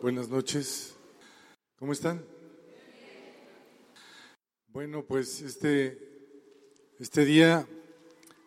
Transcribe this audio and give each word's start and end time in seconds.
buenas 0.00 0.28
noches. 0.28 0.94
¿Cómo 1.78 1.92
están? 1.92 2.24
Bueno, 4.68 5.04
pues 5.06 5.42
este, 5.42 5.98
este 7.00 7.24
día 7.24 7.66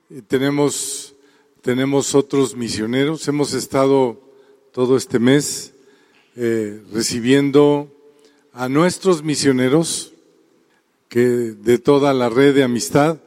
eh, 0.10 0.22
tenemos, 0.26 1.14
tenemos 1.62 2.16
otros 2.16 2.56
misioneros. 2.56 3.28
Hemos 3.28 3.54
estado 3.54 4.22
todo 4.72 4.96
este 4.96 5.20
mes 5.20 5.74
eh, 6.37 6.81
recibiendo 6.94 7.92
a 8.54 8.70
nuestros 8.70 9.24
misioneros 9.24 10.13
que 11.10 11.20
de 11.20 11.78
toda 11.79 12.13
la 12.13 12.29
red 12.29 12.56
de 12.56 12.63
amistad 12.63 13.20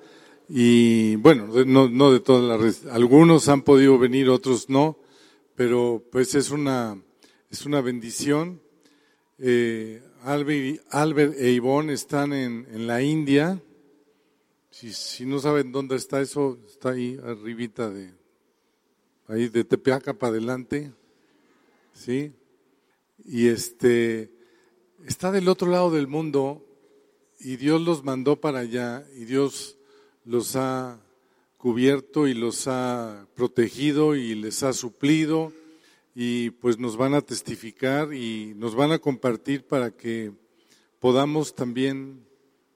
y 0.48 1.16
bueno, 1.16 1.48
no, 1.66 1.88
no 1.88 2.12
de 2.12 2.20
toda 2.20 2.40
la 2.40 2.56
red. 2.56 2.74
Algunos 2.90 3.48
han 3.48 3.62
podido 3.62 3.98
venir, 3.98 4.30
otros 4.30 4.70
no, 4.70 4.96
pero 5.56 6.02
pues 6.10 6.34
es 6.34 6.50
una, 6.50 6.98
es 7.54 7.66
una 7.66 7.80
bendición. 7.80 8.60
Eh, 9.38 10.02
Albert, 10.24 10.80
Albert 10.90 11.34
e 11.38 11.52
Ivonne 11.52 11.92
están 11.92 12.32
en, 12.32 12.66
en 12.72 12.88
la 12.88 13.00
India. 13.00 13.62
Si, 14.70 14.92
si 14.92 15.24
no 15.24 15.38
saben 15.38 15.70
dónde 15.70 15.94
está 15.94 16.20
eso, 16.20 16.58
está 16.66 16.90
ahí 16.90 17.16
arribita 17.22 17.90
de, 17.90 18.12
ahí 19.28 19.48
de 19.48 19.62
Tepeaca 19.62 20.14
para 20.14 20.32
adelante. 20.32 20.92
¿Sí? 21.92 22.32
Y 23.24 23.46
este, 23.46 24.32
está 25.06 25.30
del 25.30 25.46
otro 25.46 25.70
lado 25.70 25.92
del 25.92 26.08
mundo 26.08 26.66
y 27.38 27.54
Dios 27.54 27.80
los 27.80 28.02
mandó 28.02 28.40
para 28.40 28.58
allá 28.58 29.06
y 29.14 29.26
Dios 29.26 29.78
los 30.24 30.56
ha 30.56 30.98
cubierto 31.56 32.26
y 32.26 32.34
los 32.34 32.66
ha 32.66 33.28
protegido 33.36 34.16
y 34.16 34.34
les 34.34 34.64
ha 34.64 34.72
suplido 34.72 35.52
y 36.14 36.50
pues 36.50 36.78
nos 36.78 36.96
van 36.96 37.14
a 37.14 37.20
testificar 37.20 38.14
y 38.14 38.54
nos 38.56 38.74
van 38.74 38.92
a 38.92 38.98
compartir 38.98 39.66
para 39.66 39.90
que 39.90 40.32
podamos 41.00 41.54
también 41.54 42.24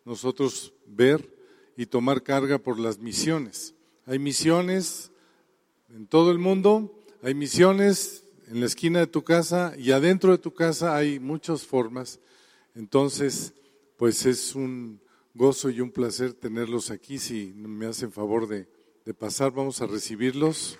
nosotros 0.04 0.74
ver 0.86 1.34
y 1.76 1.86
tomar 1.86 2.22
carga 2.22 2.58
por 2.58 2.78
las 2.78 2.98
misiones. 2.98 3.74
Hay 4.06 4.18
misiones 4.18 5.12
en 5.94 6.06
todo 6.06 6.32
el 6.32 6.38
mundo, 6.38 7.04
hay 7.22 7.34
misiones 7.34 8.24
en 8.48 8.60
la 8.60 8.66
esquina 8.66 9.00
de 9.00 9.06
tu 9.06 9.22
casa 9.22 9.74
y 9.78 9.92
adentro 9.92 10.32
de 10.32 10.38
tu 10.38 10.52
casa 10.52 10.96
hay 10.96 11.20
muchas 11.20 11.62
formas. 11.62 12.18
Entonces, 12.74 13.54
pues 13.96 14.26
es 14.26 14.54
un 14.54 15.00
gozo 15.34 15.70
y 15.70 15.80
un 15.80 15.90
placer 15.90 16.32
tenerlos 16.32 16.90
aquí. 16.90 17.18
Si 17.18 17.52
me 17.54 17.86
hacen 17.86 18.10
favor 18.10 18.48
de, 18.48 18.68
de 19.04 19.14
pasar, 19.14 19.52
vamos 19.52 19.80
a 19.80 19.86
recibirlos. 19.86 20.78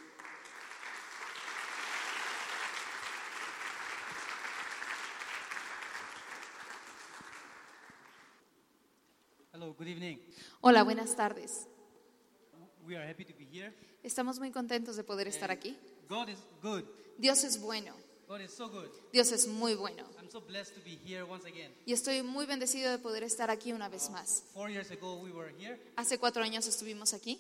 Hello, 9.53 9.75
good 9.77 9.89
evening. 9.89 10.19
Hola, 10.61 10.83
buenas 10.83 11.15
tardes. 11.15 11.67
We 12.87 12.97
are 12.97 13.09
happy 13.09 13.25
to 13.25 13.35
be 13.39 13.45
here. 13.45 13.73
Estamos 14.03 14.39
muy 14.39 14.51
contentos 14.51 14.97
de 14.97 15.05
poder 15.05 15.29
estar 15.29 15.51
aquí. 15.51 15.77
God 16.09 16.29
is 16.29 16.39
good. 16.63 16.85
Dios 17.19 17.45
es 17.45 17.61
bueno, 17.61 17.95
God 18.29 18.41
is 18.41 18.53
so 18.53 18.69
good. 18.69 18.89
Dios 19.13 19.31
es 19.33 19.47
muy 19.47 19.75
bueno. 19.75 20.05
I'm 20.19 20.31
so 20.31 20.41
blessed 20.41 20.75
to 20.75 20.81
be 20.85 20.99
here 21.07 21.23
once 21.23 21.47
again. 21.47 21.73
Y 21.87 21.93
estoy 21.93 22.23
muy 22.23 22.47
bendecido 22.47 22.91
de 22.91 22.99
poder 22.99 23.23
estar 23.25 23.51
aquí 23.51 23.73
una 23.73 23.89
vez 23.89 24.11
más. 24.11 24.45
Four 24.55 24.71
years 24.71 24.91
ago, 24.91 25.17
we 25.17 25.31
were 25.31 25.53
here, 25.59 25.79
Hace 25.97 26.19
cuatro 26.19 26.43
años 26.43 26.67
estuvimos 26.67 27.13
aquí 27.13 27.39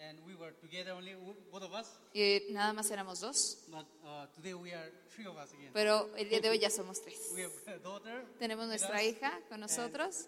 and 0.00 0.18
we 0.26 0.34
were 0.34 0.52
together 0.60 0.92
only 0.92 1.14
both 1.50 1.62
of 1.62 1.72
us. 1.72 1.86
y 2.14 2.52
nada 2.52 2.72
más 2.72 2.90
éramos 2.90 3.20
dos, 3.20 3.58
But 3.68 3.86
uh, 4.04 4.26
today 4.34 4.54
we 4.54 4.72
are 4.72 4.90
three 5.14 5.26
of 5.26 5.36
us 5.36 5.52
again. 5.52 5.70
pero 5.72 6.08
el 6.16 6.28
día 6.28 6.40
de 6.40 6.50
hoy 6.50 6.58
ya 6.58 6.70
somos 6.70 7.00
tres. 7.00 7.30
We 7.34 7.42
have 7.42 7.52
a 7.66 7.78
daughter. 7.78 8.24
Tenemos 8.38 8.66
nuestra 8.66 9.02
hija 9.02 9.38
con 9.48 9.60
nosotros 9.60 10.26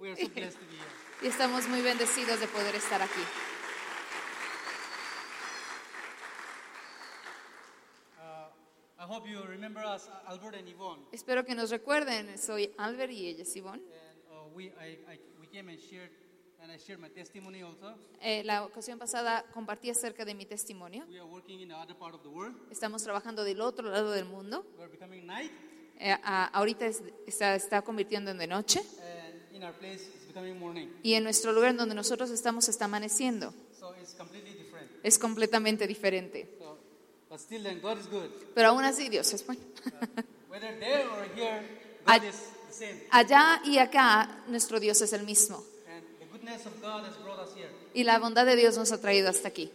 We 0.00 0.10
are 0.10 0.16
so 0.16 0.28
blessed 0.28 0.58
to 0.58 0.66
be 0.66 0.76
here. 0.76 0.86
y 1.22 1.26
estamos 1.26 1.66
muy 1.68 1.82
bendecidos 1.82 2.38
de 2.40 2.46
poder 2.48 2.74
estar 2.76 3.02
aquí. 3.02 3.20
Uh, 8.18 8.48
I 8.98 9.06
hope 9.06 9.26
you 9.28 9.42
remember 9.44 9.82
us, 9.84 10.08
uh, 10.08 10.30
Albert 10.30 10.54
and 10.56 10.68
Yvonne. 10.68 11.02
Espero 11.12 11.44
que 11.44 11.54
nos 11.54 11.70
recuerden, 11.70 12.38
soy 12.38 12.70
Albert 12.78 13.10
y 13.12 13.26
ella 13.28 13.42
es 13.42 13.56
Ivonne. 13.56 13.82
And 13.82 14.20
uh, 14.30 14.54
we, 14.54 14.66
I, 14.80 14.98
I, 15.12 15.18
we 15.40 15.46
came 15.48 15.68
and 15.68 15.78
shared, 15.80 16.10
and 16.62 16.70
I 16.70 16.76
shared 16.78 17.00
my 17.00 17.08
testimony 17.08 17.62
also. 17.62 17.94
Eh, 18.20 18.42
la 18.44 18.64
ocasión 18.64 18.98
pasada 18.98 19.44
compartí 19.52 19.90
acerca 19.90 20.24
de 20.24 20.34
mi 20.34 20.46
testimonio. 20.46 21.04
We 21.08 21.18
are 21.18 21.26
working 21.28 21.60
in 21.60 21.68
the 21.68 21.74
other 21.76 21.96
part 21.96 22.14
of 22.14 22.22
the 22.22 22.28
world. 22.28 22.54
Estamos 22.70 23.02
trabajando 23.02 23.44
del 23.44 23.60
otro 23.60 23.88
lado 23.88 24.12
del 24.12 24.24
mundo. 24.26 24.64
Becoming 24.92 25.26
night, 25.26 25.50
Eh, 26.00 26.16
ahorita 26.52 26.86
es- 26.86 27.02
está, 27.26 27.56
está 27.56 27.82
convirtiendo 27.82 28.30
en 28.30 28.38
de 28.38 28.46
noche. 28.46 28.80
Y 31.02 31.14
en 31.14 31.24
nuestro 31.24 31.52
lugar 31.52 31.70
en 31.70 31.76
donde 31.76 31.94
nosotros 31.94 32.30
estamos 32.30 32.68
está 32.68 32.84
amaneciendo. 32.86 33.52
Es 35.02 35.18
completamente 35.18 35.86
diferente. 35.86 36.48
Pero 38.54 38.68
aún 38.68 38.84
así 38.84 39.08
Dios 39.08 39.32
es 39.32 39.46
bueno. 39.46 39.60
Allá 43.10 43.60
y 43.64 43.78
acá 43.78 44.44
nuestro 44.48 44.80
Dios 44.80 45.00
es 45.02 45.12
el 45.12 45.24
mismo. 45.24 45.64
Y 47.94 48.04
la 48.04 48.18
bondad 48.18 48.46
de 48.46 48.56
Dios 48.56 48.76
nos 48.76 48.92
ha 48.92 49.00
traído 49.00 49.28
hasta 49.28 49.48
aquí. 49.48 49.70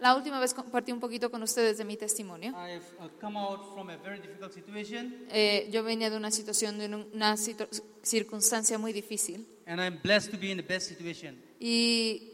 La 0.00 0.16
última 0.16 0.40
vez 0.40 0.54
compartí 0.54 0.92
un 0.92 1.00
poquito 1.00 1.30
con 1.30 1.42
ustedes 1.42 1.76
de 1.76 1.84
mi 1.84 1.96
testimonio. 1.96 2.52
Uh, 2.52 3.08
come 3.20 3.38
out 3.38 3.60
from 3.74 3.90
a 3.90 3.96
very 3.98 4.18
difficult 4.18 4.52
situation, 4.52 5.14
Eh, 5.30 5.68
yo 5.70 5.82
venía 5.82 6.08
de 6.08 6.16
una 6.16 6.30
situación, 6.30 6.78
de 6.78 6.86
un- 6.86 7.06
una 7.12 7.36
situ- 7.36 7.68
circunstancia 8.02 8.78
muy 8.78 8.92
difícil. 8.94 9.46
and 9.66 9.78
I'm 9.80 10.00
blessed 10.02 10.30
to 10.32 10.38
be 10.38 10.50
in 10.50 10.56
the 10.56 10.62
best 10.62 10.88
situation. 10.88 11.36
Y, 11.60 12.30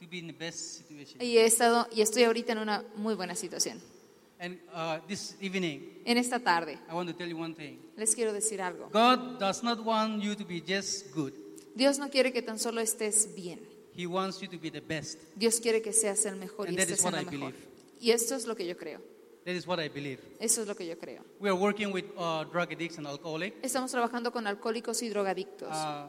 To 0.00 0.06
be 0.10 0.18
in 0.18 0.26
the 0.26 0.32
best 0.32 0.58
situation. 0.78 1.22
y 1.22 1.36
he 1.38 1.44
estado 1.46 1.86
y 1.92 2.00
estoy 2.02 2.24
ahorita 2.24 2.52
en 2.52 2.58
una 2.58 2.84
muy 2.96 3.14
buena 3.14 3.34
situación. 3.36 3.80
And 4.38 4.58
uh, 4.74 4.98
this 5.06 5.36
evening, 5.40 6.02
En 6.04 6.18
esta 6.18 6.38
tarde 6.40 6.78
I 6.90 6.94
want 6.94 7.08
to 7.08 7.14
tell 7.16 7.28
you 7.28 7.38
one 7.40 7.54
thing. 7.54 7.78
les 7.96 8.14
quiero 8.14 8.32
decir 8.32 8.60
algo. 8.60 8.90
God 8.92 9.38
does 9.38 9.62
not 9.62 9.78
want 9.86 10.20
you 10.22 10.34
to 10.34 10.44
be 10.44 10.60
just 10.60 11.14
good. 11.14 11.32
Dios 11.76 11.98
no 11.98 12.10
quiere 12.10 12.32
que 12.32 12.42
tan 12.42 12.58
solo 12.58 12.80
estés 12.80 13.34
bien. 13.36 13.60
He 13.96 14.06
wants 14.06 14.40
you 14.42 14.48
to 14.48 14.58
be 14.58 14.70
the 14.70 14.80
best. 14.80 15.18
Dios 15.36 15.58
quiere 15.60 15.80
que 15.80 15.92
seas 15.92 16.24
el 16.26 16.36
mejor 16.36 16.66
y 16.66 16.70
And 16.70 16.78
that 16.78 16.88
estés 16.88 16.98
is 16.98 17.04
en 17.04 17.12
what 17.12 17.14
lo 17.14 17.20
I 17.20 17.24
mejor. 17.24 17.52
believe. 17.52 17.68
Y 18.00 18.10
esto 18.10 18.34
es 18.34 18.46
lo 18.46 18.54
que 18.54 18.66
yo 18.66 18.76
creo. 18.76 19.00
That 19.44 19.54
is 19.54 19.66
what 19.66 19.78
I 19.80 19.88
believe. 19.88 20.18
Eso 20.40 20.62
es 20.62 20.68
lo 20.68 20.74
que 20.74 20.86
yo 20.86 20.98
creo. 20.98 21.24
We 21.38 21.48
are 21.48 21.56
working 21.56 21.92
with 21.92 22.04
uh, 22.18 22.44
drug 22.44 22.72
addicts 22.72 22.98
and 22.98 23.06
alcoholics. 23.06 23.56
Estamos 23.62 23.90
trabajando 23.92 24.32
con 24.32 24.46
alcohólicos 24.46 25.02
y 25.02 25.08
drogadictos. 25.08 25.68
Uh, 25.70 26.08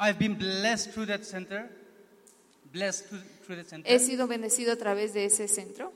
I've 0.00 0.18
been 0.18 0.36
blessed 0.36 0.92
through 0.92 1.06
that 1.06 1.24
center, 1.24 1.70
blessed 2.72 3.06
through, 3.08 3.22
through 3.44 3.56
that 3.56 3.68
center, 3.68 3.88
He 3.88 3.98
sido 3.98 4.26
bendecido 4.26 4.72
a 4.72 4.76
través 4.76 5.12
de 5.14 5.24
ese 5.24 5.48
centro 5.48 5.92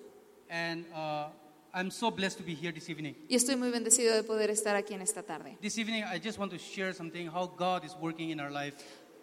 and 0.48 0.84
uh, 0.94 1.28
I'm 1.74 1.90
so 1.90 2.10
blessed 2.10 2.38
to 2.38 2.44
be 2.44 2.54
here 2.54 2.72
this 2.72 2.88
evening. 2.90 3.16
y 3.28 3.34
estoy 3.36 3.56
muy 3.56 3.70
bendecido 3.70 4.14
de 4.14 4.22
poder 4.22 4.50
estar 4.50 4.76
aquí 4.76 4.94
en 4.94 5.02
esta 5.02 5.22
tarde. 5.22 5.56
This 5.60 5.78
evening, 5.78 6.04
I 6.04 6.18
just 6.18 6.38
want 6.38 6.52
to 6.52 6.58
share 6.58 6.92
something 6.92 7.26
how 7.28 7.46
God 7.46 7.84
is 7.84 7.96
working 8.00 8.30
in 8.30 8.40
our 8.40 8.50
life. 8.50 8.74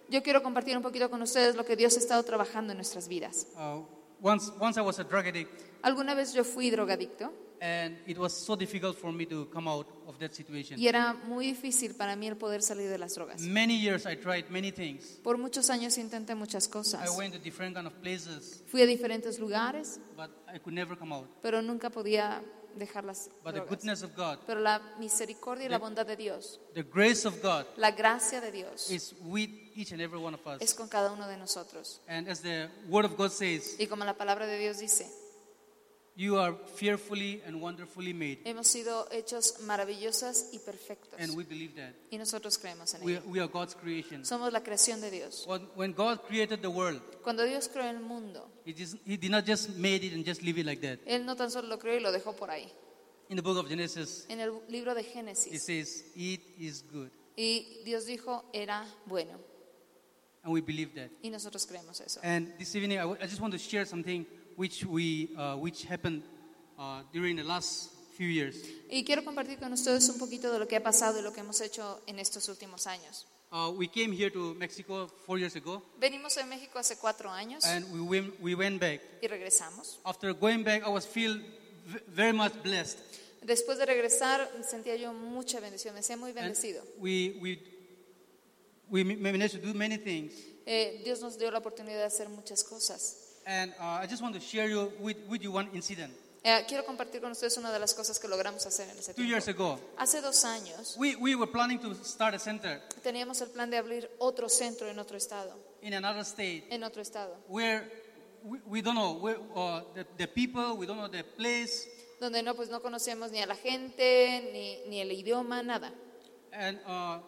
Yo 0.10 0.24
quiero 0.24 0.42
compartir 0.42 0.76
un 0.76 0.84
poquito 0.84 1.10
con 1.10 1.22
ustedes 1.22 1.56
lo 1.56 1.64
que 1.66 1.76
Dios 1.76 1.96
ha 1.96 2.00
estado 2.00 2.24
trabajando 2.24 2.72
en 2.74 2.78
nuestras 2.78 3.08
vidas. 3.08 3.48
Uh, 3.56 3.84
once, 4.22 4.52
once 4.60 4.80
I 4.80 4.84
was 4.84 5.00
a 5.00 5.04
drug 5.04 5.28
addict, 5.28 5.52
Alguna 5.82 6.14
vez 6.14 6.34
yo 6.34 6.44
fui 6.44 6.70
drogadicto 6.70 7.32
and 7.62 7.98
it 8.08 8.18
was 8.18 8.34
so 8.34 8.56
difficult 8.56 8.98
for 8.98 9.12
me 9.12 9.26
to 9.26 9.46
come 9.52 9.70
out 9.70 9.86
of 10.08 10.18
that 10.20 10.32
situation. 10.34 10.80
y 10.80 10.88
era 10.88 11.14
muy 11.14 11.46
difícil 11.48 11.94
para 11.94 12.16
mí 12.16 12.28
el 12.28 12.38
poder 12.38 12.62
salir 12.62 12.90
de 12.90 12.98
las 12.98 13.16
drogas. 13.16 13.42
Many 13.42 13.80
years 13.82 14.06
I 14.06 14.16
tried 14.16 14.46
many 14.50 14.72
things. 14.72 15.20
Por 15.24 15.38
muchos 15.38 15.70
años 15.70 15.98
intenté 15.98 16.36
muchas 16.36 16.68
I 16.68 16.72
cosas. 16.72 17.18
went 17.18 17.34
to 17.34 17.40
different 17.40 17.76
kind 17.76 17.86
of 17.88 17.94
places, 18.02 18.64
Fui 18.68 18.82
a 18.82 18.86
diferentes 18.86 19.40
lugares, 19.40 20.00
but 20.18 20.30
I 20.54 20.58
could 20.60 20.74
never 20.74 20.98
come 20.98 21.14
out. 21.14 21.28
pero 21.42 21.62
nunca 21.62 21.90
podía 21.90 22.42
dejar 22.76 23.04
las 23.04 23.30
But 23.44 23.54
the 23.54 23.60
drogas. 23.62 23.70
goodness 23.70 24.04
of 24.04 24.16
God, 24.16 24.40
Pero 24.46 24.60
la 24.60 24.80
misericordia 25.00 25.66
y 25.66 25.70
la 25.70 25.78
bondad 25.78 26.06
de 26.06 26.16
Dios, 26.16 26.60
the 26.74 26.84
grace 26.84 27.28
of 27.28 27.42
God, 27.42 27.66
la 27.78 27.92
gracia 27.92 28.42
de 28.42 28.52
Dios 28.52 28.90
is 28.90 29.16
with 29.22 29.50
each 29.76 29.92
and 29.92 30.02
every 30.02 30.20
one 30.20 30.34
of 30.36 30.42
es 30.62 30.70
us. 30.72 30.74
con 30.76 30.88
cada 30.90 31.12
uno 31.12 31.28
de 31.28 31.38
nosotros. 31.38 32.02
And 32.08 32.28
as 32.28 32.42
the 32.42 32.70
Word 32.88 33.06
of 33.06 33.16
God 33.18 33.32
says, 33.32 33.76
Y 33.80 33.88
como 33.88 34.06
la 34.06 34.14
palabra 34.18 34.46
de 34.48 34.58
Dios 34.58 34.80
dice, 34.80 35.10
you 36.20 36.38
are 36.38 36.54
fearfully 36.76 37.42
and 37.48 37.62
wonderfully 37.62 38.14
made, 38.14 38.40
hemos 38.44 38.68
sido 38.68 39.08
hechos 39.10 39.62
maravillosas 39.62 40.50
y 40.52 40.60
perfectos. 40.60 41.18
and 41.18 41.34
we 41.36 41.44
believe 41.46 41.74
that. 41.76 41.94
Y 42.12 42.18
nosotros 42.18 42.58
creemos 42.58 42.94
en 42.94 43.04
We, 43.06 43.14
ello. 43.14 43.22
we 43.26 43.40
are 43.40 43.48
God's 43.48 43.74
creation. 43.74 44.26
Somos 44.26 44.52
la 44.52 44.62
creación 44.62 45.00
de 45.00 45.10
Dios. 45.12 45.48
When, 45.76 45.94
God 45.94 46.20
created 46.28 46.62
the 46.62 46.68
world, 46.68 47.02
Cuando 47.24 47.46
Dios 47.46 47.70
creó 47.70 47.90
el 47.90 48.02
mundo, 48.02 48.52
he, 48.66 48.74
just, 48.74 48.96
he 49.06 49.16
did 49.16 49.32
not 49.32 49.46
just 49.46 49.70
made 49.78 50.04
it 50.06 50.14
and 50.14 50.26
just 50.26 50.42
leave 50.44 50.58
it 50.60 50.66
like 50.66 50.82
that. 50.82 51.00
Él 51.06 51.26
no 51.26 51.36
tan 51.38 51.50
solo 51.52 51.70
lo 51.70 51.80
creó 51.80 51.96
y 51.96 52.02
lo 52.02 52.12
dejó 52.12 52.36
por 52.36 52.50
ahí. 52.50 52.70
In 53.30 53.38
the 53.38 53.42
book 53.42 53.58
of 53.58 53.70
Genesis, 53.70 54.26
En 54.28 54.42
el 54.42 54.60
libro 54.68 54.94
de 54.94 55.02
it 55.02 55.14
Génesis. 55.14 55.64
says, 55.64 56.04
"It 56.16 56.42
is 56.58 56.84
good," 56.92 57.10
Y 57.38 57.82
Dios 57.86 58.06
dijo, 58.06 58.44
era 58.52 58.86
bueno. 59.06 59.40
and 60.44 60.52
we 60.54 60.62
believe 60.62 60.94
that. 60.96 61.10
Y 61.22 61.30
nosotros 61.30 61.66
creemos 61.66 62.00
eso. 62.02 62.20
And 62.24 62.58
this 62.58 62.74
evening, 62.76 62.98
I, 62.98 63.04
I 63.24 63.28
just 63.28 63.40
want 63.40 63.54
to 63.54 63.60
share 63.60 63.86
something 63.86 64.26
which 64.60 64.84
we, 64.86 65.30
uh, 65.38 65.56
which 65.56 65.86
happened 65.86 66.22
uh, 66.78 67.02
during 67.14 67.38
the 67.38 67.44
last 67.44 67.92
few 68.18 68.28
years. 68.28 68.58
Y 68.90 69.06
quiero 69.06 69.24
compartir 69.24 69.58
con 69.58 69.72
ustedes 69.72 70.10
un 70.10 70.20
poquito 70.20 70.52
de 70.52 70.60
lo 70.60 70.68
que 70.68 70.76
ha 70.76 70.84
pasado 70.84 71.20
y 71.20 71.22
lo 71.22 71.32
que 71.32 71.40
hemos 71.40 71.62
hecho 71.62 72.02
en 72.08 72.20
estos 72.20 72.50
últimos 72.50 72.86
años. 72.86 73.26
Uh, 73.52 73.72
we 73.76 73.88
came 73.88 74.12
here 74.12 74.30
to 74.30 74.54
Mexico 74.56 75.08
four 75.26 75.40
years 75.40 75.56
ago, 75.56 75.82
Venimos 76.00 76.38
a 76.38 76.46
México 76.46 76.78
hace 76.78 76.98
cuatro 76.98 77.32
años 77.32 77.64
and 77.66 77.84
we 77.92 78.00
went, 78.02 78.34
we 78.42 78.54
went 78.54 78.80
back. 78.82 79.00
y 79.22 79.28
regresamos. 79.28 80.00
After 80.04 80.34
going 80.34 80.64
back, 80.64 80.84
I 80.86 80.90
was 80.90 81.08
feel 81.08 81.38
v- 81.88 82.02
very 82.10 82.34
much 82.34 82.54
blessed. 82.62 82.98
Después 83.42 83.78
de 83.78 83.86
regresar 83.86 84.52
sentía 84.70 84.98
yo 84.98 85.14
mucha 85.14 85.62
bendición, 85.62 85.96
me 85.96 86.04
sentía 86.04 86.18
muy 86.18 86.32
And 86.32 86.40
bendecido. 86.42 86.84
we, 87.00 87.38
we, 87.42 87.60
we 88.90 89.04
ma- 89.06 89.32
managed 89.32 89.60
to 89.62 89.66
do 89.66 89.74
many 89.74 89.98
things. 89.98 90.34
Eh, 90.68 91.02
Dios 91.04 91.22
nos 91.22 91.38
dio 91.40 91.50
la 91.50 91.58
oportunidad 91.60 91.98
de 92.00 92.04
hacer 92.04 92.28
muchas 92.30 92.64
cosas. 92.64 93.29
And 93.50 93.74
uh, 93.80 94.04
I 94.04 94.06
just 94.06 94.22
want 94.22 94.36
to 94.36 94.40
share 94.40 94.70
you 94.70 94.94
with, 95.00 95.18
with 95.28 95.42
you 95.42 95.52
one 95.52 95.70
incident. 95.74 96.14
Eh, 96.44 96.66
quiero 96.68 96.86
compartir 96.86 97.20
con 97.20 97.32
ustedes 97.32 97.58
una 97.58 97.72
de 97.72 97.80
las 97.80 97.96
cosas 97.96 98.20
que 98.20 98.28
logramos 98.28 98.64
hacer 98.66 98.88
en 98.90 98.98
ese 98.98 99.14
Two 99.14 99.26
years 99.26 99.48
ago, 99.48 99.78
Hace 99.98 100.22
dos 100.22 100.46
años 100.46 100.96
we, 100.98 101.16
we 101.18 101.36
were 101.36 101.52
planning 101.52 101.80
to 101.80 101.94
start 102.06 102.34
a 102.34 102.40
center 102.40 102.82
teníamos 103.04 103.42
el 103.42 103.50
plan 103.50 103.70
de 103.70 103.78
abrir 103.78 104.10
otro 104.20 104.48
centro 104.48 104.88
en 104.88 105.00
otro 105.00 105.18
estado, 105.18 105.54
in 105.82 105.94
another 105.94 106.22
state 106.22 106.64
en 106.70 106.84
otro 106.84 107.02
estado, 107.02 107.36
where 107.50 107.92
we, 108.44 108.60
we 108.66 108.82
don't 108.82 108.96
know 108.96 109.20
where, 109.20 109.38
uh, 109.54 109.82
the, 109.96 110.06
the 110.18 110.28
people, 110.28 110.78
we 110.78 110.86
don't 110.86 110.98
know 110.98 111.10
the 111.10 111.26
place. 111.26 111.90
donde 112.22 112.42
no 112.42 112.56
pues 112.56 112.70
no 112.70 112.82
conocíamos 112.82 113.32
ni 113.32 113.42
a 113.42 113.46
la 113.46 113.56
gente, 113.56 114.50
ni, 114.54 114.90
ni 114.90 115.02
el 115.02 115.12
idioma, 115.12 115.62
nada. 115.62 115.92
And 116.54 116.80
uh, 116.88 117.20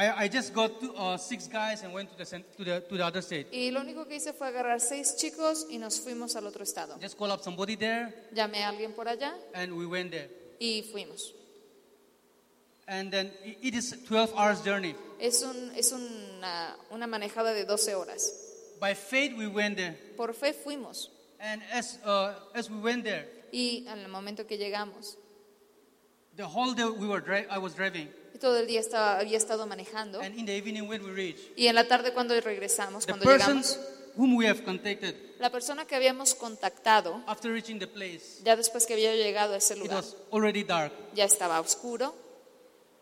I, 0.00 0.24
I 0.24 0.28
just 0.28 0.54
got 0.54 0.78
two, 0.80 0.94
uh, 0.94 1.16
six 1.18 1.48
guys 1.48 1.82
and 1.82 1.92
went 1.92 2.08
to 2.12 2.16
the, 2.16 2.24
cent- 2.24 2.44
to, 2.56 2.62
the, 2.64 2.80
to 2.88 2.96
the 2.96 3.04
other 3.04 3.20
state. 3.20 3.48
Y 3.52 3.70
lo 3.72 3.80
único 3.80 4.06
que 4.06 4.14
hice 4.14 4.32
fue 4.32 4.46
agarrar 4.46 4.78
seis 4.80 5.16
chicos 5.16 5.66
y 5.68 5.78
nos 5.78 5.98
fuimos 6.00 6.36
al 6.36 6.46
otro 6.46 6.62
estado. 6.62 6.96
Just 7.02 7.18
call 7.18 7.32
up 7.32 7.42
somebody 7.42 7.74
there, 7.76 8.14
Llamé 8.32 8.62
a 8.62 8.68
alguien 8.68 8.92
por 8.94 9.08
allá 9.08 9.34
and 9.54 9.72
we 9.72 9.86
went 9.86 10.12
there. 10.12 10.28
y 10.60 10.82
fuimos. 10.92 11.34
And 12.86 13.10
then 13.10 13.32
i- 13.44 13.56
it 13.60 13.74
is 13.74 13.90
12 14.08 14.32
hours 14.36 14.62
journey. 14.62 14.94
Es, 15.20 15.42
un, 15.42 15.72
es 15.76 15.90
una, 15.92 16.76
una 16.92 17.06
manejada 17.08 17.52
de 17.52 17.64
12 17.64 17.94
horas. 17.94 18.32
By 18.80 18.94
faith, 18.94 19.32
we 19.36 19.48
went 19.48 19.76
there. 19.76 19.98
Por 20.16 20.32
fe 20.32 20.52
fuimos. 20.52 21.10
And 21.40 21.60
as, 21.72 21.98
uh, 22.04 22.34
as 22.54 22.70
we 22.70 22.78
went 22.78 23.04
there, 23.04 23.26
Y 23.52 23.84
al 23.88 24.08
momento 24.08 24.46
que 24.46 24.56
llegamos, 24.58 25.16
the 26.36 26.44
whole 26.46 26.74
day 26.74 26.84
we 26.84 27.08
were 27.08 27.20
dri- 27.20 27.46
I 27.50 27.58
was 27.58 27.74
driving. 27.74 28.08
Todo 28.40 28.58
el 28.58 28.66
día 28.66 28.80
estaba, 28.80 29.18
había 29.18 29.36
estado 29.36 29.66
manejando. 29.66 30.20
And 30.20 30.38
in 30.38 30.46
the 30.46 30.56
evening 30.56 30.82
when 30.88 31.02
we 31.04 31.12
reached, 31.12 31.52
Y 31.56 31.66
en 31.68 31.74
la 31.74 31.86
tarde 31.88 32.12
cuando 32.12 32.38
regresamos, 32.40 33.06
the 33.06 33.12
cuando 33.12 33.30
llegamos, 33.30 33.78
whom 34.16 34.34
we 34.36 34.46
have 34.48 34.62
contacted 34.64 35.14
la 35.38 35.50
persona 35.50 35.86
que 35.86 35.94
habíamos 35.94 36.34
contactado, 36.34 37.22
after 37.26 37.52
reaching 37.52 37.78
the 37.78 37.86
place, 37.86 38.40
ya 38.44 38.56
después 38.56 38.86
que 38.86 38.94
había 38.94 39.14
llegado 39.14 39.54
a 39.54 39.58
ese 39.58 39.74
it 39.74 39.80
lugar, 39.80 39.98
was 39.98 40.16
already 40.32 40.64
dark. 40.64 40.92
ya 41.14 41.24
estaba 41.24 41.60
oscuro 41.60 42.14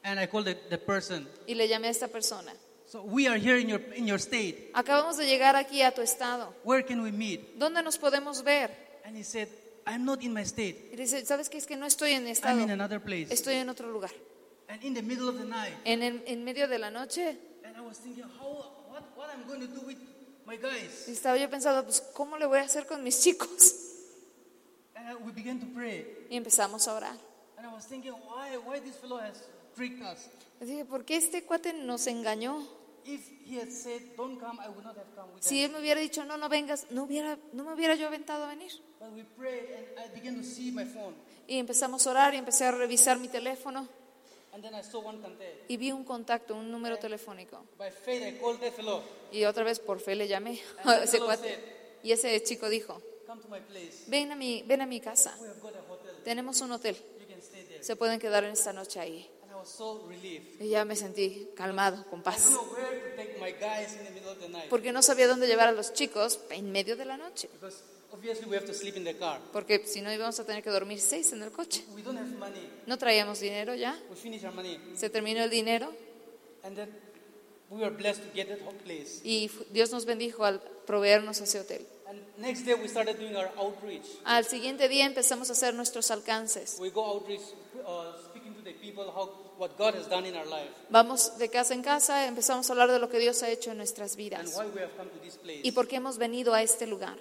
And 0.02 0.20
I 0.20 0.26
called 0.28 0.46
the, 0.46 0.54
the 0.70 0.78
person. 0.78 1.26
y 1.46 1.54
le 1.54 1.66
llamé 1.66 1.88
a 1.88 1.90
esta 1.90 2.08
persona. 2.08 2.52
So 2.86 3.02
we 3.02 3.26
are 3.26 3.36
here 3.36 3.58
in 3.60 3.68
your, 3.68 3.80
in 3.96 4.06
your 4.06 4.20
state. 4.20 4.70
Acabamos 4.72 5.16
de 5.16 5.26
llegar 5.26 5.56
aquí 5.56 5.82
a 5.82 5.92
tu 5.92 6.02
estado. 6.02 6.54
Where 6.62 6.84
can 6.84 7.00
we 7.00 7.10
meet? 7.10 7.56
¿Dónde 7.58 7.82
nos 7.82 7.98
podemos 7.98 8.44
ver? 8.44 8.70
And 9.04 9.16
he 9.16 9.24
said, 9.24 9.48
I'm 9.84 10.04
not 10.04 10.22
in 10.22 10.32
my 10.32 10.42
state. 10.42 10.90
Y 10.92 10.96
dice, 10.96 11.24
¿sabes 11.26 11.48
qué? 11.48 11.58
Es 11.58 11.66
que 11.66 11.76
no 11.76 11.86
estoy 11.86 12.12
en 12.12 12.22
mi 12.22 12.28
I'm 12.30 12.32
estado. 12.36 12.60
in 12.60 12.70
another 12.70 13.00
place. 13.00 13.34
Estoy 13.34 13.54
en 13.54 13.68
otro 13.68 13.90
lugar. 13.90 14.12
And 14.68 14.82
in 14.82 14.94
the 14.94 15.02
middle 15.02 15.28
of 15.28 15.38
the 15.38 15.44
night, 15.44 15.74
En, 15.84 16.02
el- 16.02 16.22
en 16.26 16.44
medio 16.44 16.66
de 16.68 16.78
la 16.78 16.90
noche, 16.90 17.38
and 17.64 17.76
I 17.76 17.80
was 17.80 17.98
thinking, 17.98 18.24
how, 18.24 18.72
what, 18.90 19.02
what 19.16 19.28
I'm 19.30 19.46
going 19.46 19.60
to 19.60 19.66
do 19.68 19.86
with 19.86 19.98
my 20.44 20.56
guys. 20.56 21.06
y 21.08 21.12
estaba 21.12 21.36
yo 21.38 21.48
pensando, 21.48 21.84
pues, 21.84 22.00
¿cómo 22.14 22.36
le 22.38 22.46
voy 22.46 22.58
a 22.58 22.62
hacer 22.62 22.86
con 22.86 23.02
mis 23.04 23.20
chicos? 23.22 23.74
And 24.94 25.08
I- 25.08 25.14
we 25.24 25.32
began 25.32 25.60
to 25.60 25.66
pray. 25.74 26.26
Y 26.30 26.36
empezamos 26.36 26.86
a 26.88 26.94
orar. 26.94 27.16
And 27.56 27.66
I 27.66 27.72
was 27.72 27.86
thinking, 27.86 28.12
why, 28.12 28.56
why 28.66 28.80
this 28.80 28.96
fellow 28.96 29.18
has 29.18 29.44
tricked 29.76 30.02
us? 30.02 30.18
Le 30.60 30.66
dije, 30.66 30.84
¿por 30.84 31.04
qué 31.04 31.16
este 31.16 31.44
cuate 31.44 31.72
nos 31.72 32.06
engañó? 32.06 32.66
If 33.04 33.20
he 33.46 33.60
had 33.60 33.70
said, 33.70 34.02
don't 34.16 34.40
come, 34.40 34.58
I 34.60 34.68
would 34.68 34.82
not 34.84 34.96
have 34.96 35.06
come 35.14 35.32
with 35.32 35.44
Si 35.44 35.60
them. 35.62 35.66
él 35.70 35.72
me 35.76 35.80
hubiera 35.80 36.00
dicho, 36.00 36.24
no, 36.24 36.36
no 36.36 36.48
vengas, 36.48 36.86
no, 36.90 37.04
hubiera, 37.04 37.38
no 37.52 37.62
me 37.62 37.72
hubiera 37.74 37.94
yo 37.94 38.08
aventado 38.08 38.44
a 38.44 38.48
venir. 38.48 38.72
But 38.98 39.12
we 39.14 39.22
prayed, 39.38 39.70
and 39.76 39.86
I 40.00 40.12
began 40.12 40.34
to 40.36 40.42
see 40.42 40.72
my 40.72 40.84
phone. 40.84 41.14
Y 41.46 41.58
empezamos 41.60 42.04
a 42.06 42.10
orar 42.10 42.34
y 42.34 42.38
empecé 42.38 42.64
a 42.64 42.72
revisar 42.72 43.20
mi 43.20 43.28
teléfono 43.28 43.86
y 45.68 45.76
vi 45.76 45.92
un 45.92 46.04
contacto, 46.04 46.54
un 46.54 46.70
número 46.70 46.98
telefónico. 46.98 47.64
Y 49.32 49.44
otra 49.44 49.64
vez 49.64 49.80
por 49.80 50.00
fe 50.00 50.14
le 50.14 50.28
llamé. 50.28 50.60
Y 52.02 52.12
ese 52.12 52.40
chico 52.44 52.68
dijo, 52.68 53.02
ven 54.06 54.30
a 54.30 54.36
mi, 54.36 54.62
ven 54.62 54.80
a 54.80 54.86
mi 54.86 55.00
casa, 55.00 55.36
tenemos 56.22 56.60
un 56.60 56.70
hotel, 56.70 56.96
se 57.80 57.96
pueden 57.96 58.20
quedar 58.20 58.44
en 58.44 58.52
esta 58.52 58.72
noche 58.72 59.00
ahí. 59.00 59.28
Y 60.60 60.68
ya 60.68 60.84
me 60.84 60.94
sentí 60.94 61.48
calmado, 61.56 62.04
con 62.08 62.22
paz. 62.22 62.52
Porque 64.70 64.92
no 64.92 65.02
sabía 65.02 65.26
dónde 65.26 65.48
llevar 65.48 65.68
a 65.68 65.72
los 65.72 65.92
chicos 65.92 66.38
en 66.50 66.70
medio 66.70 66.96
de 66.96 67.04
la 67.04 67.16
noche. 67.16 67.48
Obviously 68.26 68.50
we 68.50 68.56
have 68.56 68.66
to 68.66 68.74
sleep 68.74 68.96
in 68.96 69.04
the 69.04 69.14
car. 69.14 69.38
Porque 69.52 69.86
si 69.86 70.00
no 70.00 70.12
íbamos 70.12 70.40
a 70.40 70.44
tener 70.44 70.60
que 70.60 70.70
dormir 70.70 71.00
seis 71.00 71.32
en 71.32 71.42
el 71.44 71.52
coche. 71.52 71.84
We 71.94 72.02
don't 72.02 72.18
have 72.18 72.28
money. 72.36 72.68
No 72.86 72.98
traíamos 72.98 73.38
dinero 73.38 73.76
ya, 73.76 73.96
We 74.10 74.16
finish 74.16 74.44
our 74.44 74.52
money. 74.52 74.80
se 74.96 75.08
terminó 75.10 75.44
el 75.44 75.50
dinero 75.50 75.92
And 76.64 76.74
then 76.74 76.88
we 77.70 77.80
were 77.80 77.94
blessed 77.94 78.24
to 78.24 78.34
get 78.34 78.48
that 78.48 78.58
place. 78.82 79.20
y 79.22 79.48
Dios 79.70 79.92
nos 79.92 80.06
bendijo 80.06 80.44
al 80.44 80.60
proveernos 80.60 81.40
ese 81.40 81.60
hotel. 81.60 81.86
And 82.08 82.20
next 82.38 82.64
day 82.66 82.74
we 82.74 82.88
started 82.88 83.16
doing 83.16 83.36
our 83.36 83.48
outreach. 83.58 84.06
Al 84.24 84.44
siguiente 84.44 84.88
día 84.88 85.06
empezamos 85.06 85.48
a 85.50 85.52
hacer 85.52 85.74
nuestros 85.74 86.10
alcances. 86.10 86.78
We 86.80 86.90
go 86.90 87.04
outreach, 87.04 87.42
uh, 87.86 88.12
speaking 88.28 88.54
to 88.54 88.62
the 88.62 88.72
people 88.72 89.04
how 89.04 89.54
what 89.56 89.78
God 89.78 89.94
has 89.94 90.08
done 90.08 90.26
in 90.26 90.34
our 90.34 90.46
life 90.46 90.68
Vamos 90.90 91.38
de 91.38 91.48
casa 91.48 91.74
en 91.74 91.82
casa, 91.82 92.26
empezamos 92.26 92.68
a 92.68 92.72
hablar 92.72 92.90
de 92.90 92.98
lo 92.98 93.08
que 93.08 93.20
Dios 93.20 93.44
ha 93.44 93.50
hecho 93.50 93.70
en 93.70 93.76
nuestras 93.76 94.14
and 94.14 94.18
vidas 94.18 94.56
why 94.56 94.66
we 94.66 94.80
have 94.82 94.96
come 94.96 95.10
to 95.10 95.18
this 95.20 95.36
place. 95.36 95.60
y 95.62 95.70
por 95.70 95.86
qué 95.86 95.96
hemos 95.96 96.18
venido 96.18 96.54
a 96.54 96.62
este 96.62 96.88
lugar. 96.88 97.16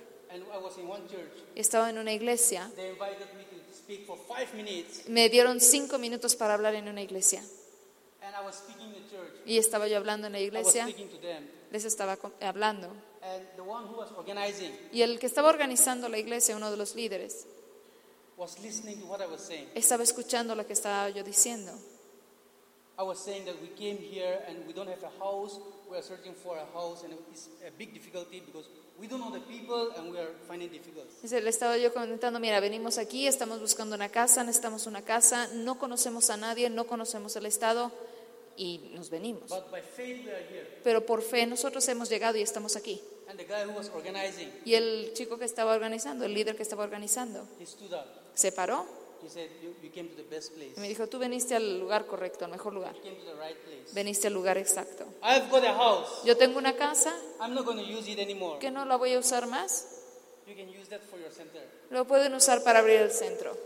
Estaba 1.56 1.90
en 1.90 1.98
una 1.98 2.14
iglesia, 2.14 2.72
me 5.08 5.30
dieron 5.30 5.60
cinco 5.60 5.98
minutos 5.98 6.36
para 6.36 6.54
hablar 6.54 6.76
en 6.76 6.88
una 6.88 7.02
iglesia. 7.02 7.44
Y 9.46 9.58
estaba 9.58 9.88
yo 9.88 9.98
hablando 9.98 10.28
en 10.28 10.34
la 10.34 10.40
iglesia, 10.40 10.88
les 11.72 11.86
estaba 11.86 12.18
hablando. 12.42 12.90
Y 14.92 15.02
el 15.02 15.20
que 15.20 15.26
estaba 15.26 15.50
organizando 15.50 16.10
la 16.10 16.18
iglesia, 16.18 16.56
uno 16.56 16.72
de 16.72 16.78
los 16.78 16.96
líderes, 16.96 17.46
was 18.38 18.60
listening 18.60 19.00
to 19.00 19.06
what 19.08 19.22
I 19.22 19.28
was 19.28 19.42
saying. 19.42 19.70
estaba 19.76 20.04
escuchando 20.04 20.56
lo 20.56 20.66
que 20.66 20.74
estaba 20.74 21.10
yo 21.10 21.24
diciendo. 21.24 21.72
We 29.00 29.08
don't 29.08 29.20
know 29.20 29.32
the 29.32 29.42
people 29.42 29.92
and 29.98 30.12
we 30.12 30.18
are 30.20 30.32
finding. 30.48 30.70
Dice, 31.22 31.42
Le 31.42 31.50
estaba 31.50 31.78
yo 31.78 31.94
comentando, 31.94 32.40
mira, 32.40 32.60
venimos 32.62 32.98
aquí, 32.98 33.28
estamos 33.28 33.60
buscando 33.60 33.96
una 33.96 34.10
casa, 34.10 34.44
necesitamos 34.44 34.88
una 34.88 35.02
casa, 35.02 35.48
no 35.54 35.78
conocemos 35.78 36.30
a 36.30 36.38
nadie, 36.38 36.70
no 36.70 36.86
conocemos 36.88 37.36
el 37.36 37.46
estado 37.46 37.92
y 38.56 38.92
nos 38.94 39.10
venimos. 39.10 39.50
But 39.50 39.70
by 39.70 39.82
faith 39.82 40.26
we 40.26 40.32
are 40.32 40.46
here. 40.50 40.80
Pero 40.84 41.06
por 41.06 41.22
fe 41.22 41.46
nosotros 41.46 41.86
hemos 41.90 42.10
llegado 42.10 42.38
y 42.38 42.42
estamos 42.42 42.76
aquí. 42.78 43.02
And 43.28 43.38
the 43.38 43.46
guy 43.46 43.66
who 43.66 43.76
was 43.76 43.90
organizing, 43.90 44.50
Y 44.64 44.76
el 44.76 45.12
chico 45.14 45.38
que 45.38 45.46
estaba 45.46 45.74
organizando, 45.74 46.26
el 46.26 46.34
líder 46.34 46.56
que 46.56 46.64
estaba 46.64 46.84
organizando, 46.84 47.46
he 47.60 47.66
stood 47.66 47.92
up. 47.92 48.06
se 48.34 48.52
paró 48.52 48.86
He 49.26 49.30
said, 49.32 49.50
"You, 49.64 49.74
you 49.82 49.90
came 49.92 50.08
to 50.08 50.16
the 50.16 50.24
best 50.24 50.54
place. 50.54 50.74
y 50.78 50.80
me 50.80 50.88
dijo, 50.88 51.08
tú 51.08 51.18
veniste 51.18 51.56
al 51.56 51.80
lugar 51.80 52.06
correcto, 52.06 52.46
al 52.46 52.52
mejor 52.52 52.74
lugar. 52.74 52.94
You 52.96 53.02
came 53.02 53.16
to 53.16 53.26
the 53.26 53.34
right 53.34 53.58
place. 53.58 53.92
Veniste 53.94 54.28
al 54.28 54.34
lugar 54.34 54.58
exacto. 54.58 55.06
I've 55.24 55.50
got 55.50 55.64
a 55.66 55.74
house. 55.74 56.24
Yo 56.24 56.38
tengo 56.38 56.60
una 56.60 56.76
casa 56.76 57.12
I'm 57.42 57.56
not 57.56 57.66
going 57.66 57.78
to 57.78 57.84
use 57.92 58.08
it 58.12 58.20
anymore. 58.20 58.60
que 58.60 58.70
no 58.70 58.86
la 58.86 58.96
voy 58.98 59.14
a 59.14 59.20
usar 59.20 59.48
más. 59.48 59.88
You 60.48 60.54
can 60.56 60.70
use 60.70 60.88
that 60.90 61.02
for 61.10 61.20
your 61.20 61.32
center. 61.32 61.62
Lo 61.90 62.06
pueden 62.06 62.34
usar 62.36 62.64
para 62.64 62.80
abrir 62.80 63.02
el 63.02 63.12
centro. 63.12 63.58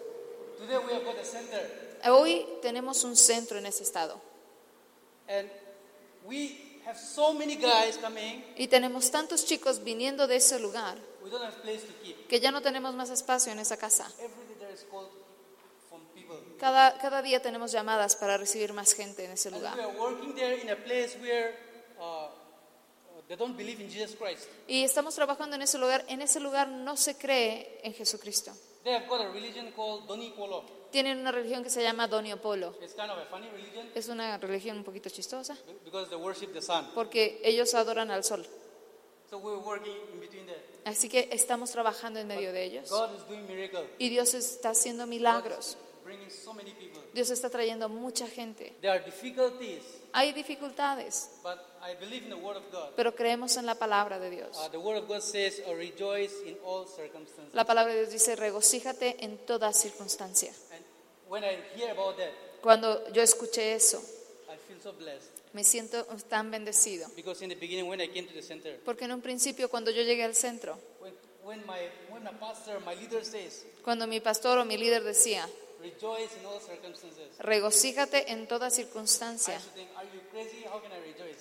Today 0.60 0.78
we 0.78 0.94
have 0.94 1.04
got 1.04 1.18
a 1.18 1.26
center, 1.26 1.90
Hoy 2.06 2.46
tenemos 2.62 3.04
un 3.04 3.18
centro 3.18 3.58
en 3.58 3.66
ese 3.66 3.84
estado 3.84 4.22
and 5.28 5.50
we 6.26 6.80
have 6.86 6.98
so 6.98 7.34
many 7.34 7.56
guys 7.56 7.98
coming. 8.02 8.44
y 8.58 8.68
tenemos 8.68 9.12
tantos 9.12 9.46
chicos 9.46 9.84
viniendo 9.84 10.26
de 10.28 10.38
ese 10.38 10.58
lugar 10.60 10.98
We 11.24 11.30
don't 11.30 11.44
have 11.44 11.62
place 11.62 11.82
to 11.82 11.94
keep. 12.04 12.28
que 12.28 12.40
ya 12.40 12.52
no 12.52 12.62
tenemos 12.62 12.94
más 12.96 13.10
espacio 13.10 13.52
en 13.52 13.60
esa 13.60 13.76
casa. 13.78 14.10
Every 14.20 14.30
day 14.48 14.56
there 14.60 14.74
is 14.74 14.86
call 14.90 15.02
from 15.02 15.10
people. 15.10 15.19
Cada, 16.60 16.98
cada 16.98 17.22
día 17.22 17.42
tenemos 17.42 17.72
llamadas 17.72 18.16
para 18.16 18.38
recibir 18.38 18.74
más 18.74 18.94
gente 18.94 19.26
en 19.26 19.32
ese 19.32 19.50
lugar. 19.50 19.78
uh, 19.80 20.04
uh. 22.02 22.50
Y 24.68 24.84
estamos 24.84 25.16
trabajando 25.16 25.56
en 25.56 25.62
ese 25.62 25.78
lugar. 25.78 26.04
En 26.08 26.22
ese 26.22 26.40
lugar 26.40 26.68
no 26.68 26.98
se 26.98 27.18
cree 27.18 27.80
en 27.84 27.94
Jesucristo. 27.94 28.52
They 28.84 28.94
have 28.94 29.08
got 29.08 29.22
a 29.22 29.30
religion 29.30 29.72
called. 29.72 30.04
Tienen 30.92 31.20
una 31.20 31.32
religión 31.32 31.64
que 31.64 31.70
se 31.70 31.84
llama 31.84 32.08
Donio 32.08 32.42
Polo. 32.42 32.76
It's 32.82 32.94
kind 32.94 33.12
of 33.12 33.20
a 33.20 33.26
funny 33.26 33.48
religion 33.50 33.88
Es 33.94 34.08
una 34.08 34.38
religión 34.38 34.78
un 34.78 34.84
poquito 34.84 35.10
chistosa 35.10 35.56
because 35.86 36.10
they 36.10 36.18
worship 36.18 36.52
the 36.54 36.62
sun. 36.62 36.90
porque 36.96 37.40
ellos 37.44 37.74
adoran 37.76 38.10
al 38.10 38.24
sol. 38.24 38.46
So 39.30 39.38
we 39.38 39.52
were 39.52 39.64
working 39.64 39.96
in 40.14 40.20
between. 40.20 40.48
Así 40.86 41.08
que 41.08 41.30
estamos 41.32 41.70
trabajando 41.72 42.20
en 42.20 42.28
medio 42.28 42.52
de 42.52 42.64
ellos. 42.64 42.90
God 42.90 43.16
is 43.16 43.28
doing 43.28 43.46
miracles. 43.46 43.86
Y 44.00 44.10
Dios 44.10 44.34
está 44.34 44.72
haciendo 44.72 45.06
milagros. 45.06 45.78
Dios 47.14 47.30
está 47.30 47.50
trayendo 47.50 47.90
mucha 47.90 48.28
gente. 48.28 48.76
There 48.82 48.92
are 48.92 49.04
difficulties, 49.04 49.84
Hay 50.14 50.34
dificultades, 50.34 51.30
but 51.44 51.60
I 51.82 51.96
believe 52.00 52.24
in 52.24 52.30
the 52.30 52.36
Word 52.36 52.58
of 52.58 52.72
God. 52.72 52.94
pero 52.96 53.14
creemos 53.16 53.58
en 53.58 53.66
la 53.66 53.76
palabra 53.76 54.20
de 54.20 54.30
Dios. 54.30 54.58
Uh, 54.58 54.70
the 54.70 54.78
Word 54.78 55.04
of 55.04 55.08
God 55.08 55.22
says, 55.22 55.62
"Rejoice 55.68 56.34
in 56.46 56.58
all 56.64 56.88
circumstances." 56.88 57.54
La 57.54 57.66
palabra 57.66 57.94
de 57.94 58.02
Dios 58.02 58.12
dice, 58.14 58.36
regocíjate 58.36 59.24
en 59.24 59.38
toda 59.46 59.72
circunstancia. 59.74 60.52
Cuando 62.62 63.12
yo 63.12 63.22
escuché 63.22 63.76
eso, 63.76 64.02
me 65.54 65.64
siento 65.64 66.06
tan 66.28 66.52
bendecido. 66.52 67.08
Porque 68.86 69.06
en 69.06 69.12
un 69.12 69.22
principio, 69.22 69.70
cuando 69.70 69.92
yo 69.92 70.02
llegué 70.02 70.24
al 70.24 70.36
centro, 70.36 70.78
cuando 73.84 74.08
mi 74.08 74.20
pastor 74.20 74.58
o 74.58 74.66
mi 74.66 74.78
líder 74.78 75.04
decía, 75.04 75.48
"Rejoice 75.82 76.30
in 76.40 76.46
all 76.46 76.60
circumstances," 76.60 77.28
regocíjate 77.40 78.32
en 78.32 78.48
toda 78.48 78.70
circunstancia, 78.70 79.60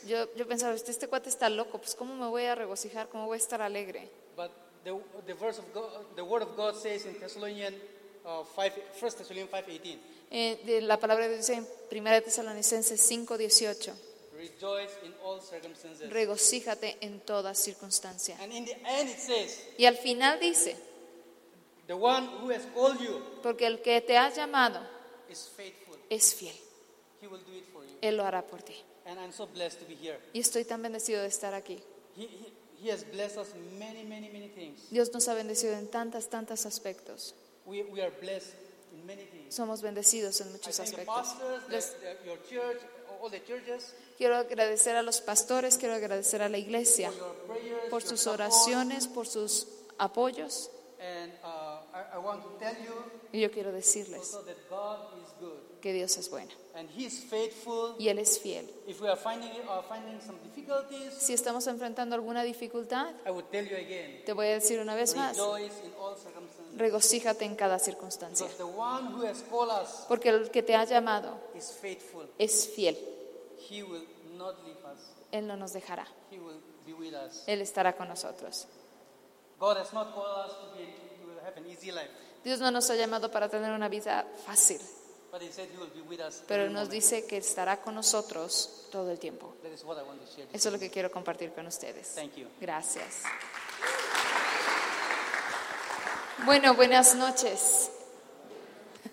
yo, 0.07 0.35
yo 0.35 0.47
pensaba, 0.47 0.75
este, 0.75 0.91
este 0.91 1.09
cuate 1.09 1.29
está 1.29 1.49
loco, 1.51 1.79
pues 1.79 1.95
¿cómo 1.95 2.15
me 2.15 2.27
voy 2.29 2.45
a 2.45 2.55
regocijar? 2.55 3.09
¿Cómo 3.09 3.27
voy 3.27 3.37
a 3.37 3.41
estar 3.41 3.61
alegre? 3.61 4.09
But 4.37 4.51
the, 4.85 4.95
the 5.27 5.35
verse 5.35 5.61
of 5.61 5.73
God, 5.75 6.15
the 6.17 6.23
word 6.23 6.43
of 6.43 6.57
God 6.57 6.75
says 6.75 7.05
in 7.05 7.19
Thessalonians 7.19 7.77
5, 8.25 8.73
1 9.01 9.11
Thessalonians 9.17 9.51
5:18, 9.51 10.65
de 10.65 10.81
la 10.83 10.99
palabra 10.99 11.29
de 11.29 11.35
Dios 11.35 11.49
en 11.51 11.67
1 11.91 12.23
Tesalonicenses 12.23 13.01
5:18, 13.11 13.93
rejoice 14.37 14.93
in 15.05 15.15
all 15.25 15.41
circumstances. 15.41 16.11
regocíjate 16.11 16.97
en 17.01 17.21
toda 17.21 17.55
circunstancia. 17.55 18.37
And 18.41 18.53
in 18.53 18.65
the 18.67 18.77
end 18.87 19.11
it 19.11 19.19
says, 19.19 19.65
Y 19.77 19.87
al 19.87 19.97
final 19.97 20.39
dice, 20.39 20.77
the 21.89 21.97
one 21.97 22.29
who 22.41 22.51
has 22.51 22.65
called 22.75 23.01
you 23.01 23.21
porque 23.43 23.67
el 23.67 23.81
que 23.83 24.01
te 24.01 24.17
ha 24.17 24.31
llamado 24.31 24.81
is 25.29 25.49
faithful. 25.57 25.97
es 26.09 26.35
fiel, 26.35 26.55
He 27.21 27.27
will 27.27 27.41
do 27.45 27.53
it 27.55 27.65
for 27.73 27.83
you. 27.83 27.97
Él 28.01 28.17
lo 28.17 28.25
hará 28.25 28.47
por 28.47 28.63
ti. 28.63 28.75
And 29.07 29.19
I'm 29.19 29.33
so 29.33 29.47
blessed 29.47 29.81
to 29.81 29.87
be 29.87 29.95
here. 29.97 30.19
Y 30.33 30.39
estoy 30.41 30.65
tan 30.65 30.83
bendecido 30.83 31.21
de 31.23 31.29
estar 31.29 31.53
aquí. 31.55 31.83
He, 32.17 32.23
he, 32.23 32.53
he 32.81 32.91
has 32.93 33.05
blessed 33.05 33.39
us 33.39 33.49
many, 33.79 34.05
many, 34.05 34.29
many 34.29 34.49
things. 34.49 34.89
Dios 34.91 35.11
nos 35.13 35.27
ha 35.29 35.35
bendecido 35.35 35.73
en 35.73 35.89
tantas, 35.89 36.29
tantos 36.29 36.65
aspectos. 36.67 37.35
We, 37.67 37.83
we 37.85 38.01
are 38.03 38.13
blessed 38.21 38.55
in 38.93 39.05
many 39.07 39.25
things. 39.25 39.55
Somos 39.55 39.83
bendecidos 39.83 40.41
en 40.43 40.49
I 40.49 40.53
muchos 40.53 40.77
the 40.77 40.83
aspectos. 40.83 41.07
pastors, 41.07 41.65
the, 41.67 41.73
Les 41.73 41.97
the, 42.01 42.27
your 42.27 42.39
church, 42.49 42.81
all 43.21 43.31
the 43.31 43.43
churches, 43.45 43.95
quiero 44.17 44.37
agradecer 44.37 44.95
a 44.95 45.03
los 45.03 45.21
pastores, 45.21 45.77
quiero 45.79 45.95
agradecer 45.95 46.41
a 46.43 46.49
la 46.49 46.59
iglesia 46.59 47.11
for 47.11 47.19
your 47.21 47.47
prayers, 47.47 47.91
por 47.91 48.01
your 48.03 48.09
sus 48.11 48.21
support. 48.21 48.41
oraciones, 48.41 49.07
por 49.07 49.27
sus 49.27 49.67
apoyos. 49.99 50.71
And 51.01 51.33
uh, 51.45 51.68
I, 51.95 52.17
I 52.17 52.19
want 52.19 52.43
to 52.43 52.49
tell 52.59 52.75
you 52.85 52.93
Y 53.33 53.41
yo 53.41 53.51
quiero 53.51 53.73
decirles 53.73 54.21
also 54.21 54.43
that 54.45 54.57
God 54.71 54.99
is 55.23 55.29
good. 55.41 55.81
que 55.81 55.93
Dios 55.93 56.17
es 56.17 56.29
bueno 56.31 56.51
And 56.75 56.89
He 56.91 57.05
is 57.07 57.25
faithful. 57.25 57.97
y 57.99 58.09
Él 58.09 58.19
es 58.19 58.39
fiel. 58.39 58.69
If 58.87 59.01
we 59.01 59.09
are 59.09 59.17
finding, 59.19 59.51
uh, 59.69 59.83
finding 59.89 60.21
some 60.21 60.39
difficulties, 60.45 61.13
Si 61.15 61.33
estamos 61.35 61.67
enfrentando 61.67 62.15
alguna 62.15 62.43
dificultad, 62.45 63.15
I 63.27 63.31
would 63.31 63.47
tell 63.51 63.67
you 63.67 63.77
again, 63.77 64.23
te 64.25 64.33
voy 64.33 64.47
a 64.47 64.55
decir 64.55 64.79
una 64.81 64.95
vez 64.95 65.17
más, 65.17 65.37
in 65.37 65.43
all 65.43 66.17
regocíjate 66.77 67.45
en 67.45 67.57
cada 67.57 67.79
circunstancia. 67.79 68.47
Because 68.47 68.59
the 68.59 68.79
one 68.79 69.09
who 69.13 69.27
has 69.27 69.43
called 69.51 69.71
us 69.71 70.05
Porque 70.09 70.29
el 70.29 70.51
que 70.51 70.63
te 70.63 70.75
ha 70.75 70.85
llamado 70.85 71.39
is 71.55 71.73
faithful. 71.73 72.27
es 72.39 72.69
fiel. 72.69 72.97
He 73.69 73.83
will 73.83 74.07
not 74.37 74.57
leave 74.65 74.79
us. 74.85 75.01
Él 75.33 75.47
no 75.47 75.57
nos 75.57 75.73
dejará. 75.73 76.07
He 76.31 76.39
will 76.39 76.61
be 76.87 76.93
with 76.95 77.15
us. 77.15 77.43
Él 77.47 77.61
estará 77.61 77.97
con 77.97 78.09
nosotros. 78.09 78.67
God 79.59 79.77
has 79.79 79.93
not 79.93 80.15
called 80.15 80.47
us 80.47 80.53
to, 80.53 80.77
be, 80.79 80.87
Dios 82.45 82.61
no 82.61 82.71
nos 82.71 82.91
ha 82.91 82.95
llamado 82.95 83.31
para 83.31 83.49
tener 83.49 83.73
una 83.73 83.89
vida 83.89 84.27
fácil, 84.47 84.81
pero 86.47 86.71
nos 86.71 86.89
dice 86.89 87.27
que 87.27 87.37
estará 87.39 87.81
con 87.81 87.95
nosotros 87.95 88.87
todo 88.91 89.11
el 89.11 89.19
tiempo. 89.19 89.55
Eso 90.53 90.69
es 90.69 90.73
lo 90.73 90.79
que 90.79 90.91
quiero 90.91 91.11
compartir 91.11 91.53
con 91.53 91.67
ustedes. 91.67 92.15
Thank 92.15 92.37
you. 92.37 92.47
Gracias. 92.61 93.23
Bueno, 96.45 96.75
buenas 96.75 97.15
noches. 97.15 97.91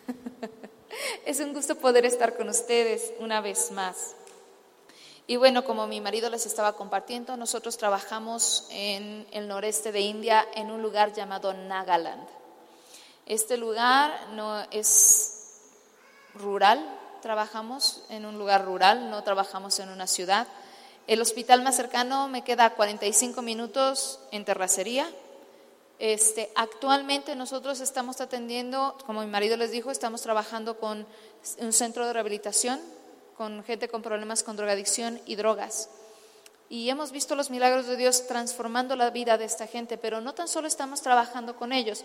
Es 1.26 1.40
un 1.40 1.54
gusto 1.54 1.76
poder 1.76 2.06
estar 2.06 2.38
con 2.38 2.50
ustedes 2.50 3.12
una 3.20 3.42
vez 3.42 3.72
más. 3.72 4.16
Y 5.28 5.38
bueno, 5.38 5.64
como 5.64 5.88
mi 5.88 6.02
marido 6.02 6.30
les 6.30 6.46
estaba 6.46 6.74
compartiendo, 6.74 7.36
nosotros 7.36 7.78
trabajamos 7.78 8.68
en 8.70 9.26
el 9.32 9.48
noreste 9.48 9.92
de 9.92 10.02
India 10.02 10.46
en 10.54 10.70
un 10.70 10.84
lugar 10.84 11.14
llamado 11.14 11.52
Nagaland. 11.54 12.28
Este 13.26 13.58
lugar 13.58 14.28
no 14.34 14.64
es 14.70 15.62
rural, 16.36 16.80
trabajamos 17.24 18.04
en 18.10 18.28
un 18.28 18.38
lugar 18.38 18.66
rural, 18.66 19.10
no 19.10 19.24
trabajamos 19.24 19.80
en 19.80 19.90
una 19.90 20.06
ciudad. 20.06 20.46
El 21.08 21.22
hospital 21.22 21.64
más 21.64 21.76
cercano 21.76 22.28
me 22.28 22.44
queda 22.44 22.66
a 22.66 22.74
45 22.76 23.42
minutos 23.42 24.20
en 24.32 24.46
terracería. 24.46 25.10
Este, 25.98 26.52
actualmente 26.54 27.36
nosotros 27.36 27.80
estamos 27.80 28.22
atendiendo, 28.22 28.96
como 29.08 29.22
mi 29.22 29.28
marido 29.28 29.58
les 29.58 29.72
dijo, 29.72 29.90
estamos 29.90 30.22
trabajando 30.22 30.78
con 30.78 31.08
un 31.58 31.74
centro 31.74 32.06
de 32.06 32.14
rehabilitación, 32.14 32.80
con 33.38 33.64
gente 33.64 33.88
con 33.90 34.02
problemas 34.02 34.44
con 34.44 34.56
drogadicción 34.56 35.20
y 35.26 35.36
drogas. 35.36 35.90
Y 36.70 36.90
hemos 36.90 37.12
visto 37.12 37.36
los 37.36 37.50
milagros 37.50 37.86
de 37.86 37.96
Dios 37.96 38.28
transformando 38.28 38.96
la 38.96 39.12
vida 39.12 39.38
de 39.38 39.46
esta 39.46 39.68
gente, 39.68 39.98
pero 39.98 40.22
no 40.22 40.34
tan 40.34 40.48
solo 40.48 40.68
estamos 40.68 41.02
trabajando 41.02 41.56
con 41.56 41.72
ellos. 41.72 42.04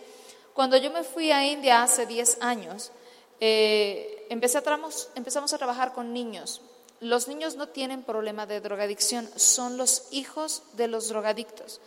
Cuando 0.54 0.76
yo 0.76 0.90
me 0.90 1.02
fui 1.04 1.30
a 1.30 1.46
India 1.46 1.82
hace 1.82 2.04
10 2.04 2.38
años, 2.42 2.92
eh, 3.40 4.26
a 4.28 4.60
tramos- 4.62 5.08
empezamos 5.14 5.52
a 5.54 5.58
trabajar 5.58 5.92
con 5.94 6.12
niños. 6.12 6.60
Los 7.00 7.28
niños 7.28 7.56
no 7.56 7.68
tienen 7.68 8.02
problema 8.02 8.44
de 8.44 8.60
drogadicción, 8.60 9.30
son 9.36 9.78
los 9.78 10.08
hijos 10.10 10.62
de 10.74 10.88
los 10.88 11.08
drogadictos. 11.08 11.80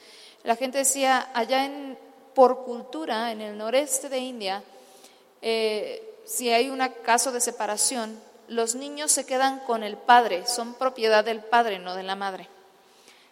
La 0.44 0.56
gente 0.56 0.80
decía, 0.80 1.30
allá 1.36 1.66
en, 1.66 2.00
por 2.34 2.64
cultura, 2.66 3.32
en 3.32 3.42
el 3.42 3.56
noreste 3.56 4.10
de 4.10 4.18
India, 4.18 4.64
eh, 5.44 6.18
si 6.26 6.50
hay 6.50 6.70
un 6.70 6.80
caso 7.04 7.32
de 7.32 7.40
separación, 7.42 8.20
los 8.48 8.76
niños 8.76 9.12
se 9.12 9.26
quedan 9.26 9.60
con 9.60 9.84
el 9.84 9.98
padre, 9.98 10.46
son 10.48 10.74
propiedad 10.74 11.24
del 11.24 11.40
padre, 11.40 11.80
no 11.80 11.96
de 11.96 12.04
la 12.04 12.16
madre. 12.16 12.50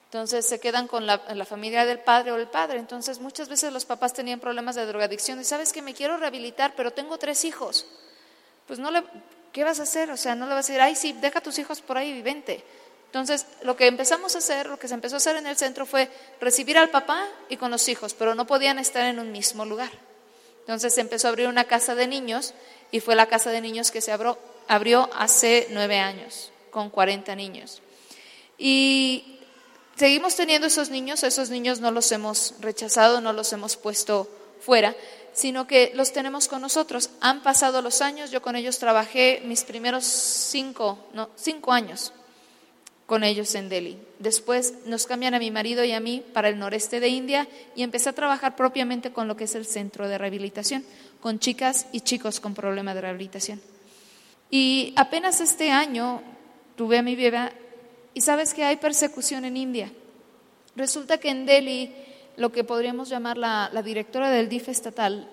Entonces 0.06 0.46
se 0.46 0.60
quedan 0.60 0.88
con 0.88 1.06
la, 1.06 1.20
familia 1.46 1.86
del 1.86 2.00
padre 2.00 2.34
o 2.34 2.36
el 2.36 2.48
padre. 2.48 2.80
Entonces 2.80 3.20
muchas 3.20 3.48
veces 3.48 3.72
los 3.72 3.86
papás 3.86 4.14
tenían 4.14 4.42
problemas 4.42 4.76
de 4.76 4.86
drogadicción 4.86 5.40
y 5.40 5.46
sabes 5.46 5.72
que 5.72 5.82
me 5.82 5.94
quiero 5.94 6.18
rehabilitar, 6.18 6.74
pero 6.76 6.92
tengo 6.92 7.18
tres 7.18 7.46
hijos. 7.46 7.86
Pues 8.68 8.78
no 8.78 8.92
le, 8.92 9.04
¿qué 9.54 9.64
vas 9.64 9.80
a 9.80 9.84
hacer? 9.84 10.12
O 10.12 10.18
sea, 10.18 10.36
no 10.36 10.48
le 10.48 10.54
vas 10.54 10.66
a 10.66 10.68
decir, 10.68 10.82
ay, 10.82 10.98
sí, 10.98 11.14
deja 11.14 11.40
a 11.40 11.42
tus 11.42 11.58
hijos 11.60 11.82
por 11.82 11.98
ahí 11.98 12.10
y 12.10 12.22
vente. 12.22 12.62
Entonces, 13.06 13.46
lo 13.64 13.78
que 13.78 13.88
empezamos 13.88 14.36
a 14.36 14.40
hacer, 14.40 14.68
lo 14.68 14.78
que 14.78 14.90
se 14.90 14.94
empezó 14.94 15.16
a 15.16 15.18
hacer 15.18 15.38
en 15.38 15.48
el 15.48 15.56
centro 15.56 15.86
fue 15.86 16.10
recibir 16.42 16.78
al 16.78 16.90
papá 16.90 17.26
y 17.48 17.56
con 17.56 17.72
los 17.72 17.88
hijos, 17.88 18.14
pero 18.14 18.36
no 18.36 18.46
podían 18.46 18.80
estar 18.80 19.06
en 19.06 19.18
un 19.18 19.32
mismo 19.32 19.64
lugar. 19.64 19.92
Entonces 20.60 20.94
se 20.94 21.02
empezó 21.02 21.28
a 21.28 21.30
abrir 21.30 21.48
una 21.48 21.66
casa 21.66 21.96
de 21.96 22.08
niños 22.08 22.54
y 22.92 23.00
fue 23.00 23.16
la 23.16 23.28
casa 23.28 23.50
de 23.50 23.62
niños 23.62 23.92
que 23.92 24.02
se 24.02 24.12
abrió, 24.12 24.38
abrió 24.72 25.10
hace 25.14 25.68
nueve 25.72 26.00
años, 26.00 26.50
con 26.70 26.90
40 26.90 27.36
niños. 27.36 27.82
Y 28.58 29.38
seguimos 29.98 30.38
teniendo 30.38 30.66
esos 30.68 30.90
niños, 30.90 31.24
esos 31.24 31.50
niños 31.50 31.82
no 31.82 31.92
los 31.92 32.10
hemos 32.14 32.54
rechazado, 32.62 33.20
no 33.20 33.34
los 33.34 33.52
hemos 33.52 33.76
puesto 33.76 34.30
fuera, 34.62 34.96
sino 35.34 35.68
que 35.68 35.92
los 35.94 36.14
tenemos 36.14 36.48
con 36.48 36.62
nosotros. 36.62 37.10
Han 37.20 37.44
pasado 37.44 37.82
los 37.82 38.02
años, 38.02 38.32
yo 38.32 38.42
con 38.42 38.56
ellos 38.56 38.80
trabajé 38.80 39.42
mis 39.44 39.66
primeros 39.66 40.06
cinco, 40.06 40.98
no, 41.14 41.30
cinco 41.36 41.74
años 41.74 42.14
con 43.08 43.26
ellos 43.26 43.54
en 43.56 43.68
Delhi. 43.68 43.98
Después 44.20 44.74
nos 44.86 45.06
cambian 45.06 45.34
a 45.34 45.40
mi 45.40 45.52
marido 45.52 45.84
y 45.84 45.92
a 45.92 46.00
mí 46.00 46.24
para 46.32 46.48
el 46.48 46.58
noreste 46.58 47.02
de 47.02 47.10
India 47.10 47.46
y 47.76 47.84
empecé 47.84 48.08
a 48.08 48.14
trabajar 48.14 48.56
propiamente 48.56 49.12
con 49.12 49.28
lo 49.28 49.36
que 49.36 49.44
es 49.44 49.56
el 49.56 49.66
centro 49.66 50.08
de 50.08 50.18
rehabilitación, 50.18 50.86
con 51.20 51.40
chicas 51.40 51.88
y 51.92 52.00
chicos 52.00 52.40
con 52.40 52.54
problema 52.54 52.96
de 52.96 53.02
rehabilitación. 53.02 53.60
Y 54.52 54.94
apenas 54.96 55.42
este 55.42 55.72
año 55.72 56.22
tuve 56.76 57.00
a 57.00 57.02
mi 57.02 57.16
bebé 57.16 57.52
y 58.14 58.22
sabes 58.22 58.54
que 58.54 58.64
hay 58.64 58.76
persecución 58.76 59.46
en 59.46 59.58
India. 59.58 59.92
Resulta 60.76 61.18
que 61.18 61.30
en 61.30 61.46
Delhi, 61.48 61.92
lo 62.38 62.52
que 62.52 62.64
podríamos 62.64 63.10
llamar 63.10 63.38
la, 63.38 63.72
directora 63.84 64.30
del 64.30 64.50
DIF 64.50 64.70
estatal, 64.70 65.28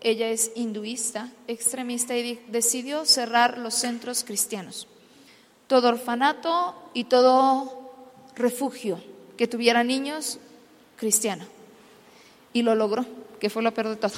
ella 0.00 0.28
es 0.28 0.50
hinduista, 0.54 1.30
extremista 1.48 2.16
y 2.16 2.22
di- 2.22 2.40
decidió 2.48 3.06
cerrar 3.06 3.56
los 3.56 3.74
centros 3.74 4.24
cristianos 4.24 4.88
todo 5.66 5.88
orfanato 5.88 6.74
y 6.92 7.04
todo 7.04 7.92
refugio 8.36 9.00
que 9.36 9.46
tuviera 9.48 9.82
niños 9.82 10.38
cristiano. 10.96 11.44
Y 12.52 12.62
lo 12.62 12.74
logró, 12.74 13.04
que 13.40 13.50
fue 13.50 13.62
lo 13.62 13.74
peor 13.74 13.88
de 13.88 13.96
todo. 13.96 14.12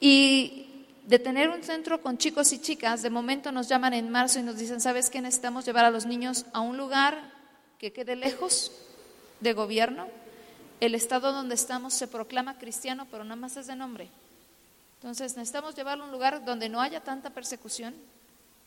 Y 0.00 0.63
de 1.06 1.18
tener 1.18 1.50
un 1.50 1.62
centro 1.62 2.00
con 2.00 2.16
chicos 2.16 2.52
y 2.52 2.60
chicas, 2.60 3.02
de 3.02 3.10
momento 3.10 3.52
nos 3.52 3.68
llaman 3.68 3.92
en 3.92 4.10
marzo 4.10 4.38
y 4.38 4.42
nos 4.42 4.56
dicen, 4.56 4.80
¿sabes 4.80 5.10
qué? 5.10 5.20
Necesitamos 5.20 5.64
llevar 5.66 5.84
a 5.84 5.90
los 5.90 6.06
niños 6.06 6.46
a 6.52 6.60
un 6.60 6.76
lugar 6.76 7.30
que 7.78 7.92
quede 7.92 8.16
lejos 8.16 8.72
de 9.40 9.52
gobierno, 9.52 10.08
el 10.80 10.94
estado 10.94 11.32
donde 11.32 11.54
estamos 11.54 11.92
se 11.92 12.08
proclama 12.08 12.58
cristiano, 12.58 13.06
pero 13.10 13.24
nada 13.24 13.36
más 13.36 13.56
es 13.56 13.66
de 13.66 13.76
nombre. 13.76 14.08
Entonces 14.96 15.36
necesitamos 15.36 15.74
llevarlo 15.74 16.04
a 16.04 16.06
un 16.06 16.12
lugar 16.12 16.44
donde 16.44 16.70
no 16.70 16.80
haya 16.80 17.00
tanta 17.00 17.30
persecución 17.30 17.94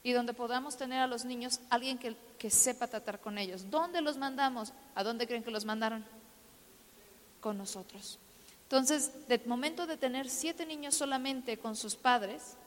y 0.03 0.11
donde 0.11 0.33
podamos 0.33 0.77
tener 0.77 0.99
a 0.99 1.07
los 1.07 1.25
niños 1.25 1.59
alguien 1.71 1.97
que, 1.97 2.15
que 2.37 2.51
sepa 2.51 2.87
tratar 2.87 3.19
con 3.19 3.39
ellos. 3.39 3.71
¿Dónde 3.71 4.01
los 4.01 4.17
mandamos? 4.17 4.71
¿A 4.93 5.03
dónde 5.03 5.25
creen 5.25 5.43
que 5.43 5.49
los 5.49 5.65
mandaron? 5.65 6.05
Con 7.41 7.57
nosotros. 7.57 8.19
Entonces, 8.67 9.11
de 9.29 9.39
momento 9.45 9.87
de 9.87 9.95
tener 9.95 10.29
siete 10.29 10.65
niños 10.65 10.93
solamente 10.93 11.57
con 11.57 11.77
sus 11.77 11.95
padres, 11.95 12.57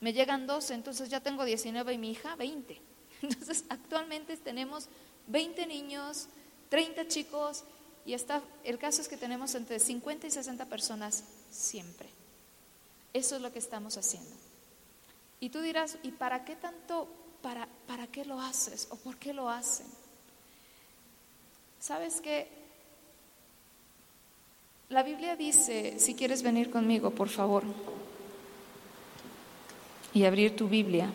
me 0.00 0.12
llegan 0.12 0.46
12, 0.46 0.74
entonces 0.74 1.08
ya 1.08 1.20
tengo 1.20 1.46
19 1.46 1.94
y 1.94 1.98
mi 1.98 2.10
hija 2.10 2.36
20. 2.36 2.78
Entonces, 3.22 3.64
actualmente 3.70 4.36
tenemos 4.36 4.88
20 5.28 5.66
niños, 5.66 6.28
30 6.68 7.08
chicos 7.08 7.64
y 8.04 8.12
está, 8.12 8.42
el 8.64 8.78
caso 8.78 9.00
es 9.00 9.08
que 9.08 9.16
tenemos 9.16 9.54
entre 9.54 9.80
50 9.80 10.26
y 10.26 10.30
60 10.30 10.66
personas 10.66 11.24
siempre. 11.50 12.08
Eso 13.14 13.36
es 13.36 13.42
lo 13.42 13.50
que 13.50 13.58
estamos 13.60 13.96
haciendo. 13.96 14.30
Y 15.40 15.48
tú 15.48 15.60
dirás, 15.60 15.96
¿y 16.02 16.10
para 16.12 16.44
qué 16.44 16.54
tanto, 16.54 17.08
para, 17.40 17.66
para 17.86 18.06
qué 18.06 18.26
lo 18.26 18.40
haces 18.40 18.88
o 18.90 18.96
por 18.96 19.16
qué 19.16 19.32
lo 19.32 19.48
hacen? 19.48 19.86
¿Sabes 21.80 22.20
qué? 22.20 22.59
La 24.90 25.04
Biblia 25.04 25.36
dice, 25.36 26.00
si 26.00 26.16
quieres 26.16 26.42
venir 26.42 26.68
conmigo, 26.68 27.10
por 27.10 27.28
favor, 27.28 27.62
y 30.12 30.24
abrir 30.24 30.56
tu 30.56 30.66
Biblia 30.66 31.08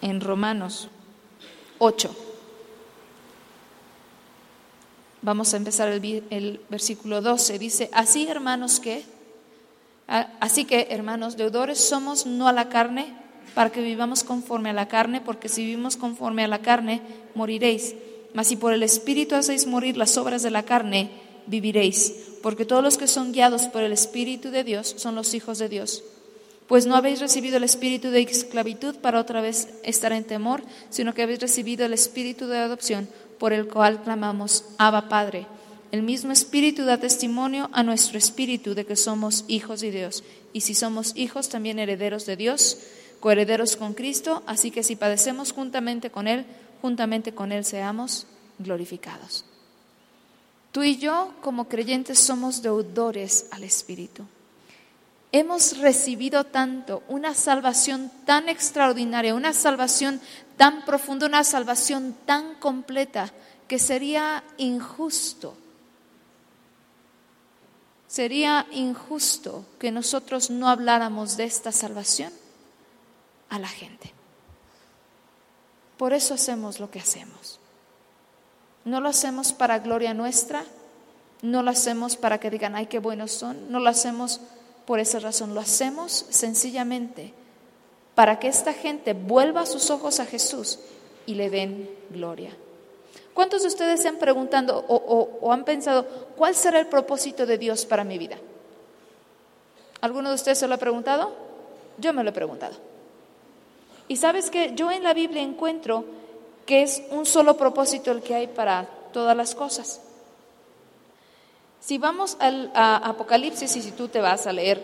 en 0.00 0.20
Romanos 0.20 0.88
8. 1.78 2.16
Vamos 5.22 5.52
a 5.52 5.56
empezar 5.56 5.88
el, 5.88 6.60
versículo 6.68 7.20
12. 7.20 7.58
Dice, 7.58 7.90
así 7.92 8.28
hermanos 8.28 8.78
que, 8.78 9.04
así 10.06 10.66
que 10.66 10.86
hermanos 10.90 11.36
deudores 11.36 11.80
somos 11.80 12.26
no 12.26 12.46
a 12.46 12.52
la 12.52 12.68
carne, 12.68 13.12
para 13.56 13.70
que 13.70 13.80
vivamos 13.80 14.22
conforme 14.22 14.70
a 14.70 14.72
la 14.72 14.86
carne, 14.86 15.20
porque 15.20 15.48
si 15.48 15.64
vivimos 15.64 15.96
conforme 15.96 16.44
a 16.44 16.48
la 16.48 16.60
carne, 16.60 17.02
moriréis. 17.34 17.96
Mas 18.34 18.48
si 18.48 18.56
por 18.56 18.72
el 18.72 18.82
Espíritu 18.82 19.34
hacéis 19.34 19.66
morir 19.66 19.96
las 19.96 20.16
obras 20.16 20.42
de 20.42 20.50
la 20.50 20.64
carne, 20.64 21.10
viviréis, 21.46 22.14
porque 22.42 22.64
todos 22.64 22.82
los 22.82 22.98
que 22.98 23.08
son 23.08 23.32
guiados 23.32 23.68
por 23.68 23.82
el 23.82 23.92
Espíritu 23.92 24.50
de 24.50 24.64
Dios 24.64 24.94
son 24.98 25.14
los 25.14 25.34
hijos 25.34 25.58
de 25.58 25.68
Dios. 25.68 26.02
Pues 26.66 26.86
no 26.86 26.96
habéis 26.96 27.20
recibido 27.20 27.58
el 27.58 27.64
espíritu 27.64 28.10
de 28.10 28.22
esclavitud 28.22 28.96
para 28.96 29.20
otra 29.20 29.40
vez 29.40 29.68
estar 29.84 30.12
en 30.12 30.24
temor, 30.24 30.62
sino 30.90 31.14
que 31.14 31.22
habéis 31.22 31.40
recibido 31.40 31.86
el 31.86 31.92
espíritu 31.92 32.48
de 32.48 32.58
adopción, 32.58 33.08
por 33.38 33.52
el 33.52 33.68
cual 33.68 34.02
clamamos, 34.02 34.64
Abba 34.76 35.08
Padre. 35.08 35.46
El 35.92 36.02
mismo 36.02 36.32
espíritu 36.32 36.84
da 36.84 36.98
testimonio 36.98 37.70
a 37.72 37.84
nuestro 37.84 38.18
espíritu 38.18 38.74
de 38.74 38.84
que 38.84 38.96
somos 38.96 39.44
hijos 39.46 39.80
de 39.80 39.92
Dios. 39.92 40.24
Y 40.52 40.62
si 40.62 40.74
somos 40.74 41.14
hijos, 41.14 41.48
también 41.48 41.78
herederos 41.78 42.26
de 42.26 42.36
Dios, 42.36 42.78
coherederos 43.20 43.76
con 43.76 43.94
Cristo, 43.94 44.42
así 44.46 44.70
que 44.70 44.82
si 44.82 44.96
padecemos 44.96 45.52
juntamente 45.52 46.10
con 46.10 46.28
Él, 46.28 46.46
juntamente 46.82 47.34
con 47.34 47.52
Él 47.52 47.64
seamos 47.64 48.26
glorificados. 48.58 49.44
Tú 50.72 50.82
y 50.82 50.98
yo, 50.98 51.32
como 51.40 51.68
creyentes, 51.68 52.18
somos 52.18 52.62
deudores 52.62 53.46
al 53.50 53.64
Espíritu. 53.64 54.24
Hemos 55.32 55.78
recibido 55.78 56.44
tanto, 56.44 57.02
una 57.08 57.34
salvación 57.34 58.10
tan 58.24 58.48
extraordinaria, 58.48 59.34
una 59.34 59.52
salvación 59.52 60.20
tan 60.56 60.84
profunda, 60.84 61.26
una 61.26 61.44
salvación 61.44 62.14
tan 62.26 62.54
completa, 62.56 63.32
que 63.68 63.78
sería 63.78 64.44
injusto. 64.58 65.56
Sería 68.06 68.66
injusto 68.70 69.64
que 69.78 69.90
nosotros 69.90 70.50
no 70.50 70.68
habláramos 70.68 71.36
de 71.36 71.44
esta 71.44 71.72
salvación 71.72 72.32
a 73.48 73.58
la 73.58 73.68
gente. 73.68 74.12
Por 75.96 76.12
eso 76.12 76.34
hacemos 76.34 76.80
lo 76.80 76.90
que 76.90 77.00
hacemos. 77.00 77.58
No 78.84 79.00
lo 79.00 79.08
hacemos 79.08 79.52
para 79.52 79.78
gloria 79.78 80.14
nuestra, 80.14 80.64
no 81.42 81.62
lo 81.62 81.70
hacemos 81.70 82.16
para 82.16 82.38
que 82.38 82.50
digan, 82.50 82.74
ay, 82.74 82.86
qué 82.86 82.98
buenos 82.98 83.32
son, 83.32 83.70
no 83.70 83.80
lo 83.80 83.88
hacemos 83.88 84.40
por 84.86 85.00
esa 85.00 85.18
razón, 85.18 85.54
lo 85.54 85.60
hacemos 85.60 86.26
sencillamente 86.30 87.34
para 88.14 88.38
que 88.38 88.48
esta 88.48 88.72
gente 88.72 89.12
vuelva 89.12 89.66
sus 89.66 89.90
ojos 89.90 90.20
a 90.20 90.26
Jesús 90.26 90.78
y 91.26 91.34
le 91.34 91.50
den 91.50 91.90
gloria. 92.10 92.56
¿Cuántos 93.34 93.62
de 93.62 93.68
ustedes 93.68 94.00
se 94.00 94.08
han 94.08 94.16
preguntado 94.16 94.84
o, 94.88 95.28
o 95.40 95.52
han 95.52 95.64
pensado 95.64 96.06
cuál 96.36 96.54
será 96.54 96.78
el 96.78 96.86
propósito 96.86 97.44
de 97.44 97.58
Dios 97.58 97.84
para 97.84 98.04
mi 98.04 98.16
vida? 98.16 98.38
¿Alguno 100.00 100.30
de 100.30 100.36
ustedes 100.36 100.58
se 100.58 100.68
lo 100.68 100.74
ha 100.74 100.78
preguntado? 100.78 101.34
Yo 101.98 102.12
me 102.12 102.22
lo 102.22 102.30
he 102.30 102.32
preguntado. 102.32 102.76
Y 104.08 104.16
sabes 104.16 104.50
que 104.50 104.74
yo 104.74 104.90
en 104.90 105.02
la 105.02 105.14
Biblia 105.14 105.42
encuentro 105.42 106.04
que 106.64 106.82
es 106.82 107.02
un 107.10 107.26
solo 107.26 107.56
propósito 107.56 108.10
el 108.10 108.22
que 108.22 108.34
hay 108.34 108.46
para 108.48 108.86
todas 109.12 109.36
las 109.36 109.54
cosas. 109.54 110.00
Si 111.80 111.98
vamos 111.98 112.36
al, 112.40 112.72
a 112.74 112.96
Apocalipsis 112.96 113.76
y 113.76 113.82
si 113.82 113.92
tú 113.92 114.08
te 114.08 114.20
vas 114.20 114.46
a 114.46 114.52
leer 114.52 114.82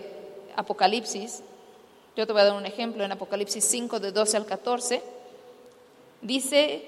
Apocalipsis, 0.55 1.43
yo 2.17 2.27
te 2.27 2.33
voy 2.33 2.43
a 2.43 2.47
dar 2.47 2.57
un 2.57 2.67
ejemplo 2.67 3.05
en 3.05 3.13
Apocalipsis 3.13 3.65
5 3.65 3.99
de 3.99 4.13
12 4.13 4.37
al 4.37 4.47
14, 4.47 5.03
dice, 6.21 6.85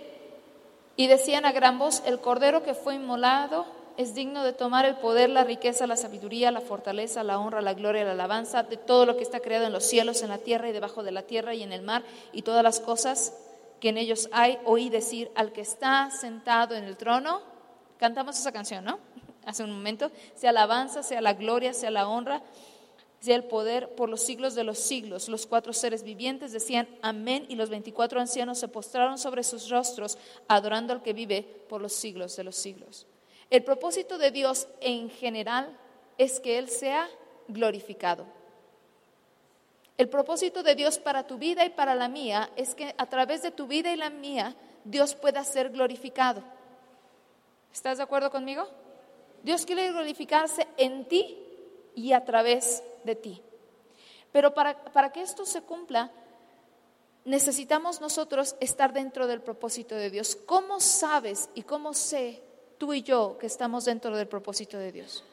y 0.97 1.07
decían 1.07 1.44
a 1.47 1.53
gran 1.53 1.79
voz, 1.79 2.03
el 2.07 2.20
cordero 2.20 2.62
que 2.62 2.75
fue 2.75 2.94
inmolado 2.94 3.66
es 3.96 4.14
digno 4.14 4.44
de 4.44 4.52
tomar 4.52 4.85
el 4.85 4.96
poder, 4.96 5.30
la 5.30 5.44
riqueza, 5.44 5.87
la 5.87 5.96
sabiduría, 5.96 6.50
la 6.50 6.61
fortaleza, 6.61 7.22
la 7.22 7.38
honra, 7.38 7.61
la 7.61 7.74
gloria, 7.74 8.04
la 8.04 8.12
alabanza 8.12 8.62
de 8.62 8.76
todo 8.76 9.07
lo 9.07 9.16
que 9.16 9.22
está 9.22 9.40
creado 9.40 9.66
en 9.66 9.72
los 9.72 9.85
cielos, 9.85 10.22
en 10.22 10.30
la 10.30 10.38
tierra 10.38 10.68
y 10.68 10.72
debajo 10.72 11.02
de 11.02 11.12
la 11.12 11.22
tierra 11.22 11.54
y 11.54 11.62
en 11.62 11.72
el 11.72 11.83
mar 11.83 12.02
y 12.33 12.42
todas 12.42 12.62
las 12.62 12.80
cosas 12.80 13.35
que 13.80 13.90
en 13.90 13.98
ellos 13.98 14.28
hay. 14.33 14.59
Oí 14.64 14.88
decir 14.88 15.30
al 15.35 15.52
que 15.52 15.61
está 15.61 16.11
sentado 16.11 16.74
en 16.74 16.85
el 16.85 16.96
trono, 16.96 17.40
cantamos 17.98 18.38
esa 18.38 18.52
canción, 18.52 18.85
¿no? 18.85 18.98
Hace 19.46 19.62
un 19.62 19.70
momento, 19.70 20.11
sea 20.35 20.50
alabanza, 20.50 21.02
sea 21.02 21.20
la 21.20 21.35
gloria, 21.35 21.74
sea 21.74 21.90
la 21.90 22.09
honra, 22.09 22.42
sea 23.20 23.37
el 23.37 23.44
poder 23.44 23.94
por 23.94 24.09
los 24.09 24.22
siglos 24.22 24.54
de 24.54 24.64
los 24.64 24.78
siglos. 24.78 25.28
Los 25.28 25.46
cuatro 25.46 25.72
seres 25.72 26.02
vivientes 26.02 26.52
decían 26.52 26.88
amén 27.00 27.46
y 27.48 27.54
los 27.54 27.70
veinticuatro 27.70 28.20
ancianos 28.20 28.59
se 28.59 28.68
postraron 28.68 29.18
sobre 29.18 29.44
sus 29.44 29.70
rostros 29.70 30.18
adorando 30.48 30.92
al 30.92 31.02
que 31.02 31.12
vive 31.12 31.42
por 31.68 31.80
los 31.80 31.92
siglos 31.92 32.37
de 32.37 32.44
los 32.44 32.57
siglos. 32.57 33.07
El 33.50 33.62
propósito 33.62 34.18
de 34.18 34.30
Dios 34.30 34.68
en 34.80 35.11
general 35.11 35.76
es 36.18 36.40
que 36.40 36.59
Él 36.59 36.68
sea 36.68 37.09
glorificado. 37.48 38.26
El 39.96 40.09
propósito 40.09 40.62
de 40.62 40.74
Dios 40.74 40.98
para 40.98 41.26
tu 41.26 41.38
vida 41.38 41.64
y 41.64 41.70
para 41.70 41.94
la 41.94 42.09
mía 42.09 42.50
es 42.57 42.74
que 42.74 42.94
a 42.98 43.07
través 43.07 43.42
de 43.42 43.52
tu 43.52 43.66
vida 43.66 43.92
y 43.92 43.96
la 43.96 44.11
mía 44.11 44.57
Dios 44.85 45.14
pueda 45.14 45.44
ser 45.44 45.70
glorificado. 45.70 46.42
¿Estás 47.72 47.98
de 47.98 48.04
acuerdo 48.04 48.30
conmigo? 48.30 48.66
Dios 49.42 49.64
quiere 49.66 49.90
glorificarse 49.92 50.66
en 50.76 51.07
ti 51.07 51.38
y 51.94 52.12
a 52.12 52.24
través 52.24 52.83
de 53.04 53.14
ti. 53.14 53.40
Pero 54.33 54.52
para, 54.52 54.76
para 54.87 55.12
que 55.12 55.22
esto 55.22 55.46
se 55.46 55.62
cumpla, 55.62 56.11
necesitamos 57.24 58.00
nosotros 58.00 58.57
estar 58.59 58.92
dentro 58.92 59.28
del 59.28 59.42
propósito 59.42 59.94
de 59.94 60.11
Dios. 60.11 60.37
¿Cómo 60.46 60.80
sabes 60.80 61.50
y 61.54 61.62
cómo 61.62 61.94
sé 61.94 62.42
tú 62.85 62.92
y 62.92 63.03
yo 63.03 63.38
que 63.38 63.47
estamos 63.47 63.87
dentro 63.87 64.14
del 64.14 64.29
propósito 64.29 64.77
de 64.77 64.92
Dios. 64.92 65.25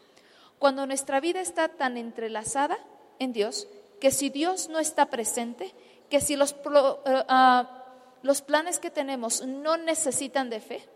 Cuando 0.57 0.85
nuestra 0.85 1.19
vida 1.19 1.41
está 1.41 1.67
tan 1.67 1.97
entrelazada 1.97 2.77
en 3.19 3.33
Dios, 3.33 3.67
que 3.99 4.11
si 4.11 4.29
Dios 4.29 4.69
no 4.69 4.79
está 4.79 5.07
presente, 5.07 5.73
que 6.09 6.21
si 6.21 6.37
los, 6.37 6.53
eh, 6.53 7.23
ah, 7.27 7.83
los 8.21 8.41
planes 8.41 8.79
que 8.79 8.89
tenemos 8.89 9.45
no 9.45 9.75
necesitan 9.75 10.49
de 10.49 10.61
fe, 10.61 10.87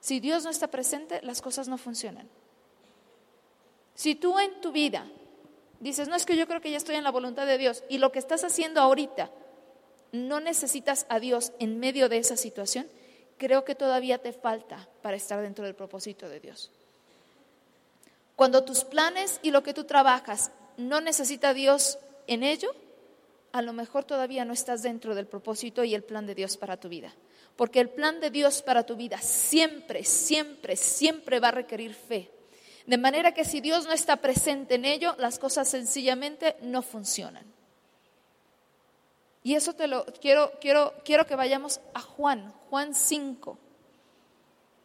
si 0.00 0.20
Dios 0.20 0.44
no 0.44 0.50
está 0.50 0.68
presente, 0.68 1.20
las 1.22 1.42
cosas 1.42 1.68
no 1.68 1.76
funcionan. 1.76 2.26
Si 3.94 4.14
tú 4.14 4.38
en 4.38 4.58
tu 4.62 4.72
vida 4.72 5.06
dices, 5.80 6.08
no 6.08 6.16
es 6.16 6.24
que 6.24 6.36
yo 6.36 6.46
creo 6.46 6.62
que 6.62 6.70
ya 6.70 6.78
estoy 6.78 6.94
en 6.94 7.04
la 7.04 7.10
voluntad 7.10 7.44
de 7.44 7.58
Dios 7.58 7.84
y 7.90 7.98
lo 7.98 8.10
que 8.10 8.20
estás 8.20 8.42
haciendo 8.42 8.80
ahorita, 8.80 9.30
no 10.12 10.40
necesitas 10.40 11.04
a 11.10 11.20
Dios 11.20 11.52
en 11.58 11.78
medio 11.78 12.08
de 12.08 12.16
esa 12.16 12.38
situación, 12.38 12.88
creo 13.38 13.64
que 13.64 13.74
todavía 13.74 14.18
te 14.18 14.32
falta 14.32 14.88
para 15.02 15.16
estar 15.16 15.40
dentro 15.40 15.64
del 15.64 15.74
propósito 15.74 16.28
de 16.28 16.40
Dios. 16.40 16.70
Cuando 18.36 18.64
tus 18.64 18.84
planes 18.84 19.40
y 19.42 19.50
lo 19.50 19.62
que 19.62 19.74
tú 19.74 19.84
trabajas 19.84 20.52
no 20.76 21.00
necesita 21.00 21.54
Dios 21.54 21.98
en 22.26 22.42
ello, 22.42 22.74
a 23.52 23.62
lo 23.62 23.72
mejor 23.72 24.04
todavía 24.04 24.44
no 24.44 24.52
estás 24.52 24.82
dentro 24.82 25.14
del 25.14 25.26
propósito 25.26 25.82
y 25.82 25.94
el 25.94 26.04
plan 26.04 26.26
de 26.26 26.34
Dios 26.34 26.56
para 26.56 26.76
tu 26.76 26.88
vida. 26.88 27.14
Porque 27.56 27.80
el 27.80 27.88
plan 27.88 28.20
de 28.20 28.30
Dios 28.30 28.62
para 28.62 28.84
tu 28.84 28.94
vida 28.94 29.18
siempre, 29.18 30.04
siempre, 30.04 30.76
siempre 30.76 31.40
va 31.40 31.48
a 31.48 31.52
requerir 31.52 31.94
fe. 31.94 32.30
De 32.86 32.98
manera 32.98 33.34
que 33.34 33.44
si 33.44 33.60
Dios 33.60 33.86
no 33.86 33.92
está 33.92 34.16
presente 34.18 34.76
en 34.76 34.84
ello, 34.84 35.16
las 35.18 35.38
cosas 35.38 35.68
sencillamente 35.68 36.56
no 36.62 36.82
funcionan. 36.82 37.57
Y 39.42 39.54
eso 39.54 39.72
te 39.72 39.86
lo 39.86 40.04
quiero, 40.06 40.52
quiero, 40.60 40.92
quiero 41.04 41.26
que 41.26 41.36
vayamos 41.36 41.80
a 41.94 42.00
Juan, 42.00 42.52
Juan 42.70 42.94
5. 42.94 43.58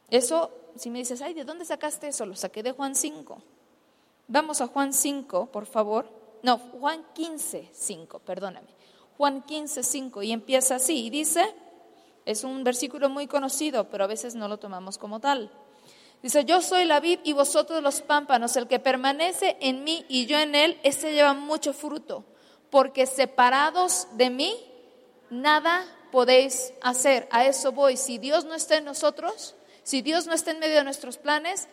Eso, 0.09 0.51
si 0.75 0.89
me 0.89 0.99
dices, 0.99 1.21
ay, 1.21 1.33
¿de 1.33 1.43
dónde 1.43 1.65
sacaste 1.65 2.07
eso? 2.07 2.25
Lo 2.25 2.35
saqué 2.35 2.63
de 2.63 2.71
Juan 2.71 2.95
5. 2.95 3.41
Vamos 4.27 4.61
a 4.61 4.67
Juan 4.67 4.93
5, 4.93 5.47
por 5.47 5.65
favor. 5.65 6.07
No, 6.43 6.57
Juan 6.57 7.05
15, 7.13 7.69
5, 7.71 8.19
perdóname. 8.19 8.67
Juan 9.17 9.41
15, 9.43 9.83
5, 9.83 10.23
y 10.23 10.31
empieza 10.31 10.75
así, 10.75 11.05
y 11.05 11.09
dice, 11.09 11.43
es 12.25 12.43
un 12.43 12.63
versículo 12.63 13.09
muy 13.09 13.27
conocido, 13.27 13.89
pero 13.89 14.03
a 14.03 14.07
veces 14.07 14.35
no 14.35 14.47
lo 14.47 14.57
tomamos 14.57 14.97
como 14.97 15.19
tal. 15.19 15.51
Dice, 16.21 16.45
yo 16.45 16.61
soy 16.61 16.85
la 16.85 16.99
vid 16.99 17.19
y 17.23 17.33
vosotros 17.33 17.83
los 17.83 18.01
pámpanos, 18.01 18.55
el 18.55 18.67
que 18.67 18.79
permanece 18.79 19.57
en 19.59 19.83
mí 19.83 20.05
y 20.07 20.25
yo 20.25 20.39
en 20.39 20.55
él, 20.55 20.79
ese 20.83 21.13
lleva 21.13 21.33
mucho 21.33 21.73
fruto, 21.73 22.23
porque 22.73 23.05
separados 23.05 24.07
de 24.13 24.31
mí, 24.31 24.59
nada 25.29 25.85
podéis 26.11 26.73
hacer. 26.81 27.27
A 27.29 27.45
eso 27.45 27.71
voy. 27.71 27.97
Si 27.97 28.17
Dios 28.17 28.45
no 28.45 28.55
está 28.55 28.77
en 28.77 28.85
nosotros, 28.85 29.53
si 29.83 30.01
Dios 30.01 30.25
no 30.25 30.33
está 30.33 30.49
en 30.49 30.57
medio 30.57 30.77
de 30.77 30.83
nuestros 30.83 31.19
planes, 31.19 31.67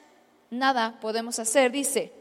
nada 0.51 0.99
podemos 1.01 1.39
hacer. 1.39 1.73
Dice, 1.73 2.13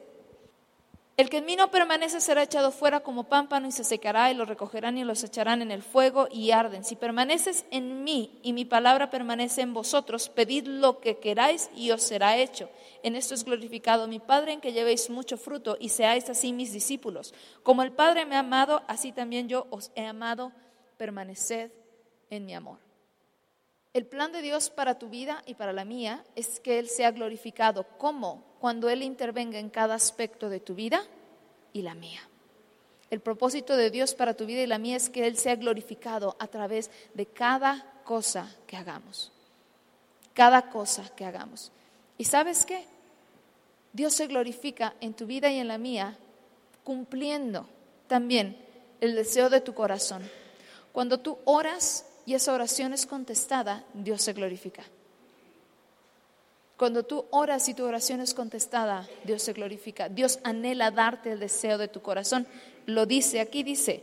el 1.20 1.30
que 1.30 1.40
en 1.40 1.46
mí 1.46 1.58
no 1.58 1.70
permanece 1.70 2.22
será 2.22 2.44
echado 2.44 2.72
fuera 2.72 3.02
como 3.02 3.26
pámpano 3.26 3.68
y 3.68 3.74
se 3.74 3.84
secará 3.84 4.32
y 4.32 4.36
lo 4.36 4.46
recogerán 4.46 4.98
y 4.98 5.04
los 5.04 5.22
echarán 5.22 5.62
en 5.62 5.70
el 5.70 5.84
fuego 5.84 6.30
y 6.32 6.52
arden. 6.52 6.86
Si 6.86 6.96
permaneces 6.96 7.66
en 7.72 8.06
mí 8.06 8.40
y 8.42 8.54
mi 8.54 8.64
palabra 8.64 9.10
permanece 9.10 9.60
en 9.60 9.74
vosotros, 9.74 10.30
pedid 10.30 10.66
lo 10.68 11.02
que 11.02 11.18
queráis 11.18 11.70
y 11.76 11.92
os 11.92 12.04
será 12.04 12.38
hecho. 12.38 12.70
En 13.04 13.18
esto 13.18 13.34
es 13.34 13.44
glorificado 13.44 14.08
mi 14.08 14.20
Padre 14.20 14.54
en 14.54 14.62
que 14.62 14.72
llevéis 14.72 15.10
mucho 15.10 15.36
fruto 15.36 15.76
y 15.78 15.90
seáis 15.90 16.30
así 16.30 16.54
mis 16.54 16.72
discípulos. 16.72 17.34
Como 17.64 17.84
el 17.84 17.92
Padre 17.92 18.26
me 18.26 18.38
ha 18.38 18.40
amado, 18.40 18.82
así 18.88 19.12
también 19.12 19.50
yo 19.50 19.68
os 19.72 19.92
he 19.96 20.06
amado. 20.06 20.54
Permaneced 20.96 21.72
en 22.30 22.46
mi 22.46 22.54
amor. 22.54 22.80
El 23.92 24.06
plan 24.06 24.32
de 24.32 24.42
Dios 24.42 24.70
para 24.70 24.98
tu 24.98 25.10
vida 25.10 25.44
y 25.46 25.56
para 25.56 25.74
la 25.74 25.84
mía 25.84 26.24
es 26.38 26.62
que 26.62 26.80
Él 26.80 26.88
sea 26.88 27.12
glorificado. 27.12 27.86
¿Cómo? 27.98 28.49
Cuando 28.60 28.90
Él 28.90 29.04
intervenga 29.04 29.60
en 29.60 29.70
cada 29.70 29.96
aspecto 29.96 30.50
de 30.50 30.60
tu 30.60 30.76
vida 30.76 31.04
y 31.74 31.82
la 31.82 31.94
mía. 31.94 32.22
El 33.10 33.22
propósito 33.22 33.76
de 33.76 33.90
Dios 33.90 34.14
para 34.14 34.36
tu 34.36 34.46
vida 34.46 34.62
y 34.62 34.68
la 34.68 34.78
mía 34.78 34.98
es 34.98 35.10
que 35.10 35.26
Él 35.26 35.38
sea 35.38 35.56
glorificado 35.56 36.36
a 36.40 36.48
través 36.48 36.92
de 37.14 37.26
cada 37.26 37.86
cosa 38.04 38.56
que 38.68 38.78
hagamos. 38.78 39.32
Cada 40.34 40.70
cosa 40.70 41.10
que 41.16 41.26
hagamos. 41.26 41.72
¿Y 42.18 42.26
sabes 42.26 42.66
qué? 42.66 42.86
Dios 43.94 44.14
se 44.14 44.28
glorifica 44.28 44.94
en 45.02 45.14
tu 45.14 45.26
vida 45.26 45.50
y 45.50 45.58
en 45.58 45.68
la 45.68 45.78
mía 45.78 46.18
cumpliendo 46.84 47.68
también 48.08 48.58
el 49.02 49.16
deseo 49.16 49.50
de 49.50 49.62
tu 49.62 49.74
corazón. 49.74 50.22
Cuando 50.92 51.20
tú 51.20 51.40
oras 51.46 52.06
y 52.26 52.36
esa 52.36 52.54
oración 52.54 52.94
es 52.94 53.06
contestada, 53.06 53.84
Dios 53.94 54.22
se 54.22 54.34
glorifica. 54.34 54.84
Cuando 56.80 57.04
tú 57.04 57.26
oras 57.32 57.68
y 57.68 57.74
tu 57.74 57.84
oración 57.84 58.22
es 58.22 58.34
contestada, 58.34 59.06
Dios 59.26 59.44
se 59.44 59.52
glorifica. 59.52 60.08
Dios 60.08 60.40
anhela 60.46 60.92
darte 60.92 61.34
el 61.34 61.38
deseo 61.42 61.78
de 61.78 61.90
tu 61.90 62.02
corazón. 62.02 62.48
Lo 62.86 63.06
dice, 63.06 63.42
aquí 63.42 63.64
dice, 63.64 64.02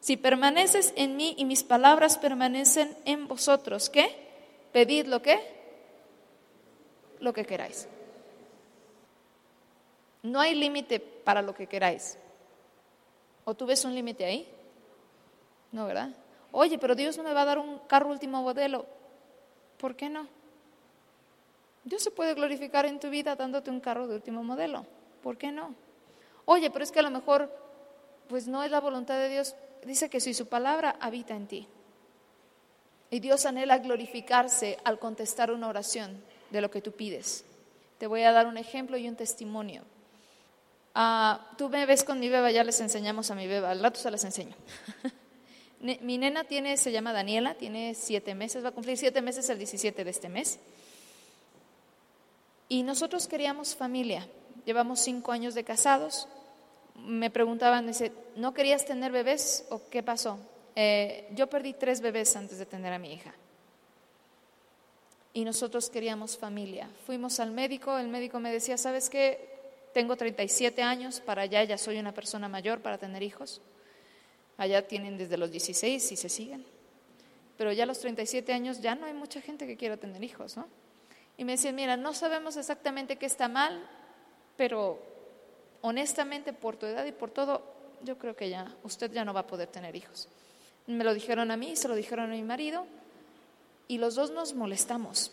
si 0.00 0.16
permaneces 0.16 0.92
en 0.96 1.16
mí 1.16 1.36
y 1.38 1.44
mis 1.44 1.62
palabras 1.62 2.18
permanecen 2.18 2.92
en 3.04 3.28
vosotros, 3.28 3.88
¿qué? 3.88 4.10
Pedid 4.72 5.06
lo 5.06 5.22
que? 5.22 5.38
Lo 7.20 7.32
que 7.32 7.44
queráis. 7.44 7.86
No 10.24 10.40
hay 10.40 10.56
límite 10.56 10.98
para 10.98 11.40
lo 11.40 11.54
que 11.54 11.68
queráis. 11.68 12.18
¿O 13.44 13.54
tú 13.54 13.64
ves 13.64 13.84
un 13.84 13.94
límite 13.94 14.24
ahí? 14.24 14.48
No, 15.70 15.86
¿verdad? 15.86 16.10
Oye, 16.50 16.80
pero 16.80 16.96
Dios 16.96 17.16
no 17.16 17.22
me 17.22 17.32
va 17.32 17.42
a 17.42 17.44
dar 17.44 17.60
un 17.60 17.78
carro 17.86 18.10
último 18.10 18.42
modelo. 18.42 18.86
¿Por 19.76 19.94
qué 19.94 20.08
no? 20.08 20.37
Dios 21.88 22.02
se 22.02 22.10
puede 22.10 22.34
glorificar 22.34 22.84
en 22.84 23.00
tu 23.00 23.08
vida 23.08 23.34
dándote 23.34 23.70
un 23.70 23.80
carro 23.80 24.06
de 24.06 24.16
último 24.16 24.44
modelo. 24.44 24.84
¿Por 25.22 25.38
qué 25.38 25.50
no? 25.50 25.74
Oye, 26.44 26.70
pero 26.70 26.84
es 26.84 26.92
que 26.92 26.98
a 27.00 27.02
lo 27.02 27.10
mejor, 27.10 27.50
pues 28.28 28.46
no 28.46 28.62
es 28.62 28.70
la 28.70 28.80
voluntad 28.80 29.18
de 29.18 29.30
Dios. 29.30 29.54
Dice 29.84 30.10
que 30.10 30.20
si 30.20 30.34
su 30.34 30.48
palabra 30.48 30.96
habita 31.00 31.34
en 31.34 31.46
ti. 31.46 31.66
Y 33.10 33.20
Dios 33.20 33.46
anhela 33.46 33.78
glorificarse 33.78 34.78
al 34.84 34.98
contestar 34.98 35.50
una 35.50 35.68
oración 35.68 36.22
de 36.50 36.60
lo 36.60 36.70
que 36.70 36.82
tú 36.82 36.92
pides. 36.92 37.46
Te 37.96 38.06
voy 38.06 38.22
a 38.22 38.32
dar 38.32 38.46
un 38.46 38.58
ejemplo 38.58 38.98
y 38.98 39.08
un 39.08 39.16
testimonio. 39.16 39.82
Ah, 40.94 41.52
tú 41.56 41.70
me 41.70 41.86
ves 41.86 42.04
con 42.04 42.20
mi 42.20 42.28
beba, 42.28 42.50
ya 42.50 42.64
les 42.64 42.80
enseñamos 42.80 43.30
a 43.30 43.34
mi 43.34 43.46
beba, 43.46 43.70
al 43.70 43.82
rato 43.82 43.98
se 43.98 44.10
las 44.10 44.24
enseño. 44.24 44.54
mi 45.80 46.18
nena 46.18 46.44
tiene, 46.44 46.76
se 46.76 46.92
llama 46.92 47.14
Daniela, 47.14 47.54
tiene 47.54 47.94
siete 47.94 48.34
meses, 48.34 48.62
va 48.62 48.70
a 48.70 48.72
cumplir 48.72 48.98
siete 48.98 49.22
meses 49.22 49.48
el 49.48 49.56
17 49.56 50.04
de 50.04 50.10
este 50.10 50.28
mes. 50.28 50.58
Y 52.68 52.82
nosotros 52.82 53.26
queríamos 53.26 53.74
familia. 53.74 54.28
Llevamos 54.64 55.00
cinco 55.00 55.32
años 55.32 55.54
de 55.54 55.64
casados. 55.64 56.28
Me 56.96 57.30
preguntaban, 57.30 57.86
dice, 57.86 58.12
¿no 58.36 58.52
querías 58.52 58.84
tener 58.84 59.12
bebés 59.12 59.66
o 59.70 59.88
qué 59.88 60.02
pasó? 60.02 60.38
Eh, 60.76 61.28
yo 61.34 61.48
perdí 61.48 61.72
tres 61.72 62.00
bebés 62.00 62.36
antes 62.36 62.58
de 62.58 62.66
tener 62.66 62.92
a 62.92 62.98
mi 62.98 63.12
hija. 63.12 63.34
Y 65.32 65.44
nosotros 65.44 65.88
queríamos 65.88 66.36
familia. 66.36 66.90
Fuimos 67.06 67.40
al 67.40 67.52
médico, 67.52 67.96
el 67.98 68.08
médico 68.08 68.40
me 68.40 68.52
decía, 68.52 68.76
¿sabes 68.76 69.08
qué? 69.08 69.48
Tengo 69.94 70.16
37 70.16 70.82
años, 70.82 71.20
para 71.20 71.42
allá 71.42 71.64
ya 71.64 71.78
soy 71.78 71.98
una 71.98 72.12
persona 72.12 72.48
mayor 72.48 72.80
para 72.80 72.98
tener 72.98 73.22
hijos. 73.22 73.60
Allá 74.56 74.86
tienen 74.86 75.16
desde 75.16 75.38
los 75.38 75.50
16 75.50 76.12
y 76.12 76.16
se 76.16 76.28
siguen. 76.28 76.64
Pero 77.56 77.72
ya 77.72 77.84
a 77.84 77.86
los 77.86 78.00
37 78.00 78.52
años 78.52 78.80
ya 78.80 78.94
no 78.94 79.06
hay 79.06 79.14
mucha 79.14 79.40
gente 79.40 79.66
que 79.66 79.76
quiera 79.76 79.96
tener 79.96 80.22
hijos, 80.22 80.56
¿no? 80.56 80.66
Y 81.38 81.44
me 81.44 81.52
decían, 81.52 81.76
mira, 81.76 81.96
no 81.96 82.12
sabemos 82.12 82.56
exactamente 82.56 83.16
qué 83.16 83.26
está 83.26 83.48
mal, 83.48 83.80
pero 84.56 85.00
honestamente 85.80 86.52
por 86.52 86.76
tu 86.76 86.84
edad 86.84 87.06
y 87.06 87.12
por 87.12 87.30
todo, 87.30 87.62
yo 88.02 88.18
creo 88.18 88.36
que 88.36 88.50
ya, 88.50 88.74
usted 88.82 89.10
ya 89.12 89.24
no 89.24 89.32
va 89.32 89.40
a 89.40 89.46
poder 89.46 89.68
tener 89.68 89.96
hijos. 89.96 90.28
Me 90.86 91.04
lo 91.04 91.14
dijeron 91.14 91.50
a 91.50 91.56
mí, 91.56 91.76
se 91.76 91.88
lo 91.88 91.94
dijeron 91.94 92.30
a 92.30 92.34
mi 92.34 92.42
marido, 92.42 92.86
y 93.86 93.98
los 93.98 94.16
dos 94.16 94.32
nos 94.32 94.54
molestamos. 94.54 95.30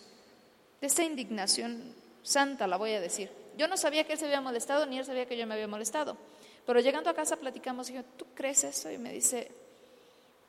De 0.80 0.88
esa 0.88 1.04
indignación 1.04 1.94
santa, 2.22 2.68
la 2.68 2.78
voy 2.78 2.94
a 2.94 3.02
decir. 3.02 3.32
Yo 3.58 3.68
no 3.68 3.76
sabía 3.76 4.06
que 4.06 4.14
él 4.14 4.20
se 4.20 4.26
había 4.26 4.42
molestado, 4.42 4.86
ni 4.86 5.00
él 5.00 5.06
sabía 5.06 5.26
que 5.26 5.38
yo 5.38 5.48
me 5.48 5.56
había 5.56 5.68
molestado. 5.68 6.18
Pero 6.66 6.80
llegando 6.80 7.10
a 7.10 7.14
casa 7.14 7.38
platicamos 7.38 7.90
y 7.90 7.94
dije, 7.94 8.06
¿tú 8.16 8.26
crees 8.34 8.64
eso? 8.64 8.92
Y 8.92 8.98
me 8.98 9.12
dice, 9.12 9.52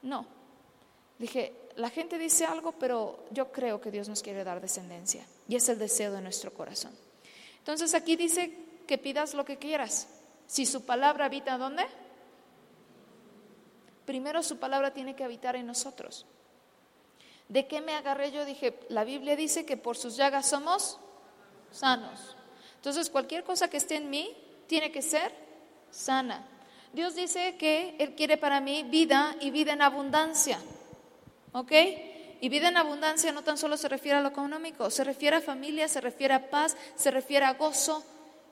no. 0.03 0.27
Dije, 1.19 1.53
la 1.77 1.91
gente 1.91 2.19
dice 2.19 2.45
algo, 2.45 2.73
pero 2.73 3.25
yo 3.31 3.53
creo 3.53 3.81
que 3.81 3.91
Dios 3.91 4.09
nos 4.09 4.23
quiere 4.23 4.45
dar 4.45 4.61
descendencia 4.61 5.27
y 5.49 5.57
es 5.57 5.69
el 5.69 5.79
deseo 5.79 6.13
de 6.13 6.21
nuestro 6.21 6.53
corazón. 6.53 6.93
Entonces 7.59 7.95
aquí 7.95 8.17
dice 8.17 8.53
que 8.87 8.99
pidas 8.99 9.35
lo 9.35 9.45
que 9.45 9.59
quieras. 9.59 10.09
Si 10.47 10.67
su 10.67 10.85
palabra 10.85 11.27
habita 11.27 11.59
¿dónde? 11.59 11.85
Primero 14.05 14.43
su 14.43 14.59
palabra 14.59 14.93
tiene 14.93 15.17
que 15.17 15.25
habitar 15.25 15.57
en 15.57 15.67
nosotros. 15.67 16.27
¿De 17.49 17.67
qué 17.67 17.81
me 17.81 17.95
agarré 17.95 18.31
yo? 18.31 18.45
Dije, 18.45 18.79
la 18.89 19.05
Biblia 19.05 19.37
dice 19.37 19.65
que 19.65 19.77
por 19.77 19.97
sus 19.97 20.17
llagas 20.17 20.49
somos 20.49 20.99
sanos. 21.71 22.37
Entonces 22.77 23.11
cualquier 23.11 23.43
cosa 23.43 23.69
que 23.69 23.77
esté 23.79 23.97
en 23.97 24.11
mí 24.11 24.37
tiene 24.67 24.93
que 24.93 25.03
ser 25.03 25.33
sana. 25.91 26.47
Dios 26.93 27.15
dice 27.15 27.57
que 27.57 27.97
Él 27.99 28.15
quiere 28.15 28.37
para 28.37 28.61
mí 28.61 28.85
vida 28.85 29.37
y 29.41 29.51
vida 29.51 29.73
en 29.73 29.83
abundancia. 29.83 30.59
¿Ok? 31.57 31.73
Y 32.43 32.51
vida 32.51 32.69
en 32.69 32.77
abundancia 32.77 33.33
no 33.33 33.43
tan 33.43 33.57
solo 33.57 33.79
se 33.79 33.89
refiere 33.89 34.19
a 34.19 34.21
lo 34.21 34.29
económico, 34.29 34.91
se 34.91 35.05
refiere 35.05 35.37
a 35.37 35.41
familia, 35.41 35.89
se 35.89 36.03
refiere 36.03 36.35
a 36.35 36.51
paz, 36.51 36.77
se 36.97 37.11
refiere 37.11 37.47
a 37.47 37.55
gozo. 37.55 38.05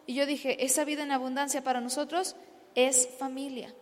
Y 0.06 0.14
yo 0.14 0.24
dije, 0.24 0.64
esa 0.64 0.84
vida 0.84 1.02
en 1.02 1.12
abundancia 1.12 1.62
para 1.62 1.82
nosotros 1.82 2.34
es 2.74 3.06
familia. 3.18 3.74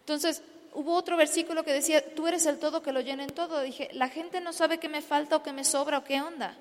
Entonces, 0.00 0.42
hubo 0.74 0.94
otro 0.94 1.16
versículo 1.16 1.62
que 1.62 1.72
decía, 1.72 2.02
tú 2.16 2.26
eres 2.26 2.46
el 2.46 2.58
todo 2.58 2.82
que 2.82 2.92
lo 2.92 3.00
llena 3.00 3.22
en 3.22 3.30
todo. 3.30 3.60
Dije, 3.60 3.90
la 3.92 4.08
gente 4.08 4.40
no 4.40 4.52
sabe 4.52 4.78
qué 4.78 4.88
me 4.88 5.02
falta 5.02 5.36
o 5.36 5.42
qué 5.44 5.52
me 5.52 5.62
sobra 5.62 5.98
o 5.98 6.04
qué 6.04 6.20
onda, 6.20 6.58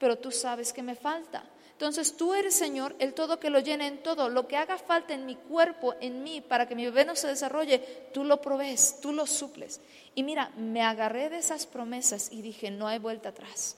pero 0.00 0.16
tú 0.16 0.32
sabes 0.32 0.72
qué 0.72 0.82
me 0.82 0.96
falta. 0.96 1.44
Entonces 1.72 2.16
tú 2.16 2.34
eres, 2.34 2.54
Señor, 2.54 2.96
el 2.98 3.14
todo 3.14 3.38
que 3.38 3.50
lo 3.50 3.60
llena 3.60 3.86
en 3.86 4.02
todo. 4.02 4.28
Lo 4.28 4.48
que 4.48 4.56
haga 4.56 4.76
falta 4.76 5.14
en 5.14 5.26
mi 5.26 5.36
cuerpo, 5.36 5.94
en 6.00 6.22
mí, 6.22 6.40
para 6.40 6.66
que 6.66 6.74
mi 6.74 6.84
bebé 6.84 7.04
no 7.04 7.14
se 7.14 7.28
desarrolle, 7.28 7.78
tú 8.12 8.24
lo 8.24 8.40
provees, 8.40 8.98
tú 9.00 9.12
lo 9.12 9.26
suples. 9.26 9.80
Y 10.14 10.22
mira, 10.22 10.50
me 10.56 10.82
agarré 10.82 11.28
de 11.28 11.38
esas 11.38 11.66
promesas 11.66 12.32
y 12.32 12.42
dije, 12.42 12.70
no 12.70 12.88
hay 12.88 12.98
vuelta 12.98 13.28
atrás. 13.28 13.76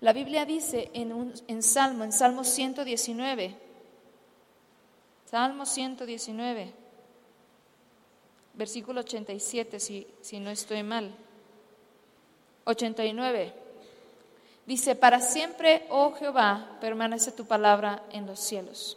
La 0.00 0.12
Biblia 0.12 0.44
dice 0.44 0.90
en, 0.92 1.12
un, 1.12 1.32
en 1.48 1.62
Salmo, 1.62 2.04
en 2.04 2.12
Salmo 2.12 2.44
119, 2.44 3.56
Salmo 5.30 5.66
119, 5.66 6.72
versículo 8.54 9.00
87, 9.00 9.80
si, 9.80 10.06
si 10.20 10.40
no 10.40 10.50
estoy 10.50 10.82
mal. 10.82 11.14
89. 12.64 13.63
Dice, 14.66 14.94
para 14.94 15.20
siempre, 15.20 15.86
oh 15.90 16.12
Jehová, 16.14 16.78
permanece 16.80 17.32
tu 17.32 17.44
palabra 17.46 18.02
en 18.10 18.26
los 18.26 18.40
cielos, 18.40 18.96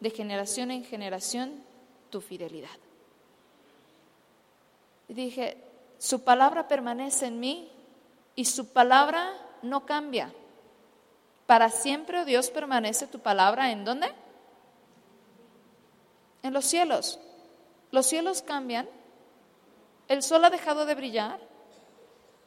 de 0.00 0.10
generación 0.10 0.70
en 0.70 0.84
generación 0.84 1.62
tu 2.10 2.20
fidelidad. 2.20 2.70
Y 5.08 5.14
dije, 5.14 5.56
su 5.98 6.24
palabra 6.24 6.66
permanece 6.66 7.26
en 7.26 7.38
mí 7.38 7.70
y 8.34 8.44
su 8.46 8.72
palabra 8.72 9.32
no 9.62 9.86
cambia. 9.86 10.32
Para 11.46 11.70
siempre, 11.70 12.20
oh 12.20 12.24
Dios, 12.24 12.50
permanece 12.50 13.06
tu 13.06 13.20
palabra 13.20 13.70
en 13.70 13.84
dónde? 13.84 14.12
En 16.42 16.52
los 16.52 16.64
cielos. 16.64 17.18
Los 17.90 18.06
cielos 18.06 18.42
cambian. 18.42 18.88
El 20.08 20.22
sol 20.22 20.44
ha 20.44 20.50
dejado 20.50 20.86
de 20.86 20.94
brillar. 20.94 21.38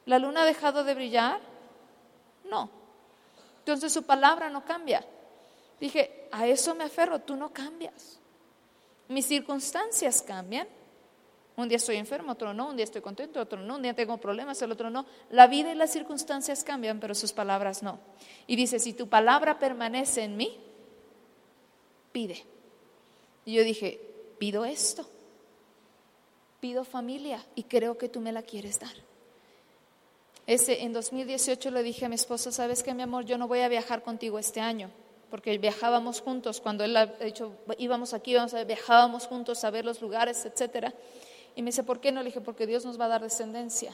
La 0.05 0.19
luna 0.19 0.41
ha 0.41 0.45
dejado 0.45 0.83
de 0.83 0.93
brillar. 0.93 1.39
No. 2.49 2.69
Entonces 3.59 3.91
su 3.91 4.03
palabra 4.03 4.49
no 4.49 4.63
cambia. 4.63 5.05
Dije, 5.79 6.27
a 6.31 6.47
eso 6.47 6.73
me 6.73 6.85
aferro, 6.85 7.19
tú 7.19 7.35
no 7.35 7.51
cambias. 7.51 8.19
Mis 9.09 9.25
circunstancias 9.25 10.21
cambian. 10.21 10.67
Un 11.55 11.67
día 11.67 11.77
estoy 11.77 11.95
enfermo, 11.95 12.33
otro 12.33 12.53
no, 12.53 12.69
un 12.69 12.75
día 12.75 12.83
estoy 12.83 13.01
contento, 13.01 13.41
otro 13.41 13.59
no, 13.59 13.77
un 13.77 13.81
día 13.81 13.95
tengo 13.95 14.17
problemas, 14.17 14.61
el 14.61 14.71
otro 14.71 14.91
no. 14.91 15.07
La 15.31 15.47
vida 15.47 15.71
y 15.71 15.75
las 15.75 15.91
circunstancias 15.91 16.63
cambian, 16.63 16.99
pero 16.99 17.15
sus 17.15 17.33
palabras 17.33 17.81
no. 17.81 17.99
Y 18.45 18.55
dice, 18.55 18.77
si 18.77 18.93
tu 18.93 19.09
palabra 19.09 19.57
permanece 19.57 20.23
en 20.23 20.37
mí, 20.37 20.59
pide. 22.11 22.45
Y 23.43 23.53
yo 23.53 23.63
dije, 23.63 23.99
pido 24.37 24.65
esto, 24.65 25.09
pido 26.59 26.83
familia 26.83 27.43
y 27.55 27.63
creo 27.63 27.97
que 27.97 28.07
tú 28.07 28.21
me 28.21 28.31
la 28.31 28.43
quieres 28.43 28.79
dar. 28.79 28.93
Ese, 30.47 30.83
en 30.83 30.93
2018 30.93 31.69
le 31.69 31.83
dije 31.83 32.05
a 32.05 32.09
mi 32.09 32.15
esposo, 32.15 32.51
¿sabes 32.51 32.81
qué, 32.81 32.93
mi 32.93 33.03
amor? 33.03 33.25
Yo 33.25 33.37
no 33.37 33.47
voy 33.47 33.59
a 33.59 33.67
viajar 33.67 34.01
contigo 34.01 34.39
este 34.39 34.59
año 34.59 34.89
porque 35.29 35.57
viajábamos 35.57 36.21
juntos, 36.21 36.61
cuando 36.61 36.83
él 36.83 36.95
ha 36.95 37.05
dicho, 37.05 37.51
íbamos 37.77 38.13
aquí, 38.13 38.31
íbamos 38.31 38.53
a, 38.53 38.63
viajábamos 38.63 39.27
juntos 39.27 39.63
a 39.63 39.69
ver 39.69 39.83
los 39.83 40.01
lugares, 40.01 40.45
etcétera. 40.45 40.93
Y 41.55 41.61
me 41.61 41.67
dice, 41.67 41.83
¿por 41.83 41.99
qué 41.99 42.11
no? 42.11 42.21
Le 42.21 42.27
dije, 42.27 42.41
porque 42.41 42.65
Dios 42.65 42.85
nos 42.85 42.99
va 42.99 43.05
a 43.05 43.09
dar 43.09 43.21
descendencia. 43.21 43.93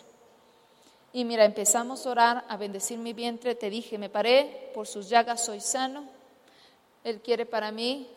Y 1.11 1.25
mira, 1.25 1.45
empezamos 1.45 2.05
a 2.05 2.11
orar, 2.11 2.45
a 2.47 2.57
bendecir 2.57 2.97
mi 2.97 3.13
vientre. 3.13 3.55
Te 3.55 3.69
dije, 3.69 3.97
me 3.97 4.09
paré, 4.09 4.71
por 4.73 4.85
sus 4.85 5.09
llagas 5.09 5.45
soy 5.45 5.59
sano. 5.59 6.03
Él 7.03 7.21
quiere 7.21 7.45
para 7.45 7.71
mí 7.71 8.07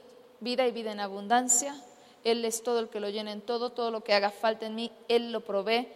vida 0.40 0.66
y 0.66 0.72
vida 0.72 0.92
en 0.92 1.00
abundancia. 1.00 1.74
Él 2.24 2.44
es 2.44 2.62
todo 2.62 2.80
el 2.80 2.88
que 2.88 3.00
lo 3.00 3.08
llena 3.08 3.32
en 3.32 3.40
todo, 3.40 3.70
todo 3.70 3.90
lo 3.90 4.02
que 4.02 4.14
haga 4.14 4.30
falta 4.30 4.66
en 4.66 4.74
mí, 4.74 4.90
Él 5.08 5.30
lo 5.30 5.42
provee. 5.42 5.86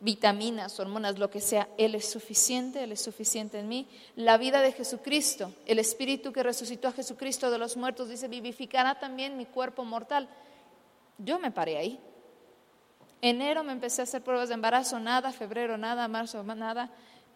Vitaminas, 0.00 0.78
hormonas, 0.78 1.18
lo 1.18 1.28
que 1.28 1.40
sea, 1.40 1.68
Él 1.76 1.96
es 1.96 2.08
suficiente, 2.08 2.84
Él 2.84 2.92
es 2.92 3.02
suficiente 3.02 3.58
en 3.58 3.68
mí. 3.68 3.88
La 4.14 4.38
vida 4.38 4.60
de 4.60 4.72
Jesucristo, 4.72 5.52
el 5.66 5.80
Espíritu 5.80 6.32
que 6.32 6.44
resucitó 6.44 6.88
a 6.88 6.92
Jesucristo 6.92 7.50
de 7.50 7.58
los 7.58 7.76
muertos, 7.76 8.08
dice, 8.08 8.28
vivificará 8.28 9.00
también 9.00 9.36
mi 9.36 9.46
cuerpo 9.46 9.84
mortal. 9.84 10.28
Yo 11.18 11.40
me 11.40 11.50
paré 11.50 11.78
ahí. 11.78 12.00
Enero 13.20 13.64
me 13.64 13.72
empecé 13.72 14.02
a 14.02 14.04
hacer 14.04 14.22
pruebas 14.22 14.48
de 14.48 14.54
embarazo, 14.54 15.00
nada, 15.00 15.32
febrero 15.32 15.76
nada, 15.76 16.06
marzo 16.06 16.44
nada, 16.44 16.90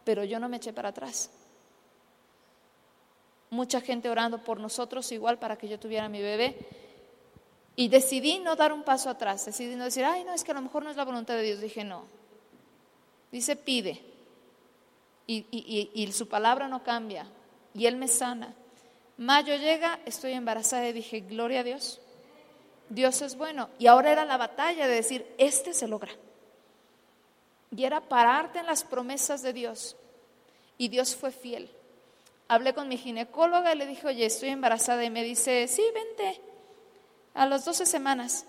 pero 0.04 0.22
yo 0.22 0.38
no 0.38 0.48
me 0.48 0.58
eché 0.58 0.72
para 0.72 0.90
atrás. 0.90 1.30
Mucha 3.50 3.80
gente 3.80 4.08
orando 4.08 4.44
por 4.44 4.60
nosotros 4.60 5.10
igual 5.10 5.38
para 5.38 5.56
que 5.56 5.68
yo 5.68 5.80
tuviera 5.80 6.08
mi 6.08 6.22
bebé. 6.22 6.56
Y 7.74 7.88
decidí 7.88 8.38
no 8.38 8.54
dar 8.54 8.72
un 8.72 8.84
paso 8.84 9.10
atrás, 9.10 9.44
decidí 9.46 9.74
no 9.74 9.84
decir, 9.84 10.04
ay, 10.04 10.22
no, 10.24 10.32
es 10.32 10.44
que 10.44 10.52
a 10.52 10.54
lo 10.54 10.62
mejor 10.62 10.84
no 10.84 10.90
es 10.90 10.96
la 10.96 11.04
voluntad 11.04 11.34
de 11.34 11.42
Dios. 11.42 11.60
Dije, 11.60 11.82
no. 11.82 12.21
Dice, 13.32 13.56
pide. 13.56 14.00
Y, 15.26 15.90
y 15.92 16.12
su 16.12 16.28
palabra 16.28 16.68
no 16.68 16.84
cambia. 16.84 17.26
Y 17.74 17.86
Él 17.86 17.96
me 17.96 18.06
sana. 18.06 18.54
Mayo 19.16 19.56
llega, 19.56 19.98
estoy 20.06 20.32
embarazada 20.32 20.88
y 20.88 20.92
dije, 20.92 21.20
gloria 21.20 21.60
a 21.60 21.64
Dios. 21.64 22.00
Dios 22.88 23.22
es 23.22 23.36
bueno. 23.36 23.70
Y 23.78 23.86
ahora 23.86 24.12
era 24.12 24.24
la 24.24 24.36
batalla 24.36 24.86
de 24.86 24.94
decir, 24.94 25.26
este 25.38 25.72
se 25.72 25.88
logra. 25.88 26.12
Y 27.74 27.84
era 27.84 28.00
pararte 28.00 28.58
en 28.58 28.66
las 28.66 28.84
promesas 28.84 29.42
de 29.42 29.52
Dios. 29.52 29.96
Y 30.76 30.88
Dios 30.88 31.16
fue 31.16 31.30
fiel. 31.30 31.70
Hablé 32.48 32.74
con 32.74 32.88
mi 32.88 32.98
ginecóloga 32.98 33.72
y 33.72 33.78
le 33.78 33.86
dije, 33.86 34.06
oye, 34.06 34.26
estoy 34.26 34.50
embarazada. 34.50 35.04
Y 35.04 35.10
me 35.10 35.24
dice, 35.24 35.66
sí, 35.68 35.82
vente. 35.94 36.40
A 37.34 37.46
las 37.46 37.64
12 37.64 37.86
semanas. 37.86 38.44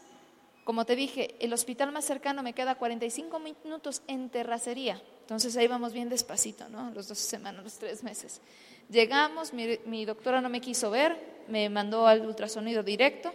Como 0.64 0.86
te 0.86 0.96
dije, 0.96 1.36
el 1.40 1.52
hospital 1.52 1.92
más 1.92 2.06
cercano 2.06 2.42
me 2.42 2.54
queda 2.54 2.76
45 2.76 3.40
minutos 3.40 4.02
en 4.08 4.30
terracería. 4.30 5.02
Entonces 5.22 5.56
ahí 5.58 5.68
vamos 5.68 5.94
bien 5.94 6.10
despacito, 6.10 6.70
¿no? 6.70 6.92
Los 6.92 7.08
12 7.08 7.22
semanas, 7.22 7.64
los 7.64 7.74
tres 7.74 8.04
meses. 8.04 8.42
Llegamos, 8.90 9.54
mi, 9.54 9.80
mi 9.86 10.06
doctora 10.06 10.42
no 10.42 10.50
me 10.50 10.62
quiso 10.62 10.90
ver, 10.90 11.18
me 11.48 11.70
mandó 11.70 12.08
al 12.08 12.26
ultrasonido 12.26 12.84
directo. 12.84 13.34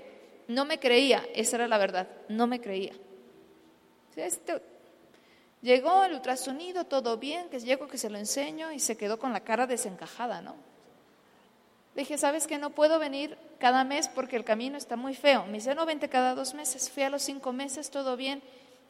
No 0.49 0.65
me 0.65 0.79
creía, 0.79 1.23
esa 1.35 1.57
era 1.57 1.69
la 1.69 1.77
verdad, 1.77 2.09
no 2.29 2.47
me 2.47 2.61
creía. 2.61 2.93
Este, 4.17 4.61
llegó 5.61 6.05
el 6.05 6.15
ultrasonido, 6.15 6.85
todo 6.85 7.19
bien, 7.19 7.51
que 7.51 7.61
llego 7.61 7.89
que 7.89 7.99
se 7.99 8.09
lo 8.09 8.19
enseño 8.19 8.73
y 8.73 8.81
se 8.81 8.97
quedó 8.97 9.19
con 9.19 9.33
la 9.33 9.41
cara 9.41 9.67
desencajada, 9.67 10.41
¿no? 10.41 10.68
Dije, 11.99 12.17
¿sabes 12.17 12.47
que 12.47 12.59
no 12.59 12.71
puedo 12.71 13.01
venir 13.01 13.37
cada 13.59 13.83
mes 13.83 14.07
porque 14.07 14.37
el 14.37 14.45
camino 14.45 14.79
está 14.79 14.95
muy 14.95 15.17
feo? 15.17 15.45
Me 15.47 15.55
dice, 15.55 15.75
no, 15.75 15.85
vente 15.85 16.09
cada 16.09 16.37
dos 16.37 16.55
meses. 16.55 16.89
Fui 16.89 17.03
a 17.03 17.11
los 17.11 17.23
cinco 17.23 17.53
meses, 17.53 17.91
todo 17.91 18.17
bien, 18.17 18.41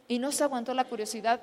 y 0.09 0.19
no 0.19 0.31
se 0.31 0.45
aguantó 0.45 0.75
la 0.75 0.85
curiosidad 0.85 1.41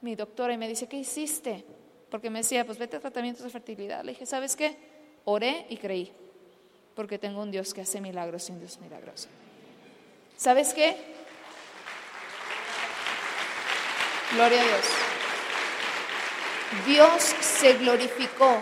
mi 0.00 0.16
doctora 0.16 0.54
y 0.54 0.58
me 0.58 0.66
dice, 0.66 0.88
¿qué 0.88 0.96
hiciste? 0.96 1.64
Porque 2.10 2.30
me 2.30 2.40
decía, 2.40 2.66
pues 2.66 2.78
vete 2.78 2.96
a 2.96 3.00
tratamientos 3.00 3.44
de 3.44 3.50
fertilidad. 3.50 4.02
Le 4.02 4.10
dije, 4.10 4.26
¿sabes 4.26 4.56
qué? 4.56 4.76
Oré 5.24 5.66
y 5.68 5.76
creí 5.76 6.10
porque 6.96 7.16
tengo 7.16 7.40
un 7.40 7.52
Dios 7.52 7.72
que 7.72 7.82
hace 7.82 8.00
milagros 8.00 8.48
y 8.48 8.52
un 8.52 8.58
Dios 8.58 8.80
milagroso. 8.80 9.28
¿Sabes 10.36 10.74
qué? 10.74 10.96
Gloria 14.34 14.60
a 14.60 14.64
Dios. 14.64 14.86
Dios 16.86 17.22
se 17.40 17.74
glorificó 17.74 18.60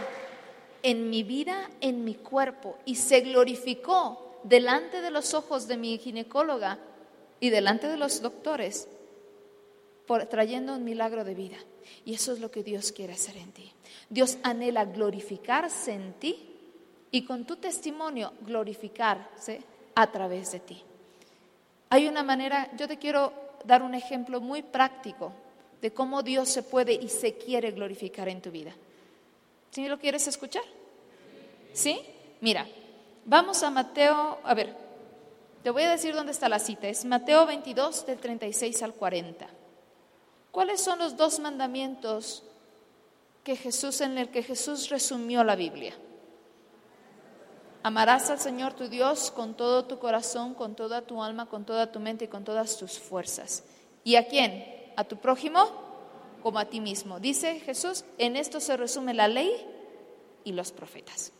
en 0.82 1.10
mi 1.10 1.22
vida, 1.22 1.70
en 1.80 2.04
mi 2.04 2.14
cuerpo, 2.14 2.76
y 2.84 2.96
se 2.96 3.20
glorificó 3.20 4.40
delante 4.42 5.00
de 5.00 5.10
los 5.10 5.34
ojos 5.34 5.66
de 5.68 5.76
mi 5.76 5.98
ginecóloga 5.98 6.78
y 7.40 7.50
delante 7.50 7.88
de 7.88 7.96
los 7.96 8.22
doctores, 8.22 8.88
por, 10.06 10.26
trayendo 10.26 10.74
un 10.74 10.84
milagro 10.84 11.24
de 11.24 11.34
vida. 11.34 11.56
Y 12.04 12.14
eso 12.14 12.32
es 12.32 12.40
lo 12.40 12.50
que 12.50 12.62
Dios 12.62 12.92
quiere 12.92 13.14
hacer 13.14 13.36
en 13.36 13.52
ti. 13.52 13.72
Dios 14.08 14.38
anhela 14.42 14.84
glorificarse 14.84 15.92
en 15.92 16.12
ti 16.14 16.36
y 17.10 17.24
con 17.24 17.44
tu 17.44 17.56
testimonio 17.56 18.32
glorificarse 18.42 19.60
a 19.94 20.10
través 20.10 20.52
de 20.52 20.60
ti. 20.60 20.82
Hay 21.90 22.06
una 22.06 22.22
manera, 22.22 22.70
yo 22.76 22.86
te 22.86 22.98
quiero 22.98 23.32
dar 23.64 23.82
un 23.82 23.94
ejemplo 23.94 24.40
muy 24.40 24.62
práctico 24.62 25.32
de 25.80 25.92
cómo 25.92 26.22
Dios 26.22 26.48
se 26.48 26.62
puede 26.62 26.92
y 26.92 27.08
se 27.08 27.34
quiere 27.34 27.72
glorificar 27.72 28.28
en 28.28 28.40
tu 28.40 28.50
vida. 28.50 28.72
¿Sí 29.70 29.88
lo 29.88 29.98
quieres 29.98 30.26
escuchar? 30.26 30.64
¿Sí? 31.72 32.00
Mira, 32.40 32.66
vamos 33.24 33.62
a 33.62 33.70
Mateo, 33.70 34.38
a 34.42 34.54
ver, 34.54 34.76
te 35.62 35.70
voy 35.70 35.82
a 35.84 35.90
decir 35.90 36.14
dónde 36.14 36.32
está 36.32 36.48
la 36.48 36.58
cita, 36.58 36.88
es 36.88 37.04
Mateo 37.04 37.46
22 37.46 38.06
del 38.06 38.18
36 38.18 38.82
al 38.82 38.94
40. 38.94 39.46
¿Cuáles 40.50 40.80
son 40.80 40.98
los 40.98 41.16
dos 41.16 41.38
mandamientos 41.38 42.42
que 43.44 43.54
Jesús 43.56 44.00
en 44.00 44.18
el 44.18 44.30
que 44.30 44.42
Jesús 44.42 44.88
resumió 44.88 45.44
la 45.44 45.54
Biblia? 45.54 45.94
Amarás 47.82 48.28
al 48.30 48.40
Señor 48.40 48.74
tu 48.74 48.88
Dios 48.88 49.30
con 49.30 49.54
todo 49.54 49.84
tu 49.84 49.98
corazón, 49.98 50.54
con 50.54 50.74
toda 50.74 51.02
tu 51.02 51.22
alma, 51.22 51.46
con 51.46 51.64
toda 51.64 51.92
tu 51.92 52.00
mente 52.00 52.24
y 52.24 52.28
con 52.28 52.44
todas 52.44 52.76
tus 52.76 52.98
fuerzas. 52.98 53.62
¿Y 54.02 54.16
a 54.16 54.26
quién? 54.26 54.92
¿A 54.96 55.04
tu 55.04 55.16
prójimo? 55.18 55.89
Como 56.42 56.58
a 56.58 56.64
ti 56.64 56.80
mismo. 56.80 57.20
Dice 57.20 57.60
Jesús, 57.60 58.04
en 58.18 58.36
esto 58.36 58.60
se 58.60 58.76
resume 58.76 59.14
la 59.14 59.28
ley 59.28 59.52
y 60.44 60.52
los 60.52 60.72
profetas. 60.72 61.32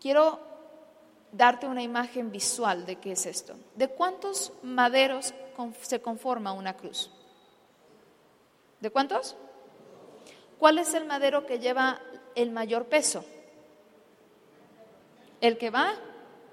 Quiero 0.00 0.40
darte 1.32 1.66
una 1.66 1.82
imagen 1.82 2.30
visual 2.30 2.84
de 2.86 2.96
qué 2.96 3.12
es 3.12 3.26
esto. 3.26 3.54
¿De 3.74 3.88
cuántos 3.88 4.52
maderos 4.62 5.34
se 5.80 6.00
conforma 6.00 6.52
una 6.52 6.76
cruz? 6.76 7.10
¿De 8.80 8.90
cuántos? 8.90 9.36
¿Cuál 10.58 10.78
es 10.78 10.94
el 10.94 11.06
madero 11.06 11.46
que 11.46 11.58
lleva 11.58 12.00
el 12.34 12.50
mayor 12.50 12.86
peso? 12.86 13.24
El 15.40 15.58
que 15.58 15.70
va 15.70 15.94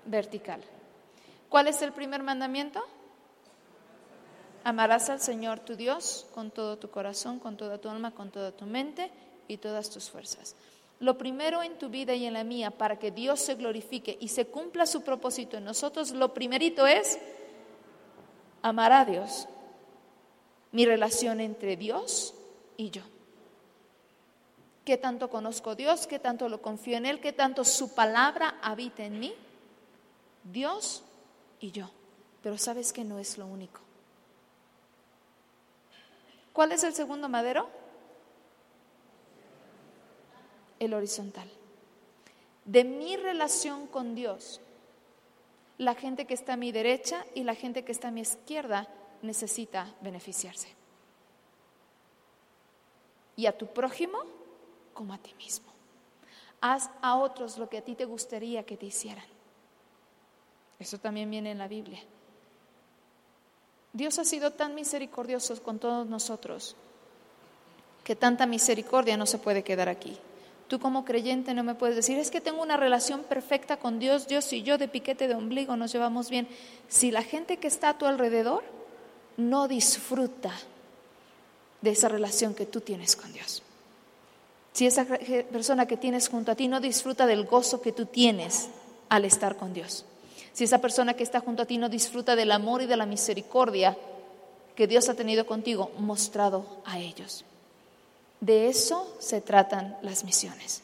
vertical. 0.06 0.62
¿Cuál 1.50 1.68
es 1.68 1.82
el 1.82 1.92
primer 1.92 2.24
mandamiento? 2.24 2.84
Amarás 4.64 5.10
al 5.10 5.20
Señor 5.20 5.60
tu 5.60 5.76
Dios 5.76 6.28
con 6.34 6.52
todo 6.52 6.78
tu 6.78 6.90
corazón, 6.90 7.40
con 7.40 7.58
toda 7.58 7.78
tu 7.78 7.90
alma, 7.90 8.12
con 8.12 8.32
toda 8.32 8.52
tu 8.52 8.66
mente 8.66 9.12
y 9.48 9.58
todas 9.58 9.90
tus 9.90 10.10
fuerzas. 10.10 10.56
Lo 11.00 11.18
primero 11.18 11.64
en 11.64 11.78
tu 11.78 11.90
vida 11.90 12.14
y 12.14 12.26
en 12.26 12.34
la 12.34 12.44
mía 12.44 12.72
para 12.72 13.00
que 13.00 13.12
Dios 13.12 13.40
se 13.40 13.56
glorifique 13.56 14.18
y 14.20 14.28
se 14.28 14.48
cumpla 14.48 14.86
su 14.86 15.02
propósito 15.02 15.58
en 15.58 15.64
nosotros, 15.64 16.12
lo 16.12 16.34
primerito 16.34 16.86
es 16.86 17.18
amar 18.62 18.92
a 18.92 19.06
Dios, 19.06 19.48
mi 20.72 20.86
relación 20.86 21.40
entre 21.40 21.78
Dios 21.78 22.34
y 22.76 22.90
yo 22.90 23.02
qué 24.90 24.98
tanto 24.98 25.30
conozco 25.30 25.70
a 25.70 25.76
Dios, 25.76 26.08
qué 26.08 26.18
tanto 26.18 26.50
lo 26.50 26.64
confío 26.64 26.98
en 26.98 27.06
Él, 27.06 27.20
qué 27.20 27.32
tanto 27.32 27.64
su 27.64 27.94
palabra 27.94 28.58
habita 28.64 29.04
en 29.04 29.20
mí. 29.20 29.36
Dios 30.44 31.04
y 31.60 31.70
yo. 31.70 31.92
Pero 32.42 32.58
sabes 32.58 32.92
que 32.92 33.04
no 33.04 33.20
es 33.20 33.38
lo 33.38 33.46
único. 33.46 33.82
¿Cuál 36.60 36.74
es 36.74 36.84
el 36.84 36.94
segundo 36.94 37.30
madero? 37.30 37.70
el 40.80 40.94
horizontal. 40.94 41.50
De 42.66 42.84
mi 42.84 43.16
relación 43.16 43.88
con 43.88 44.14
Dios, 44.14 44.60
la 45.78 45.96
gente 45.96 46.28
que 46.28 46.34
está 46.34 46.54
a 46.54 46.58
mi 46.58 46.74
derecha 46.74 47.26
y 47.34 47.46
la 47.46 47.56
gente 47.56 47.86
que 47.86 47.94
está 47.94 48.10
a 48.10 48.12
mi 48.12 48.20
izquierda 48.20 48.90
necesita 49.22 49.96
beneficiarse. 50.02 50.68
Y 53.38 53.46
a 53.46 53.58
tu 53.58 53.68
prójimo 53.68 54.20
como 54.94 55.14
a 55.14 55.18
ti 55.18 55.34
mismo. 55.36 55.72
Haz 56.60 56.90
a 57.02 57.16
otros 57.16 57.58
lo 57.58 57.70
que 57.70 57.78
a 57.78 57.86
ti 57.86 57.96
te 57.96 58.04
gustaría 58.04 58.66
que 58.66 58.76
te 58.76 58.88
hicieran. 58.88 59.24
Eso 60.78 60.98
también 60.98 61.32
viene 61.32 61.52
en 61.52 61.58
la 61.58 61.70
Biblia. 61.70 62.02
Dios 63.94 64.20
ha 64.20 64.26
sido 64.26 64.52
tan 64.52 64.76
misericordioso 64.76 65.62
con 65.64 65.80
todos 65.80 66.08
nosotros 66.08 66.76
que 68.04 68.16
tanta 68.16 68.46
misericordia 68.46 69.18
no 69.18 69.26
se 69.26 69.38
puede 69.38 69.64
quedar 69.64 69.90
aquí. 69.90 70.18
Tú 70.68 70.80
como 70.80 71.04
creyente 71.04 71.54
no 71.54 71.64
me 71.64 71.74
puedes 71.74 71.96
decir, 71.96 72.20
es 72.20 72.30
que 72.30 72.42
tengo 72.42 72.62
una 72.62 72.78
relación 72.78 73.24
perfecta 73.24 73.78
con 73.78 73.98
Dios, 73.98 74.28
Dios 74.28 74.54
y 74.54 74.62
yo 74.62 74.78
de 74.78 74.88
piquete 74.88 75.28
de 75.28 75.34
ombligo 75.34 75.76
nos 75.76 75.92
llevamos 75.92 76.30
bien. 76.30 76.48
Si 76.88 77.10
la 77.10 77.24
gente 77.24 77.58
que 77.58 77.68
está 77.68 77.90
a 77.90 77.98
tu 77.98 78.06
alrededor 78.06 78.64
no 79.38 79.68
disfruta 79.68 80.54
de 81.82 81.92
esa 81.92 82.10
relación 82.10 82.54
que 82.54 82.66
tú 82.66 82.82
tienes 82.82 83.16
con 83.16 83.32
Dios. 83.34 83.64
Si 84.74 84.86
esa 84.86 85.06
persona 85.06 85.88
que 85.88 85.98
tienes 85.98 86.30
junto 86.30 86.52
a 86.52 86.56
ti 86.56 86.68
no 86.68 86.80
disfruta 86.80 87.26
del 87.26 87.46
gozo 87.46 87.82
que 87.82 87.92
tú 87.92 88.06
tienes 88.06 88.70
al 89.10 89.26
estar 89.26 89.56
con 89.56 89.74
Dios. 89.74 90.06
Si 90.60 90.66
esa 90.66 90.82
persona 90.82 91.14
que 91.14 91.24
está 91.24 91.40
junto 91.40 91.64
a 91.64 91.66
ti 91.66 91.78
no 91.78 91.88
disfruta 91.88 92.36
del 92.36 92.52
amor 92.52 92.82
y 92.82 92.86
de 92.86 92.98
la 92.98 93.06
misericordia 93.06 93.98
que 94.76 94.88
Dios 94.88 95.08
ha 95.08 95.14
tenido 95.14 95.46
contigo 95.46 95.90
mostrado 95.98 96.82
a 96.84 97.00
ellos. 97.00 97.46
De 98.42 98.68
eso 98.68 99.16
se 99.20 99.40
tratan 99.40 99.96
las 100.02 100.26
misiones. 100.26 100.82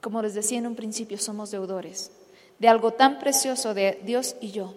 Como 0.00 0.22
les 0.22 0.34
decía 0.34 0.58
en 0.58 0.66
un 0.66 0.74
principio, 0.74 1.18
somos 1.18 1.52
deudores 1.52 2.10
de 2.58 2.66
algo 2.66 2.94
tan 2.94 3.20
precioso 3.20 3.74
de 3.74 4.00
Dios 4.02 4.34
y 4.40 4.50
yo, 4.50 4.74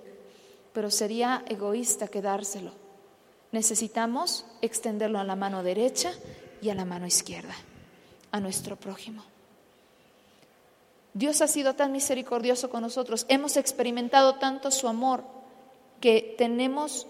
pero 0.71 0.91
sería 0.91 1.43
egoísta 1.47 2.07
quedárselo. 2.07 2.73
Necesitamos 3.51 4.45
extenderlo 4.61 5.17
a 5.17 5.23
la 5.23 5.35
mano 5.35 5.63
derecha 5.63 6.11
y 6.61 6.69
a 6.69 6.75
la 6.75 6.85
mano 6.85 7.07
izquierda, 7.07 7.55
a 8.31 8.39
nuestro 8.39 8.75
prójimo. 8.75 9.23
Dios 11.13 11.41
ha 11.41 11.47
sido 11.47 11.73
tan 11.75 11.91
misericordioso 11.91 12.69
con 12.69 12.81
nosotros, 12.81 13.25
hemos 13.29 13.57
experimentado 13.57 14.35
tanto 14.35 14.71
su 14.71 14.87
amor 14.87 15.23
que 15.99 16.35
tenemos 16.37 17.07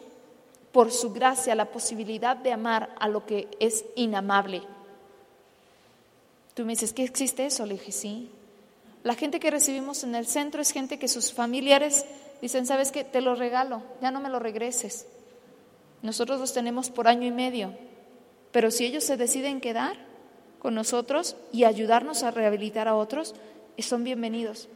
por 0.72 0.92
su 0.92 1.12
gracia 1.12 1.56
la 1.56 1.72
posibilidad 1.72 2.38
de 2.38 2.54
amar 2.54 2.96
a 3.00 3.08
lo 3.08 3.26
que 3.26 3.48
es 3.60 3.86
inamable. 3.96 4.62
Tú 6.54 6.66
me 6.66 6.74
dices, 6.74 6.94
¿qué 6.94 7.04
existe 7.04 7.46
eso? 7.46 7.66
Le 7.66 7.74
dije, 7.74 7.92
sí. 7.92 8.30
La 9.04 9.16
gente 9.16 9.40
que 9.40 9.52
recibimos 9.52 10.04
en 10.04 10.16
el 10.16 10.28
centro 10.28 10.62
es 10.62 10.72
gente 10.72 11.00
que 11.00 11.08
sus 11.08 11.32
familiares 11.34 12.06
dicen, 12.42 12.66
¿sabes 12.66 12.92
qué? 12.92 13.04
Te 13.04 13.22
lo 13.22 13.36
regalo, 13.36 13.82
ya 14.02 14.12
no 14.12 14.20
me 14.20 14.30
lo 14.30 14.40
regreses. 14.40 15.08
Nosotros 16.02 16.40
los 16.40 16.54
tenemos 16.54 16.90
por 16.90 17.08
año 17.08 17.26
y 17.28 17.32
medio, 17.32 17.74
pero 18.52 18.72
si 18.72 18.86
ellos 18.86 19.04
se 19.04 19.18
deciden 19.18 19.62
quedar 19.62 19.98
con 20.60 20.76
nosotros 20.76 21.36
y 21.52 21.64
ayudarnos 21.64 22.24
a 22.24 22.32
rehabilitar 22.32 22.88
a 22.88 22.96
otros, 22.96 23.36
son 23.82 24.04
bienvenidos. 24.04 24.68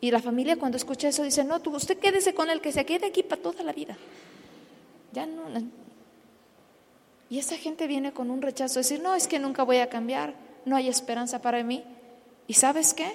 Y 0.00 0.10
la 0.10 0.20
familia 0.20 0.56
cuando 0.56 0.76
escucha 0.76 1.08
eso 1.08 1.22
dice, 1.22 1.44
no, 1.44 1.60
tú, 1.60 1.74
usted 1.74 1.98
quédese 1.98 2.34
con 2.34 2.50
el 2.50 2.60
que 2.60 2.72
se 2.72 2.84
quede 2.84 3.06
aquí 3.06 3.22
para 3.22 3.42
toda 3.42 3.62
la 3.64 3.72
vida. 3.72 3.96
Ya 5.12 5.26
no. 5.26 5.44
Y 7.28 7.38
esa 7.38 7.56
gente 7.56 7.86
viene 7.86 8.12
con 8.12 8.30
un 8.30 8.42
rechazo, 8.42 8.78
decir, 8.78 9.00
no, 9.00 9.14
es 9.14 9.26
que 9.26 9.38
nunca 9.38 9.62
voy 9.62 9.78
a 9.78 9.88
cambiar, 9.88 10.34
no 10.64 10.76
hay 10.76 10.88
esperanza 10.88 11.40
para 11.40 11.62
mí. 11.64 11.82
¿Y 12.46 12.54
sabes 12.54 12.94
qué? 12.94 13.10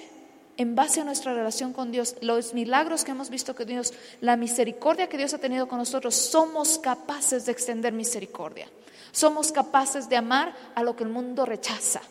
En 0.58 0.74
base 0.74 1.00
a 1.00 1.04
nuestra 1.04 1.32
relación 1.32 1.72
con 1.72 1.92
Dios, 1.92 2.16
los 2.20 2.52
milagros 2.52 3.04
que 3.04 3.12
hemos 3.12 3.30
visto 3.30 3.54
que 3.54 3.64
Dios, 3.64 3.94
la 4.20 4.36
misericordia 4.36 5.08
que 5.08 5.16
Dios 5.16 5.32
ha 5.32 5.38
tenido 5.38 5.66
con 5.66 5.78
nosotros, 5.78 6.14
somos 6.14 6.78
capaces 6.78 7.46
de 7.46 7.52
extender 7.52 7.92
misericordia. 7.92 8.68
Somos 9.12 9.52
capaces 9.52 10.08
de 10.08 10.16
amar 10.16 10.54
a 10.74 10.82
lo 10.82 10.96
que 10.96 11.04
el 11.04 11.10
mundo 11.10 11.46
rechaza. 11.46 12.02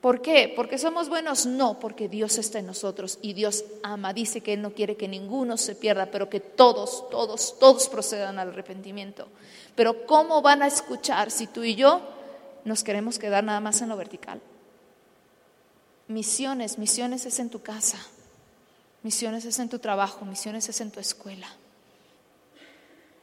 ¿Por 0.00 0.20
qué? 0.20 0.52
¿Porque 0.54 0.78
somos 0.78 1.08
buenos? 1.08 1.46
No, 1.46 1.80
porque 1.80 2.08
Dios 2.08 2.38
está 2.38 2.58
en 2.58 2.66
nosotros 2.66 3.18
y 3.22 3.32
Dios 3.32 3.64
ama. 3.82 4.12
Dice 4.12 4.40
que 4.40 4.52
Él 4.52 4.62
no 4.62 4.72
quiere 4.72 4.96
que 4.96 5.08
ninguno 5.08 5.56
se 5.56 5.74
pierda, 5.74 6.06
pero 6.06 6.28
que 6.28 6.40
todos, 6.40 7.08
todos, 7.10 7.58
todos 7.58 7.88
procedan 7.88 8.38
al 8.38 8.50
arrepentimiento. 8.50 9.28
Pero 9.74 10.06
¿cómo 10.06 10.42
van 10.42 10.62
a 10.62 10.66
escuchar 10.66 11.30
si 11.30 11.46
tú 11.46 11.64
y 11.64 11.74
yo 11.74 12.00
nos 12.64 12.84
queremos 12.84 13.18
quedar 13.18 13.42
nada 13.42 13.60
más 13.60 13.80
en 13.80 13.88
lo 13.88 13.96
vertical? 13.96 14.40
Misiones, 16.08 16.78
misiones 16.78 17.26
es 17.26 17.40
en 17.40 17.50
tu 17.50 17.62
casa, 17.62 17.98
misiones 19.02 19.44
es 19.44 19.58
en 19.58 19.68
tu 19.68 19.80
trabajo, 19.80 20.24
misiones 20.24 20.68
es 20.68 20.80
en 20.80 20.92
tu 20.92 21.00
escuela. 21.00 21.48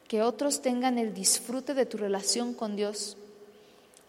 Que 0.07 0.21
otros 0.21 0.61
tengan 0.61 0.97
el 0.97 1.13
disfrute 1.13 1.75
de 1.75 1.85
tu 1.85 1.97
relación 1.97 2.53
con 2.53 2.75
Dios 2.75 3.15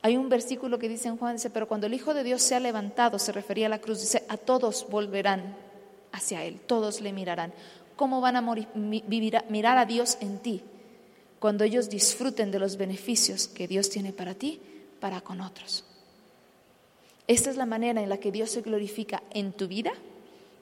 hay 0.05 0.19
un 0.19 0.29
versículo 0.29 0.79
que 0.79 0.91
dice 0.91 1.09
en 1.09 1.17
Juan, 1.17 1.37
dice, 1.37 1.49
pero 1.49 1.67
cuando 1.67 1.87
el 1.87 1.95
Hijo 1.95 2.13
de 2.13 2.25
Dios 2.25 2.43
sea 2.43 2.61
levantado, 2.61 3.19
se 3.19 3.33
refería 3.33 3.69
a 3.69 3.71
la 3.71 3.81
cruz, 3.81 4.03
dice, 4.03 4.23
a 4.29 4.37
todos 4.37 4.87
volverán 4.91 5.57
hacia 6.13 6.45
Él, 6.45 6.61
todos 6.61 7.01
le 7.01 7.11
mirarán. 7.15 7.55
¿Cómo 7.97 8.21
van 8.21 8.37
a 8.37 8.43
mirar 8.43 9.79
a 9.79 9.87
Dios 9.87 10.19
en 10.21 10.41
ti? 10.41 10.61
Cuando 11.39 11.65
ellos 11.65 11.89
disfruten 11.89 12.51
de 12.51 12.59
los 12.59 12.77
beneficios 12.77 13.49
que 13.49 13.67
Dios 13.67 13.89
tiene 13.89 14.13
para 14.13 14.35
ti, 14.35 14.61
para 15.01 15.23
con 15.23 15.41
otros. 15.41 15.85
Esta 17.27 17.49
es 17.49 17.57
la 17.57 17.65
manera 17.65 18.03
en 18.03 18.11
la 18.11 18.19
que 18.19 18.31
Dios 18.31 18.51
se 18.51 18.61
glorifica 18.61 19.23
en 19.31 19.53
tu 19.53 19.69
vida 19.69 19.93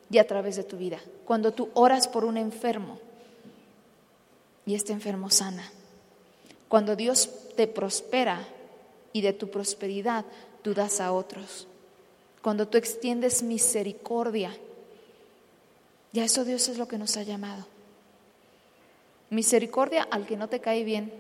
y 0.09 0.19
a 0.19 0.27
través 0.29 0.55
de 0.55 0.63
tu 0.63 0.77
vida. 0.77 1.01
Cuando 1.25 1.51
tú 1.51 1.69
oras 1.75 2.07
por 2.07 2.25
un 2.25 2.37
enfermo 2.37 3.01
y 4.67 4.77
este 4.77 4.93
enfermo 4.93 5.31
sana. 5.31 5.69
Cuando 6.69 6.95
Dios 6.95 7.29
te 7.57 7.67
prospera 7.67 8.47
y 9.13 9.21
de 9.21 9.33
tu 9.33 9.51
prosperidad 9.51 10.25
tú 10.63 10.75
das 10.75 11.01
a 11.01 11.13
otros. 11.13 11.69
Cuando 12.43 12.67
tú 12.67 12.79
extiendes 12.79 13.43
misericordia, 13.43 14.57
ya 16.13 16.25
eso 16.25 16.45
Dios 16.45 16.69
es 16.69 16.79
lo 16.79 16.89
que 16.89 16.99
nos 16.99 17.17
ha 17.17 17.23
llamado. 17.23 17.67
Misericordia 19.31 20.07
al 20.11 20.27
que 20.27 20.37
no 20.37 20.49
te 20.49 20.61
cae 20.61 20.85
bien. 20.85 21.13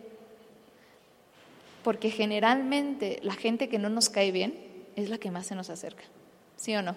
Porque 1.84 2.10
generalmente 2.10 3.18
la 3.22 3.34
gente 3.34 3.68
que 3.68 3.78
no 3.78 3.88
nos 3.88 4.08
cae 4.08 4.30
bien 4.30 4.54
es 4.96 5.08
la 5.08 5.18
que 5.18 5.30
más 5.30 5.46
se 5.46 5.54
nos 5.54 5.70
acerca. 5.70 6.04
¿Sí 6.56 6.74
o 6.76 6.82
no? 6.82 6.96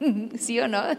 ¿Sí 0.38 0.58
o 0.60 0.68
no? 0.68 0.82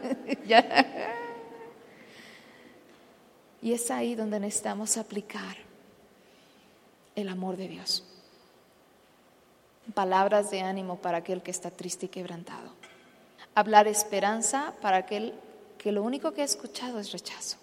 Y 3.64 3.74
es 3.74 3.92
ahí 3.92 4.16
donde 4.16 4.40
necesitamos 4.40 4.98
aplicar 4.98 5.56
el 7.16 7.30
amor 7.30 7.58
de 7.58 7.68
Dios. 7.68 8.04
Palabras 9.94 10.52
de 10.52 10.62
ánimo 10.62 10.98
para 10.98 11.20
aquel 11.20 11.42
que 11.42 11.52
está 11.52 11.72
triste 11.72 12.06
y 12.06 12.10
quebrantado. 12.10 12.70
Hablar 13.56 13.88
esperanza 13.88 14.74
para 14.82 14.98
aquel 14.98 15.34
que 15.78 15.92
lo 15.92 16.04
único 16.04 16.34
que 16.34 16.42
ha 16.42 16.46
escuchado 16.46 17.00
es 17.00 17.12
rechazo. 17.12 17.58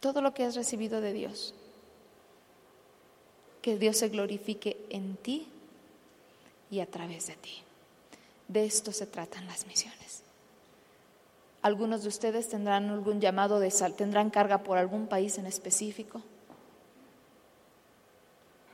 Todo 0.00 0.20
lo 0.20 0.34
que 0.34 0.44
has 0.44 0.56
recibido 0.56 1.00
de 1.00 1.12
Dios. 1.12 1.54
Que 3.62 3.76
Dios 3.76 3.98
se 3.98 4.08
glorifique 4.08 4.84
en 4.90 5.16
ti 5.16 5.48
y 6.70 6.80
a 6.80 6.86
través 6.86 7.26
de 7.26 7.34
ti. 7.36 7.62
De 8.48 8.64
esto 8.64 8.92
se 8.92 9.06
tratan 9.06 9.46
las 9.46 9.66
misiones. 9.66 10.22
Algunos 11.62 12.02
de 12.02 12.08
ustedes 12.08 12.48
tendrán 12.48 12.90
algún 12.90 13.20
llamado 13.20 13.58
de 13.58 13.70
sal, 13.70 13.94
tendrán 13.94 14.30
carga 14.30 14.58
por 14.58 14.78
algún 14.78 15.08
país 15.08 15.36
en 15.38 15.46
específico. 15.46 16.22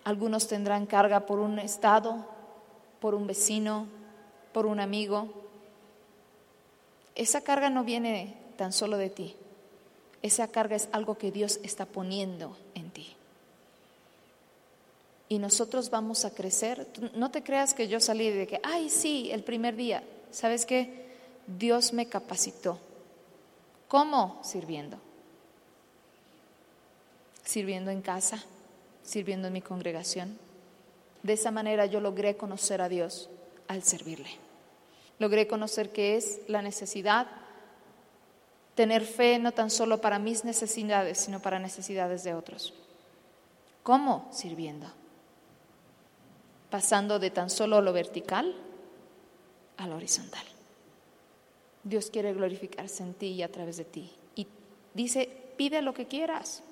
Algunos 0.05 0.49
tendrán 0.49 0.87
carga 0.87 1.27
por 1.27 1.39
un 1.39 1.59
estado, 1.59 2.27
por 3.01 3.15
un 3.15 3.27
vecino, 3.27 3.87
por 4.53 4.67
un 4.67 4.81
amigo. 4.81 5.29
Esa 7.15 7.43
carga 7.43 7.71
no 7.71 7.85
viene 7.85 8.37
tan 8.57 8.73
solo 8.73 8.97
de 8.97 9.11
ti. 9.11 9.37
Esa 10.23 10.49
carga 10.49 10.77
es 10.77 10.89
algo 10.93 11.19
que 11.19 11.33
Dios 11.33 11.61
está 11.63 11.85
poniendo 11.85 12.57
en 12.75 12.91
ti. 12.91 13.15
Y 15.29 15.39
nosotros 15.39 15.91
vamos 15.91 16.25
a 16.25 16.35
crecer. 16.35 16.87
No 17.15 17.31
te 17.31 17.43
creas 17.43 17.75
que 17.75 17.89
yo 17.89 18.01
salí 18.01 18.31
de 18.31 18.47
que, 18.47 18.61
ay, 18.63 18.91
sí, 18.91 19.31
el 19.33 19.43
primer 19.43 19.77
día. 19.77 20.05
¿Sabes 20.31 20.67
qué? 20.67 21.11
Dios 21.47 21.93
me 21.93 22.07
capacitó. 22.07 22.79
¿Cómo? 23.89 24.41
Sirviendo. 24.43 24.99
Sirviendo 27.45 27.91
en 27.91 28.03
casa, 28.03 28.45
sirviendo 29.03 29.49
en 29.49 29.55
mi 29.55 29.63
congregación. 29.63 30.39
De 31.23 31.35
esa 31.35 31.51
manera 31.51 31.87
yo 31.87 32.01
logré 32.01 32.37
conocer 32.37 32.81
a 32.81 32.89
Dios 32.89 33.31
al 33.69 33.83
servirle. 33.83 34.31
Logré 35.19 35.47
conocer 35.47 35.91
qué 35.91 36.17
es 36.17 36.41
la 36.49 36.63
necesidad, 36.63 37.29
tener 38.75 39.05
fe 39.05 39.39
no 39.39 39.53
tan 39.53 39.71
solo 39.71 40.01
para 40.01 40.19
mis 40.19 40.45
necesidades, 40.45 41.19
sino 41.19 41.41
para 41.41 41.59
necesidades 41.59 42.25
de 42.25 42.35
otros. 42.35 42.75
¿Cómo? 43.83 44.29
Sirviendo. 44.33 44.87
pasando 46.71 47.19
de 47.19 47.31
tan 47.31 47.51
solo 47.51 47.83
lo 47.83 47.93
vertical 47.93 48.57
a 49.77 49.87
lo 49.87 49.97
horizontal. 49.97 50.45
Dios 51.85 52.09
quiere 52.11 52.33
glorificarse 52.33 53.03
en 53.03 53.13
ti 53.13 53.27
y 53.27 53.43
a 53.43 53.53
través 53.53 53.77
de 53.77 53.85
ti. 53.85 54.11
Y 54.35 54.47
dice, 54.95 55.29
pide 55.59 55.83
lo 55.83 55.93
que 55.93 56.07
quieras. 56.07 56.63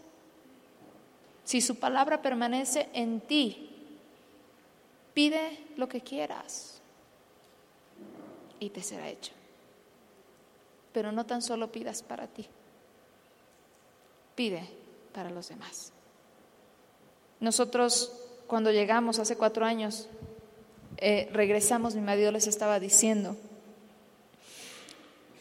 Si 1.51 1.61
su 1.61 1.81
palabra 1.81 2.23
permanece 2.23 2.89
en 2.93 3.21
ti, 3.21 3.69
pide 5.15 5.59
lo 5.77 5.89
que 5.89 6.01
quieras 6.01 6.81
y 8.61 8.71
te 8.71 8.81
será 8.85 9.09
hecho. 9.09 9.33
Pero 10.93 11.11
no 11.11 11.27
tan 11.27 11.43
solo 11.43 11.73
pidas 11.73 12.05
para 12.05 12.29
ti, 12.29 12.47
pide 14.37 14.63
para 15.13 15.29
los 15.31 15.49
demás. 15.49 15.93
Nosotros 17.41 18.13
cuando 18.47 18.71
llegamos 18.71 19.19
hace 19.19 19.37
cuatro 19.37 19.67
años, 19.67 20.07
eh, 20.99 21.29
regresamos, 21.33 21.97
mi 21.97 22.01
marido 22.01 22.31
les 22.31 22.47
estaba 22.47 22.79
diciendo, 22.79 23.37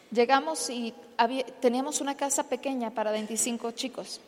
llegamos 0.10 0.72
y 0.72 0.92
teníamos 1.62 2.02
una 2.02 2.18
casa 2.18 2.50
pequeña 2.50 2.90
para 2.90 3.12
25 3.12 3.70
chicos. 3.74 4.22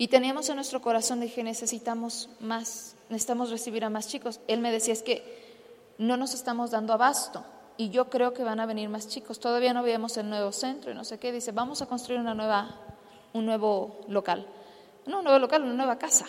Y 0.00 0.08
teníamos 0.08 0.48
en 0.48 0.54
nuestro 0.54 0.80
corazón, 0.80 1.20
dije, 1.20 1.42
necesitamos 1.44 2.30
más, 2.40 2.96
necesitamos 3.10 3.50
recibir 3.50 3.84
a 3.84 3.90
más 3.90 4.08
chicos. 4.08 4.40
Él 4.48 4.62
me 4.62 4.72
decía, 4.72 4.94
es 4.94 5.02
que 5.02 5.92
no 5.98 6.16
nos 6.16 6.32
estamos 6.32 6.70
dando 6.70 6.94
abasto 6.94 7.44
y 7.76 7.90
yo 7.90 8.08
creo 8.08 8.32
que 8.32 8.42
van 8.42 8.60
a 8.60 8.64
venir 8.64 8.88
más 8.88 9.08
chicos. 9.08 9.40
Todavía 9.40 9.74
no 9.74 9.82
veíamos 9.82 10.16
el 10.16 10.30
nuevo 10.30 10.52
centro 10.52 10.90
y 10.90 10.94
no 10.94 11.04
sé 11.04 11.18
qué. 11.18 11.32
Dice, 11.32 11.52
vamos 11.52 11.82
a 11.82 11.86
construir 11.86 12.18
una 12.18 12.32
nueva, 12.32 12.74
un 13.34 13.44
nuevo 13.44 14.00
local. 14.08 14.46
No, 15.04 15.18
un 15.18 15.24
nuevo 15.24 15.38
local, 15.38 15.64
una 15.64 15.74
nueva 15.74 15.98
casa. 15.98 16.24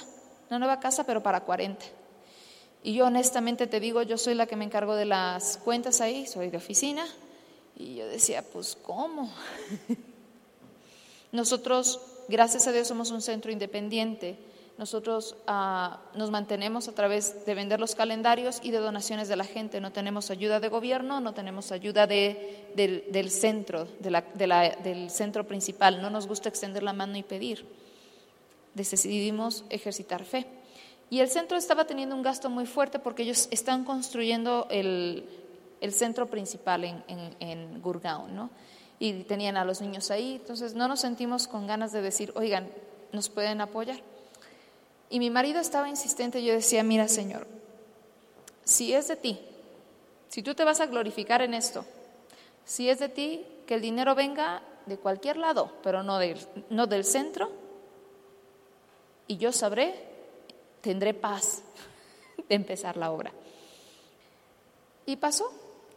Una 0.50 0.60
nueva 0.60 0.82
casa, 0.82 1.06
pero 1.06 1.24
para 1.24 1.46
40. 1.46 1.86
Y 2.84 2.94
yo 2.96 3.06
honestamente 3.06 3.68
te 3.68 3.80
digo, 3.80 4.02
yo 4.02 4.18
soy 4.18 4.34
la 4.34 4.48
que 4.48 4.58
me 4.58 4.66
encargo 4.66 4.96
de 4.96 5.06
las 5.06 5.56
cuentas 5.56 6.02
ahí, 6.02 6.28
soy 6.28 6.50
de 6.50 6.58
oficina. 6.58 7.08
Y 7.78 7.96
yo 7.96 8.08
decía, 8.10 8.44
pues, 8.52 8.78
¿cómo? 8.84 9.32
Nosotros 11.32 12.11
Gracias 12.32 12.66
a 12.66 12.72
Dios 12.72 12.88
somos 12.88 13.12
un 13.12 13.22
centro 13.22 13.52
independiente. 13.52 14.38
Nosotros 14.78 15.36
ah, 15.48 16.00
nos 16.16 16.32
mantenemos 16.32 16.88
a 16.88 16.94
través 16.94 17.46
de 17.46 17.54
vender 17.54 17.82
los 17.82 17.94
calendarios 17.94 18.62
y 18.64 18.72
de 18.72 18.78
donaciones 18.78 19.28
de 19.28 19.36
la 19.36 19.44
gente. 19.44 19.82
No 19.82 19.92
tenemos 19.92 20.32
ayuda 20.32 20.62
de 20.62 20.70
gobierno, 20.70 21.20
no 21.20 21.34
tenemos 21.34 21.74
ayuda 21.74 22.08
del, 22.08 23.30
centro, 23.30 23.86
del 24.00 25.10
centro 25.10 25.46
principal. 25.46 26.02
No 26.02 26.10
nos 26.10 26.26
gusta 26.26 26.48
extender 26.48 26.84
la 26.84 26.94
mano 26.94 27.18
y 27.18 27.24
pedir. 27.24 27.66
Decidimos 28.76 29.66
ejercitar 29.70 30.24
fe. 30.24 30.48
Y 31.10 31.20
el 31.20 31.28
centro 31.28 31.58
estaba 31.58 31.84
teniendo 31.84 32.16
un 32.16 32.22
gasto 32.22 32.50
muy 32.50 32.66
fuerte 32.66 32.98
porque 32.98 33.24
ellos 33.24 33.50
están 33.52 33.84
construyendo 33.84 34.68
el, 34.72 35.28
centro 35.90 36.28
principal 36.28 36.86
en, 36.86 37.04
en, 37.10 37.36
en 37.42 37.82
Gurgaon, 37.82 38.34
¿no? 38.34 38.52
Y 39.02 39.24
tenían 39.24 39.58
a 39.58 39.66
los 39.66 39.82
niños 39.82 40.12
ahí, 40.12 40.36
entonces 40.36 40.76
no 40.76 40.88
nos 40.88 40.99
sentimos 40.99 41.47
con 41.47 41.66
ganas 41.66 41.91
de 41.91 42.04
decir, 42.04 42.32
oigan, 42.36 42.70
¿nos 43.12 43.30
pueden 43.30 43.60
apoyar? 43.60 43.99
Y 45.10 45.18
mi 45.18 45.32
marido 45.32 45.60
estaba 45.60 45.89
insistente, 45.89 46.43
yo 46.43 46.54
decía, 46.54 46.84
mira 46.84 47.08
Señor, 47.08 47.47
si 48.64 48.93
es 48.93 49.08
de 49.08 49.16
ti, 49.16 49.39
si 50.30 50.43
tú 50.43 50.54
te 50.54 50.64
vas 50.64 50.82
a 50.82 50.86
glorificar 50.86 51.41
en 51.41 51.56
esto, 51.56 51.84
si 52.64 52.91
es 52.91 52.99
de 52.99 53.10
ti, 53.10 53.43
que 53.66 53.74
el 53.74 53.82
dinero 53.82 54.14
venga 54.14 54.62
de 54.86 54.97
cualquier 54.97 55.38
lado, 55.38 55.72
pero 55.82 56.04
no 56.04 56.20
del, 56.20 56.38
no 56.70 56.86
del 56.86 57.04
centro, 57.04 57.49
y 59.26 59.38
yo 59.38 59.52
sabré, 59.52 59.95
tendré 60.82 61.16
paz 61.16 61.64
de 62.47 62.54
empezar 62.54 62.97
la 62.97 63.12
obra. 63.12 63.32
Y 65.08 65.16
pasó, 65.16 65.52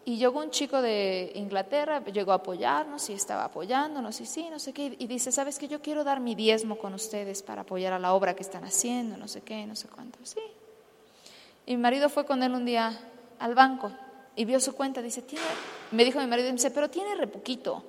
y 0.07 0.19
llegó 0.19 0.41
un 0.41 0.51
chico 0.51 0.83
de 0.83 1.33
Inglaterra, 1.35 2.05
llegó 2.05 2.33
a 2.33 2.37
apoyarnos 2.37 3.09
y 3.09 3.15
estaba 3.15 3.45
apoyándonos 3.45 4.21
y 4.21 4.27
sí, 4.27 4.49
no 4.51 4.59
sé 4.59 4.75
qué. 4.75 4.95
Y 4.99 5.07
dice, 5.07 5.33
¿sabes 5.33 5.59
qué? 5.59 5.67
Yo 5.67 5.81
quiero 5.81 6.05
dar 6.05 6.21
mi 6.21 6.35
diezmo 6.35 6.77
con 6.77 6.93
ustedes 6.93 7.43
para 7.43 7.63
apoyar 7.63 7.95
a 7.95 7.99
la 7.99 8.13
obra 8.13 8.35
que 8.35 8.43
están 8.43 8.65
haciendo, 8.65 9.17
no 9.17 9.29
sé 9.29 9.41
qué, 9.41 9.65
no 9.67 9.75
sé 9.75 9.89
cuánto. 9.89 10.19
Sí. 10.23 10.41
Y 11.65 11.77
mi 11.77 11.83
marido 11.83 12.11
fue 12.11 12.27
con 12.27 12.43
él 12.43 12.53
un 12.53 12.67
día 12.67 12.99
al 13.39 13.55
banco 13.55 13.91
y 14.37 14.45
vio 14.45 14.61
su 14.61 14.75
cuenta. 14.75 15.01
Dice, 15.01 15.23
tiene, 15.23 15.45
me 15.91 16.05
dijo 16.05 16.19
mi 16.21 16.27
marido, 16.27 16.53
dice, 16.53 16.71
pero 16.71 16.91
tiene 16.91 17.15
re 17.15 17.27
poquito. 17.27 17.83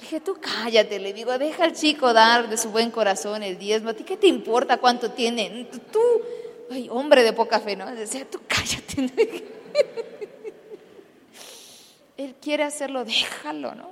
Dije, 0.00 0.20
tú 0.20 0.38
cállate, 0.40 0.98
le 0.98 1.12
digo, 1.12 1.36
deja 1.36 1.64
al 1.64 1.74
chico 1.74 2.14
dar 2.14 2.48
de 2.48 2.56
su 2.56 2.70
buen 2.70 2.90
corazón 2.90 3.42
el 3.42 3.58
diezmo. 3.58 3.90
¿A 3.90 3.94
ti 3.94 4.04
qué 4.04 4.16
te 4.16 4.26
importa 4.26 4.78
cuánto 4.78 5.10
tiene? 5.10 5.68
Tú, 5.92 6.00
ay, 6.70 6.88
hombre 6.90 7.22
de 7.22 7.34
poca 7.34 7.60
fe, 7.60 7.76
¿no? 7.76 7.86
Decía, 7.94 8.26
tú 8.28 8.40
cállate. 8.48 9.44
Él 12.16 12.34
quiere 12.40 12.64
hacerlo, 12.64 13.04
déjalo, 13.04 13.74
¿no? 13.74 13.90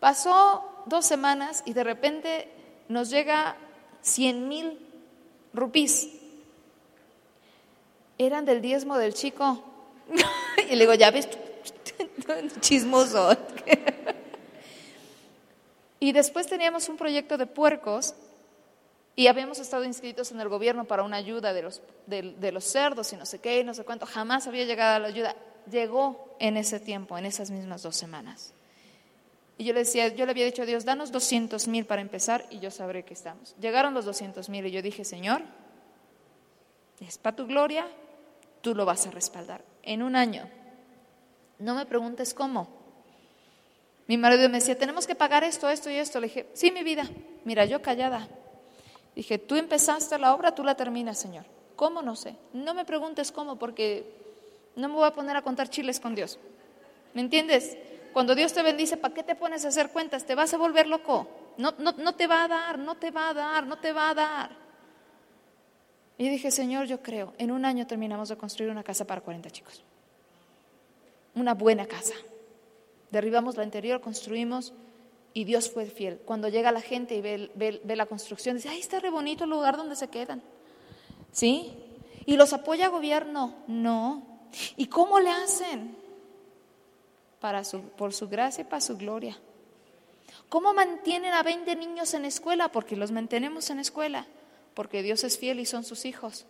Pasó 0.00 0.68
dos 0.86 1.06
semanas 1.06 1.62
y 1.64 1.72
de 1.72 1.84
repente 1.84 2.48
nos 2.88 3.10
llega 3.10 3.56
100 4.02 4.48
mil 4.48 4.78
rupís. 5.54 6.08
Eran 8.18 8.44
del 8.44 8.60
diezmo 8.60 8.98
del 8.98 9.14
chico. 9.14 9.62
y 10.70 10.74
le 10.74 10.80
digo, 10.80 10.94
ya 10.94 11.10
ves, 11.10 11.28
chismoso. 12.60 13.36
y 16.00 16.12
después 16.12 16.48
teníamos 16.48 16.88
un 16.88 16.96
proyecto 16.96 17.38
de 17.38 17.46
puercos 17.46 18.14
y 19.14 19.26
habíamos 19.26 19.58
estado 19.58 19.84
inscritos 19.84 20.32
en 20.32 20.40
el 20.40 20.48
gobierno 20.48 20.84
para 20.84 21.02
una 21.02 21.16
ayuda 21.16 21.52
de 21.52 21.62
los, 21.62 21.82
de 22.06 22.52
los 22.52 22.64
cerdos 22.64 23.12
y 23.12 23.16
no 23.16 23.26
sé 23.26 23.38
qué, 23.38 23.62
no 23.62 23.74
sé 23.74 23.84
cuánto. 23.84 24.06
Jamás 24.06 24.46
había 24.46 24.64
llegado 24.64 24.96
a 24.96 24.98
la 24.98 25.08
ayuda 25.08 25.36
llegó 25.70 26.36
en 26.38 26.56
ese 26.56 26.80
tiempo, 26.80 27.16
en 27.18 27.26
esas 27.26 27.50
mismas 27.50 27.82
dos 27.82 27.96
semanas. 27.96 28.54
Y 29.58 29.64
yo 29.64 29.74
le 29.74 29.80
decía, 29.80 30.08
yo 30.08 30.24
le 30.24 30.32
había 30.32 30.44
dicho 30.44 30.62
a 30.62 30.66
Dios, 30.66 30.84
danos 30.84 31.12
200 31.12 31.68
mil 31.68 31.84
para 31.84 32.00
empezar 32.00 32.46
y 32.50 32.58
yo 32.58 32.70
sabré 32.70 33.04
que 33.04 33.14
estamos. 33.14 33.54
Llegaron 33.60 33.94
los 33.94 34.04
200 34.04 34.48
mil 34.48 34.66
y 34.66 34.70
yo 34.70 34.82
dije, 34.82 35.04
Señor, 35.04 35.42
es 37.00 37.18
para 37.18 37.36
tu 37.36 37.46
gloria, 37.46 37.86
tú 38.60 38.74
lo 38.74 38.84
vas 38.84 39.06
a 39.06 39.10
respaldar. 39.10 39.64
En 39.82 40.02
un 40.02 40.16
año, 40.16 40.48
no 41.58 41.74
me 41.74 41.86
preguntes 41.86 42.34
cómo. 42.34 42.68
Mi 44.06 44.16
marido 44.16 44.48
me 44.48 44.58
decía, 44.58 44.76
tenemos 44.76 45.06
que 45.06 45.14
pagar 45.14 45.44
esto, 45.44 45.68
esto 45.68 45.90
y 45.90 45.94
esto. 45.94 46.20
Le 46.20 46.26
dije, 46.26 46.48
sí, 46.54 46.70
mi 46.70 46.82
vida. 46.82 47.08
Mira, 47.44 47.64
yo 47.64 47.82
callada. 47.82 48.28
Dije, 49.14 49.38
tú 49.38 49.56
empezaste 49.56 50.18
la 50.18 50.34
obra, 50.34 50.54
tú 50.54 50.64
la 50.64 50.74
terminas, 50.74 51.18
Señor. 51.18 51.44
¿Cómo? 51.76 52.02
No 52.02 52.16
sé. 52.16 52.36
No 52.52 52.74
me 52.74 52.84
preguntes 52.84 53.30
cómo, 53.32 53.58
porque 53.58 54.21
no 54.76 54.88
me 54.88 54.94
voy 54.94 55.06
a 55.06 55.12
poner 55.12 55.36
a 55.36 55.42
contar 55.42 55.68
chiles 55.68 56.00
con 56.00 56.14
Dios. 56.14 56.38
¿Me 57.14 57.20
entiendes? 57.20 57.76
Cuando 58.12 58.34
Dios 58.34 58.52
te 58.52 58.62
bendice, 58.62 58.96
¿para 58.96 59.14
qué 59.14 59.22
te 59.22 59.34
pones 59.34 59.64
a 59.64 59.68
hacer 59.68 59.90
cuentas? 59.90 60.24
Te 60.24 60.34
vas 60.34 60.52
a 60.54 60.58
volver 60.58 60.86
loco. 60.86 61.28
No, 61.58 61.74
no, 61.78 61.92
no 61.92 62.14
te 62.14 62.26
va 62.26 62.44
a 62.44 62.48
dar, 62.48 62.78
no 62.78 62.96
te 62.96 63.10
va 63.10 63.30
a 63.30 63.34
dar, 63.34 63.66
no 63.66 63.78
te 63.78 63.92
va 63.92 64.10
a 64.10 64.14
dar. 64.14 64.50
Y 66.18 66.28
dije, 66.28 66.50
Señor, 66.50 66.86
yo 66.86 67.02
creo, 67.02 67.32
en 67.38 67.50
un 67.50 67.64
año 67.64 67.86
terminamos 67.86 68.28
de 68.28 68.36
construir 68.36 68.70
una 68.70 68.82
casa 68.82 69.06
para 69.06 69.20
40 69.20 69.50
chicos. 69.50 69.82
Una 71.34 71.54
buena 71.54 71.86
casa. 71.86 72.14
Derribamos 73.10 73.56
la 73.56 73.62
anterior, 73.62 74.00
construimos 74.00 74.72
y 75.34 75.44
Dios 75.44 75.70
fue 75.70 75.86
fiel. 75.86 76.20
Cuando 76.24 76.48
llega 76.48 76.72
la 76.72 76.80
gente 76.80 77.14
y 77.14 77.20
ve, 77.20 77.50
ve 77.54 77.96
la 77.96 78.06
construcción, 78.06 78.56
dice, 78.56 78.68
ay, 78.68 78.80
está 78.80 79.00
re 79.00 79.10
bonito 79.10 79.44
el 79.44 79.50
lugar 79.50 79.76
donde 79.76 79.96
se 79.96 80.08
quedan. 80.08 80.42
¿Sí? 81.30 81.72
¿Y 82.26 82.36
los 82.36 82.52
apoya 82.52 82.88
gobierno? 82.88 83.54
No. 83.66 84.31
¿Y 84.76 84.86
cómo 84.86 85.20
le 85.20 85.30
hacen? 85.30 85.96
Para 87.40 87.64
su, 87.64 87.80
por 87.80 88.12
su 88.12 88.28
gracia 88.28 88.62
y 88.62 88.64
para 88.64 88.80
su 88.80 88.96
gloria. 88.96 89.38
¿Cómo 90.48 90.74
mantienen 90.74 91.32
a 91.32 91.42
20 91.42 91.76
niños 91.76 92.14
en 92.14 92.24
escuela? 92.24 92.70
Porque 92.70 92.96
los 92.96 93.10
mantenemos 93.10 93.70
en 93.70 93.80
escuela, 93.80 94.26
porque 94.74 95.02
Dios 95.02 95.24
es 95.24 95.38
fiel 95.38 95.60
y 95.60 95.66
son 95.66 95.84
sus 95.84 96.04
hijos. 96.04 96.46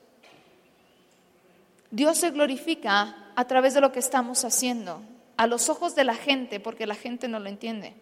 Dios 1.90 2.18
se 2.18 2.30
glorifica 2.30 3.32
a 3.36 3.44
través 3.46 3.74
de 3.74 3.80
lo 3.80 3.92
que 3.92 3.98
estamos 3.98 4.44
haciendo, 4.44 5.02
a 5.36 5.46
los 5.46 5.68
ojos 5.68 5.94
de 5.94 6.04
la 6.04 6.14
gente, 6.14 6.58
porque 6.58 6.86
la 6.86 6.94
gente 6.94 7.28
no 7.28 7.38
lo 7.38 7.48
entiende. 7.48 7.94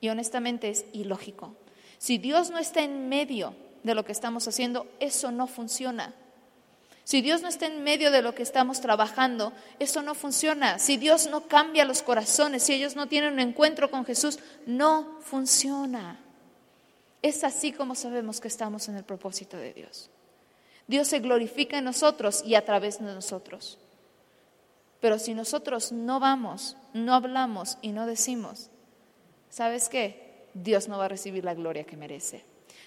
Y 0.00 0.08
honestamente 0.08 0.68
es 0.68 0.84
ilógico. 0.92 1.54
Si 1.98 2.18
Dios 2.18 2.50
no 2.50 2.58
está 2.58 2.82
en 2.82 3.08
medio 3.08 3.54
de 3.84 3.94
lo 3.94 4.04
que 4.04 4.12
estamos 4.12 4.48
haciendo, 4.48 4.86
eso 4.98 5.30
no 5.30 5.46
funciona. 5.46 6.14
Si 7.04 7.20
Dios 7.20 7.42
no 7.42 7.48
está 7.48 7.66
en 7.66 7.82
medio 7.82 8.10
de 8.10 8.22
lo 8.22 8.34
que 8.34 8.42
estamos 8.42 8.80
trabajando, 8.80 9.52
eso 9.78 10.02
no 10.02 10.14
funciona. 10.14 10.78
Si 10.78 10.96
Dios 10.96 11.26
no 11.26 11.48
cambia 11.48 11.84
los 11.84 12.02
corazones, 12.02 12.62
si 12.62 12.74
ellos 12.74 12.94
no 12.94 13.08
tienen 13.08 13.34
un 13.34 13.40
encuentro 13.40 13.90
con 13.90 14.04
Jesús, 14.04 14.38
no 14.66 15.18
funciona. 15.20 16.20
Es 17.20 17.44
así 17.44 17.72
como 17.72 17.94
sabemos 17.94 18.40
que 18.40 18.48
estamos 18.48 18.88
en 18.88 18.96
el 18.96 19.04
propósito 19.04 19.56
de 19.56 19.72
Dios. 19.72 20.10
Dios 20.86 21.08
se 21.08 21.20
glorifica 21.20 21.78
en 21.78 21.84
nosotros 21.84 22.42
y 22.44 22.54
a 22.54 22.64
través 22.64 22.98
de 22.98 23.12
nosotros. 23.12 23.78
Pero 25.00 25.18
si 25.18 25.34
nosotros 25.34 25.90
no 25.90 26.20
vamos, 26.20 26.76
no 26.92 27.14
hablamos 27.14 27.78
y 27.82 27.90
no 27.90 28.06
decimos, 28.06 28.70
¿sabes 29.50 29.88
qué? 29.88 30.46
Dios 30.54 30.88
no 30.88 30.98
va 30.98 31.06
a 31.06 31.08
recibir 31.08 31.44
la 31.44 31.54
gloria 31.54 31.84
que 31.84 31.96
merece. 31.96 32.44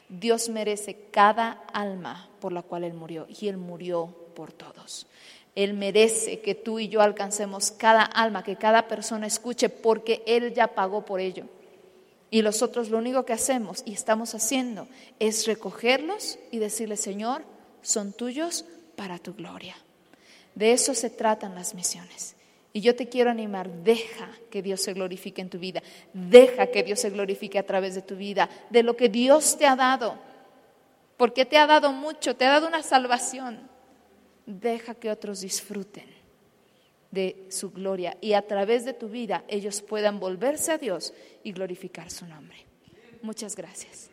Dios 0.09 0.49
merece 0.49 1.07
cada 1.11 1.63
alma 1.73 2.29
por 2.39 2.51
la 2.51 2.61
cual 2.61 2.83
Él 2.83 2.93
murió 2.93 3.27
y 3.27 3.47
Él 3.47 3.57
murió 3.57 4.13
por 4.35 4.51
todos. 4.51 5.07
Él 5.55 5.73
merece 5.73 6.41
que 6.41 6.53
tú 6.53 6.79
y 6.79 6.89
yo 6.89 7.01
alcancemos 7.01 7.71
cada 7.71 8.03
alma, 8.03 8.43
que 8.43 8.57
cada 8.57 8.87
persona 8.87 9.25
escuche, 9.25 9.69
porque 9.69 10.21
Él 10.27 10.53
ya 10.53 10.67
pagó 10.67 11.05
por 11.05 11.21
ello. 11.21 11.45
Y 12.29 12.41
nosotros 12.41 12.89
lo 12.89 12.97
único 12.97 13.23
que 13.23 13.33
hacemos 13.33 13.81
y 13.85 13.93
estamos 13.93 14.35
haciendo 14.35 14.87
es 15.19 15.47
recogerlos 15.47 16.37
y 16.51 16.59
decirle, 16.59 16.97
Señor, 16.97 17.43
son 17.81 18.11
tuyos 18.11 18.65
para 18.97 19.19
tu 19.19 19.33
gloria. 19.33 19.75
De 20.55 20.73
eso 20.73 20.93
se 20.93 21.09
tratan 21.09 21.55
las 21.55 21.73
misiones. 21.73 22.35
Y 22.75 22.81
yo 22.81 22.93
te 22.93 23.07
quiero 23.07 23.31
animar, 23.31 23.69
deja 23.69 24.29
que 24.51 24.61
Dios 24.61 24.81
se 24.81 24.91
glorifique 24.91 25.41
en 25.41 25.49
tu 25.49 25.57
vida, 25.57 25.81
deja 26.11 26.67
que 26.67 26.83
Dios 26.83 26.99
se 26.99 27.09
glorifique 27.09 27.57
a 27.57 27.65
través 27.65 27.95
de 27.95 28.01
tu 28.01 28.17
vida, 28.17 28.49
de 28.69 28.83
lo 28.83 28.97
que 28.97 29.07
Dios 29.07 29.57
te 29.57 29.65
ha 29.65 29.77
dado, 29.77 30.19
porque 31.15 31.45
te 31.45 31.55
ha 31.55 31.67
dado 31.67 31.93
mucho, 31.93 32.35
te 32.35 32.43
ha 32.43 32.49
dado 32.49 32.67
una 32.67 32.83
salvación. 32.83 33.61
Deja 34.45 34.93
que 34.93 35.09
otros 35.09 35.39
disfruten 35.39 36.03
de 37.11 37.45
su 37.47 37.71
gloria 37.71 38.17
y 38.19 38.33
a 38.33 38.41
través 38.41 38.83
de 38.83 38.91
tu 38.91 39.07
vida 39.07 39.45
ellos 39.47 39.81
puedan 39.81 40.19
volverse 40.19 40.73
a 40.73 40.77
Dios 40.77 41.13
y 41.43 41.53
glorificar 41.53 42.11
su 42.11 42.25
nombre. 42.25 42.57
Muchas 43.21 43.55
gracias. 43.55 44.09